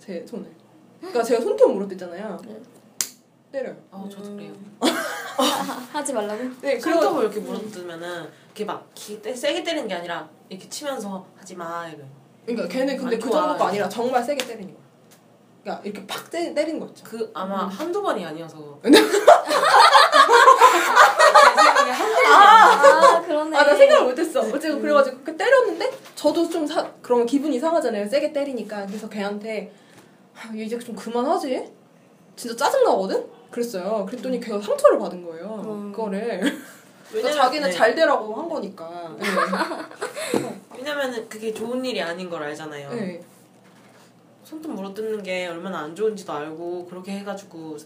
제 0.04 0.24
손을. 0.26 0.46
그러니까 0.98 1.22
제가 1.22 1.40
손톱 1.40 1.72
물었댔잖아요. 1.74 2.36
네. 2.44 2.60
때려요. 3.52 3.76
어 3.92 4.08
저도 4.10 4.34
그래요. 4.34 4.52
하지 5.92 6.12
말라고 6.12 6.42
네, 6.60 6.80
손톱을 6.80 7.24
이렇게 7.24 7.38
물어뜯으면은 7.40 8.28
이렇게 8.46 8.64
막 8.64 8.90
기- 8.94 9.20
때- 9.22 9.32
세게 9.34 9.62
때리는 9.62 9.86
게 9.86 9.94
아니라 9.94 10.28
이렇게 10.48 10.68
치면서 10.68 11.24
하지 11.36 11.54
마 11.54 11.86
이래. 11.88 12.02
그러니까 12.46 12.66
걔는 12.68 12.96
근데 12.96 13.16
안 13.16 13.20
그. 13.20 13.30
정도가 13.30 13.66
아니라 13.68 13.88
정말 13.88 14.24
세게 14.24 14.44
때리는 14.46 14.72
거야. 14.74 14.82
그러니까 15.62 15.84
이렇게 15.84 16.06
팍 16.08 16.28
때, 16.30 16.52
때린 16.54 16.80
거 16.80 16.86
있죠. 16.86 17.04
그 17.04 17.30
아마 17.34 17.66
한두 17.68 18.02
번이 18.02 18.24
아니어서. 18.26 18.80
아 22.34 23.22
그러네 23.24 23.56
아, 23.56 23.64
나 23.64 23.76
생각을 23.76 24.04
못했어. 24.08 24.40
어쨌든 24.40 24.80
그래가지고 24.80 25.18
그 25.24 25.36
때렸는데 25.36 25.90
저도 26.14 26.48
좀 26.48 26.66
사, 26.66 26.90
그러면 27.02 27.26
기분이 27.26 27.58
상하잖아요. 27.60 28.08
세게 28.08 28.32
때리니까. 28.32 28.86
그래서 28.86 29.08
걔한테 29.08 29.72
아, 30.34 30.54
얘 30.56 30.64
이제 30.64 30.78
좀 30.78 30.94
그만하지? 30.94 31.70
진짜 32.36 32.56
짜증나거든? 32.64 33.26
그랬어요. 33.50 34.06
그랬더니 34.06 34.40
걔가 34.40 34.60
상처를 34.60 34.98
받은 34.98 35.24
거예요. 35.24 35.62
음. 35.66 35.92
그거를. 35.92 36.40
그러니까 36.40 36.58
왜냐면- 37.12 37.32
자기는 37.36 37.68
네. 37.68 37.74
잘 37.74 37.94
되라고 37.94 38.34
한 38.34 38.48
거니까. 38.48 39.14
네. 39.18 39.24
왜냐면은 40.76 41.28
그게 41.28 41.52
좋은 41.52 41.84
일이 41.84 42.00
아닌 42.00 42.30
걸 42.30 42.42
알잖아요. 42.42 42.90
네. 42.90 43.20
손톱 44.44 44.72
물어뜯는 44.72 45.22
게 45.22 45.46
얼마나 45.46 45.80
안 45.80 45.94
좋은지도 45.94 46.32
알고 46.32 46.86
그렇게 46.86 47.12
해가지고 47.18 47.76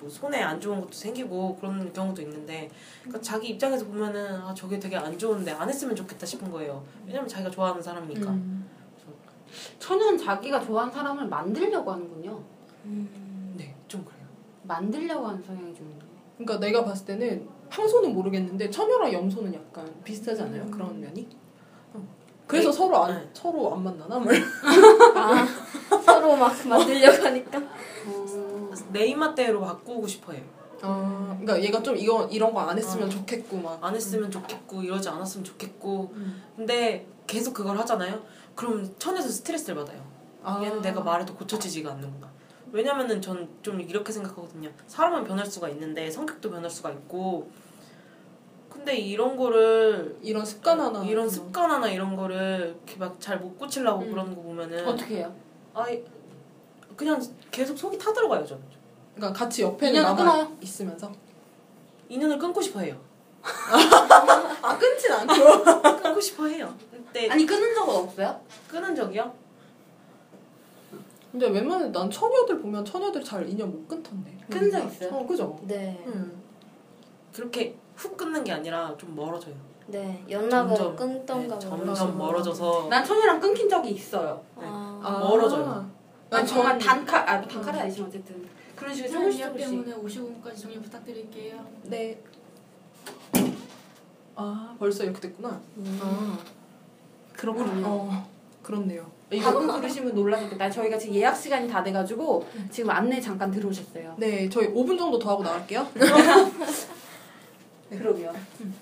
뭐 0.00 0.08
손에 0.08 0.40
안 0.42 0.58
좋은 0.60 0.80
것도 0.80 0.92
생기고 0.92 1.56
그런 1.56 1.92
경우도 1.92 2.22
있는데 2.22 2.70
그러니까 3.02 3.20
자기 3.20 3.48
입장에서 3.48 3.84
보면은 3.84 4.40
아 4.40 4.54
저게 4.54 4.78
되게 4.78 4.96
안 4.96 5.16
좋은데 5.18 5.50
안 5.50 5.68
했으면 5.68 5.94
좋겠다 5.94 6.24
싶은 6.24 6.50
거예요. 6.50 6.82
왜냐면 7.06 7.28
자기가 7.28 7.50
좋아하는 7.50 7.82
사람이니까. 7.82 8.30
음. 8.30 8.68
처녀는 9.78 10.18
자기가 10.18 10.60
좋아하는 10.60 10.92
사람을 10.92 11.26
만들려고 11.26 11.92
하는군요. 11.92 12.42
음. 12.84 13.54
네, 13.56 13.74
좀 13.88 14.04
그래요. 14.04 14.20
만들려고 14.62 15.26
하는 15.28 15.42
성향이 15.42 15.74
좀 15.74 15.90
있네. 15.90 16.00
그러니까 16.38 16.58
내가 16.66 16.84
봤을 16.84 17.06
때는 17.06 17.46
황소는 17.68 18.12
모르겠는데 18.14 18.70
처녀랑 18.70 19.12
염소는 19.12 19.54
약간 19.54 19.92
비슷하지 20.04 20.42
않아요? 20.42 20.66
그런 20.70 21.00
면이? 21.00 21.28
어. 21.94 22.02
그래서 22.46 22.70
네. 22.70 22.76
서로 22.76 22.96
안 23.04 23.14
네. 23.14 23.30
서로 23.32 23.72
안 23.74 23.82
만나나? 23.84 24.18
뭐 24.18 24.32
아 25.14 25.46
서로 26.04 26.36
막 26.36 26.52
만들려고 26.66 27.24
하니까 27.26 27.58
어... 28.06 28.70
내 28.92 29.06
입맛대로 29.06 29.60
바꾸고 29.60 30.06
싶어해요. 30.06 30.42
아, 30.82 31.36
그러니까 31.38 31.62
얘가 31.62 31.82
좀 31.82 31.94
이거 31.96 32.26
이런 32.32 32.54
거 32.54 32.60
안 32.60 32.76
했으면 32.78 33.06
어. 33.06 33.10
좋겠고 33.10 33.58
막. 33.58 33.84
안 33.84 33.94
했으면 33.94 34.30
좋겠고 34.30 34.82
이러지 34.82 35.08
않았으면 35.10 35.44
좋겠고 35.44 36.10
음. 36.14 36.42
근데 36.56 37.06
계속 37.26 37.52
그걸 37.52 37.76
하잖아요. 37.78 38.20
그럼 38.60 38.94
천에서 38.98 39.26
스트레스를 39.30 39.74
받아요. 39.74 40.04
아. 40.42 40.60
얘는 40.62 40.82
내가 40.82 41.00
말해도 41.00 41.34
고쳐지지가 41.34 41.92
않는구나. 41.92 42.28
왜냐면은 42.72 43.22
전 43.22 43.48
좀 43.62 43.80
이렇게 43.80 44.12
생각하거든요. 44.12 44.70
사람은 44.86 45.24
변할 45.24 45.46
수가 45.46 45.70
있는데 45.70 46.10
성격도 46.10 46.50
변할 46.50 46.70
수가 46.70 46.90
있고 46.90 47.50
근데 48.68 48.96
이런 48.96 49.36
거를 49.36 50.18
이런 50.22 50.44
습관 50.44 50.78
하나 50.78 51.02
이런 51.04 51.28
습관 51.28 51.70
하나 51.70 51.88
이런 51.88 52.14
거를 52.16 52.76
이렇게 52.86 52.96
막 52.98 53.18
잘 53.18 53.38
못 53.40 53.58
고치려고 53.58 54.02
음. 54.04 54.10
그러는 54.10 54.34
거 54.36 54.42
보면은 54.42 54.86
어떻게 54.86 55.16
해요? 55.16 55.34
아 55.74 55.86
그냥 56.96 57.18
계속 57.50 57.78
속이 57.78 57.96
타들어가요 57.98 58.44
저는. 58.46 58.62
그러니까 59.14 59.38
같이 59.38 59.62
옆에 59.62 59.90
남아 59.90 60.14
끊어요? 60.16 60.56
있으면서 60.60 61.10
인연을 62.10 62.38
끊고 62.38 62.60
싶어해요. 62.60 63.00
아 64.62 64.76
끊진 64.78 65.12
않고 65.12 66.02
끊고 66.02 66.20
싶어해요. 66.20 66.74
그때 67.12 67.28
아니 67.28 67.44
끊은 67.44 67.74
적은 67.74 67.94
없어요? 67.94 68.40
끊은 68.68 68.94
적이요? 68.94 69.32
근데 71.32 71.48
웬만하면 71.48 71.92
난 71.92 72.10
처녀들 72.10 72.60
보면 72.60 72.84
처녀들 72.84 73.22
잘 73.22 73.48
인연 73.48 73.70
못 73.70 73.86
끊던데 73.88 74.36
끊은 74.48 74.70
적 74.70 74.84
있어요? 74.86 75.10
어 75.14 75.26
그죠 75.26 75.58
네. 75.62 76.02
응. 76.06 76.40
그렇게 77.32 77.76
훅 77.96 78.16
끊는 78.16 78.42
게 78.44 78.52
아니라 78.52 78.96
좀 78.96 79.14
멀어져요. 79.14 79.54
네 79.86 80.24
연락을 80.28 80.76
점점, 80.76 80.96
끊던가 80.96 81.58
네, 81.58 81.66
뭐 81.66 81.94
점점 81.94 82.18
멀어져서 82.18 82.88
난 82.88 83.04
처녀랑 83.04 83.40
끊긴 83.40 83.68
적이 83.68 83.90
있어요. 83.90 84.42
아, 84.56 85.00
아. 85.02 85.18
멀어져요. 85.18 85.90
난 86.28 86.46
정말 86.46 86.78
전- 86.78 87.04
단칼 87.04 87.28
아 87.28 87.40
단칼이 87.40 87.80
아니지만 87.80 88.08
어쨌든 88.08 88.48
그런 88.76 88.94
식으로 88.94 89.12
조금씩 89.12 89.44
조금씩. 89.46 89.68
때문에 89.84 89.94
55분까지 89.96 90.56
정리 90.62 90.80
부탁드릴게요. 90.80 91.64
네. 91.84 92.20
아 94.36 94.74
벌써 94.78 95.04
이렇게 95.04 95.20
됐구나. 95.20 95.60
음. 95.76 95.98
아 96.02 96.38
그렇군요. 97.40 97.86
어 97.86 98.28
그렇네요. 98.62 99.10
방금 99.42 99.80
들으시면 99.80 100.14
놀라겠다. 100.14 100.70
저희가 100.70 100.98
지금 100.98 101.14
예약 101.14 101.34
시간이 101.34 101.68
다 101.68 101.82
돼가지고 101.82 102.46
지금 102.70 102.90
안내 102.90 103.20
잠깐 103.20 103.50
들어오셨어요. 103.50 104.16
네 104.18 104.48
저희 104.48 104.68
5분 104.68 104.98
정도 104.98 105.18
더 105.18 105.30
하고 105.30 105.42
나갈게요. 105.42 105.86
그러게요. 107.90 108.32
음. 108.60 108.74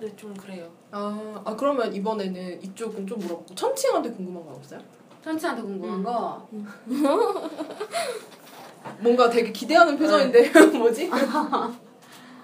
네, 0.00 0.16
좀 0.16 0.32
그래요. 0.34 0.70
아, 0.90 1.42
아 1.44 1.54
그러면 1.54 1.94
이번에는 1.94 2.62
이쪽은 2.62 3.06
좀 3.06 3.18
물어보고 3.18 3.54
천칭한테 3.54 4.10
궁금한 4.12 4.44
거 4.46 4.52
없어요? 4.52 4.80
천치한테 5.22 5.62
궁금한 5.62 5.98
음. 5.98 6.04
거 6.04 6.48
뭔가 9.00 9.28
되게 9.28 9.52
기대하는 9.52 9.98
표정인데 9.98 10.50
뭐지? 10.78 11.10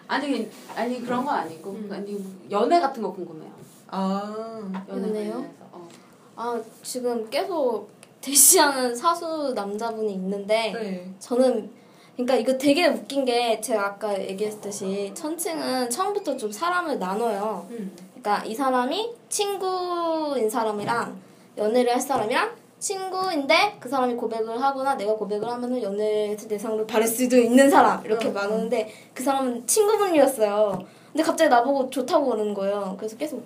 아니 0.09 0.51
아니 0.74 1.01
그런 1.02 1.24
건 1.24 1.35
아니고 1.36 1.70
음. 1.70 1.89
아니 1.93 2.23
연애 2.51 2.81
같은 2.81 3.02
거 3.02 3.12
궁금해요. 3.12 3.51
아 3.91 4.85
연애 4.89 5.09
연애요? 5.09 5.45
어. 5.73 5.89
아 6.37 6.61
지금 6.83 7.29
계속 7.29 7.89
대시하는 8.21 8.95
사수 8.95 9.53
남자분이 9.55 10.12
있는데 10.15 10.73
네. 10.73 11.15
저는 11.19 11.71
그러니까 12.15 12.37
이거 12.37 12.59
되게 12.59 12.87
웃긴 12.87 13.25
게 13.25 13.61
제가 13.61 13.87
아까 13.87 14.21
얘기했듯이 14.21 15.11
천칭은 15.15 15.89
처음부터 15.91 16.37
좀 16.37 16.53
사람을 16.53 16.99
나눠요. 16.99 17.67
음. 17.71 17.97
그러니까 18.11 18.45
이 18.45 18.55
사람이 18.55 19.15
친구인 19.29 20.51
사람이랑 20.51 21.19
연애를 21.57 21.95
할 21.95 22.01
사람이랑 22.01 22.51
친구인데 22.79 23.77
그 23.81 23.89
사람이 23.89 24.15
고백을 24.15 24.61
하거나 24.61 24.95
내가 24.97 25.15
고백을 25.15 25.49
하면은 25.49 25.83
연애 25.83 26.37
대상으로 26.37 26.87
받을 26.87 27.07
수도 27.07 27.37
있는 27.37 27.69
사람 27.71 28.05
이렇게 28.05 28.29
응. 28.29 28.35
나누는데 28.35 28.93
그 29.15 29.23
사람은 29.23 29.67
친구분이었어요. 29.67 30.79
근데 31.12 31.23
갑자기 31.23 31.51
나보고 31.51 31.91
좋다고 31.91 32.27
그러는 32.27 32.55
거예요. 32.55 32.95
그래서 32.99 33.17
계속 33.17 33.43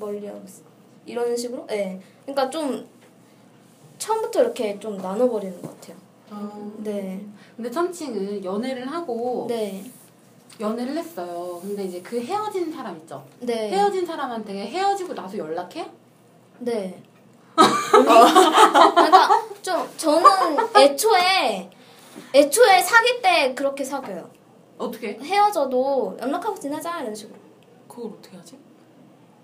멀리하고 0.00 0.42
있어. 0.44 0.62
이런 1.06 1.36
식으로? 1.36 1.66
네. 1.66 2.00
그러니까 2.22 2.50
좀 2.50 2.88
처음부터 3.98 4.42
이렇게 4.42 4.78
좀 4.80 4.96
나눠버리는 4.96 5.62
것 5.62 5.80
같아요. 5.80 5.96
아, 6.30 6.72
네. 6.78 7.24
근데 7.54 7.70
천칭은 7.70 8.44
연애를 8.44 8.90
하고 8.90 9.46
네. 9.48 9.84
연애를 10.58 10.96
했어요. 10.96 11.58
근데 11.62 11.84
이제 11.84 12.00
그 12.00 12.20
헤어진 12.20 12.72
사람 12.72 12.96
있죠. 12.98 13.24
네. 13.40 13.70
헤어진 13.70 14.04
사람한테 14.04 14.66
헤어지고 14.68 15.14
나서 15.14 15.36
연락해? 15.36 15.90
네. 16.60 17.02
그러니까 17.90 19.28
좀 19.62 19.88
저는 19.96 20.28
애초에 20.76 21.70
애초에 22.34 22.82
사귈 22.82 23.22
때 23.22 23.54
그렇게 23.54 23.84
사귀어요. 23.84 24.28
어떻게? 24.78 25.18
헤어져도 25.20 26.16
연락하고 26.20 26.58
지내자 26.58 27.00
이런 27.00 27.14
식으로. 27.14 27.38
그걸 27.88 28.12
어떻게 28.12 28.36
하지? 28.36 28.56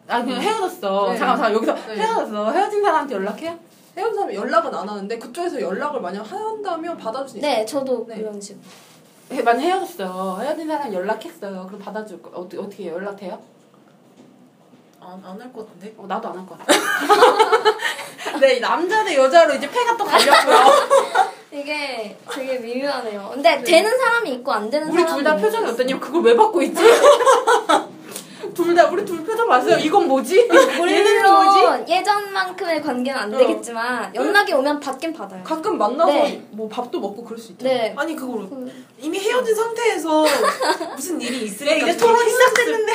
아 0.09 0.23
그냥 0.23 0.41
헤어졌어. 0.41 1.09
네. 1.13 1.19
잠깐 1.19 1.37
잠깐 1.37 1.55
여기서 1.55 1.75
네. 1.75 1.97
헤어졌어. 1.97 2.51
헤어진 2.53 2.83
사람한테 2.83 3.15
연락해? 3.17 3.57
헤어진 3.97 4.15
사람이 4.15 4.35
연락은 4.35 4.75
안 4.75 4.89
하는데 4.89 5.19
그쪽에서 5.19 5.61
연락을 5.61 6.01
만약 6.01 6.23
한다면 6.31 6.97
받아줄 6.97 7.29
수 7.29 7.39
있어요. 7.39 7.51
네, 7.51 7.65
저도 7.67 8.05
네. 8.09 8.17
그런 8.19 8.41
식으로. 8.41 8.63
해- 9.33 9.43
만약 9.43 9.61
헤어졌어요. 9.63 10.39
헤어진 10.43 10.69
사람 10.69 10.93
연락했어요. 10.93 11.67
그럼 11.67 11.81
받아줄 11.81 12.23
거 12.23 12.31
어떻게 12.35 12.59
어떻게 12.59 12.85
해요? 12.85 12.95
연락해요? 12.95 13.41
안 15.01 15.23
안 15.25 15.41
할 15.41 15.53
것 15.53 15.67
같은데? 15.67 15.95
어, 15.99 16.05
나도 16.07 16.29
안 16.29 16.37
할 16.39 16.47
것 16.47 16.59
같아. 16.59 16.73
네, 18.41 18.59
남자 18.61 19.05
대 19.05 19.17
여자로 19.17 19.55
이제 19.55 19.69
패가 19.71 19.97
또 19.97 20.05
갈렸고요. 20.05 20.57
이게 21.53 22.17
되게 22.33 22.59
미묘하네요. 22.59 23.31
근데 23.33 23.63
되는 23.65 23.97
사람이 23.97 24.31
있고 24.35 24.53
안 24.53 24.69
되는 24.69 24.89
우리 24.89 25.01
사람이 25.03 25.15
둘 25.17 25.25
다 25.25 25.31
있는 25.31 25.43
표정이 25.45 25.65
거죠. 25.65 25.75
어떠냐면 25.75 26.01
그걸 26.01 26.23
왜 26.23 26.37
받고 26.37 26.61
있지? 26.63 26.83
둘 28.57 28.75
다 28.75 28.87
우리 28.87 29.05
둘 29.05 29.23
표정 29.25 29.47
봤어요? 29.49 29.77
이건 29.79 30.09
뭐지? 30.09 30.49
얘는 30.51 31.23
뭐지? 31.23 31.93
예전만큼의 31.93 32.83
관계는 32.83 33.21
안 33.21 33.35
어. 33.35 33.39
되겠지만 33.39 34.15
연락이 34.15 34.53
오면 34.55 34.81
받긴 34.81 35.13
받아요. 35.13 35.43
가끔 35.45 35.77
만나서 35.79 36.11
네. 36.13 36.43
뭐 36.51 36.69
밥도 36.69 36.99
먹고 36.99 37.23
그럴 37.25 37.39
수 37.39 37.53
있잖아요. 37.53 37.77
네. 37.79 37.95
아니 37.97 38.17
그걸 38.17 38.49
그- 38.49 38.73
이미 38.99 39.19
헤어진 39.21 39.55
상태에서 39.55 40.25
무슨 40.95 41.21
일이 41.21 41.45
있으니까 41.45 41.75
네, 41.75 41.83
이제 41.93 41.97
좀 41.99 42.09
토론이 42.13 42.31
시작됐는데 42.31 42.95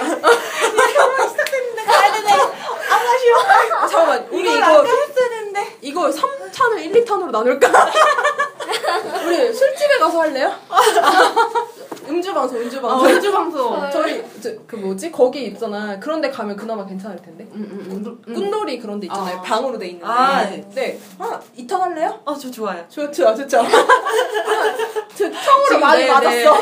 아, 3.82 3.88
잠깐만, 3.88 4.28
우리 4.32 4.42
이걸 4.42 4.58
이거 4.58 4.66
아까 4.66 4.84
했어야 4.84 5.30
되는데. 5.30 5.78
이거 5.82 6.10
3탄을 6.10 6.80
1, 6.86 7.06
2탄으로 7.06 7.32
나눌까? 7.32 7.68
우리 9.26 9.54
술집에 9.54 9.98
가서 10.00 10.22
할래요? 10.22 10.54
음주 12.12 12.34
방송, 12.34 12.58
음주 12.60 12.78
어, 12.80 12.82
방송. 12.82 13.10
음주 13.10 13.32
방송. 13.32 13.90
저희 13.92 14.24
저, 14.42 14.50
그 14.68 14.76
뭐지 14.76 15.12
거기 15.12 15.46
있잖아. 15.46 15.98
그런데 16.00 16.30
가면 16.30 16.56
그나마 16.58 16.86
괜찮을 16.86 17.18
텐데. 17.22 17.48
음, 17.54 17.88
음, 17.90 18.18
음. 18.28 18.34
꽃놀이 18.34 18.80
그런 18.80 19.00
데 19.00 19.08
있잖아요. 19.08 19.38
아. 19.38 19.42
방으로 19.42 19.78
돼 19.80 19.88
있는데. 19.88 20.06
아, 20.06 20.44
네. 20.50 20.70
네. 20.74 21.00
아, 21.18 21.40
2탄 21.58 21.80
할래요? 21.80 22.20
어 22.26 22.36
저 22.36 22.50
좋아요. 22.52 22.84
좋죠, 22.90 23.34
좋죠. 23.36 23.62
저 25.16 25.32
처음으로 25.32 25.80
많이 25.80 26.04
네, 26.04 26.12
맞았어. 26.12 26.56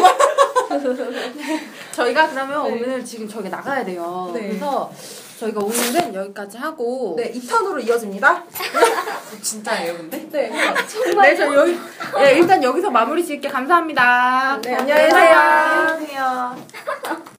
저희가 1.94 2.30
그러면 2.30 2.64
네. 2.66 2.72
오늘 2.72 3.04
지금 3.06 3.28
저희가 3.28 3.50
나가야 3.50 3.84
돼요. 3.86 4.30
네. 4.34 4.50
그래서 4.50 4.92
저희가 5.40 5.62
오늘은 5.62 6.14
여기까지 6.14 6.58
하고. 6.58 7.16
네, 7.18 7.32
2탄으로 7.32 7.86
이어집니다. 7.86 8.44
진짜예요 9.42 9.96
근데? 9.96 10.18
네. 10.30 10.50
네, 10.50 11.36
저 11.36 11.54
여기, 11.54 11.80
네, 12.18 12.34
일단 12.34 12.62
여기서 12.62 12.90
마무리 12.90 13.26
지을게 13.26 13.48
감사합니다. 13.48 14.60
네, 14.62 14.76
안녕히 14.76 15.02
계세요. 15.04 15.38
안녕히 15.38 16.08
계세요. 16.08 16.56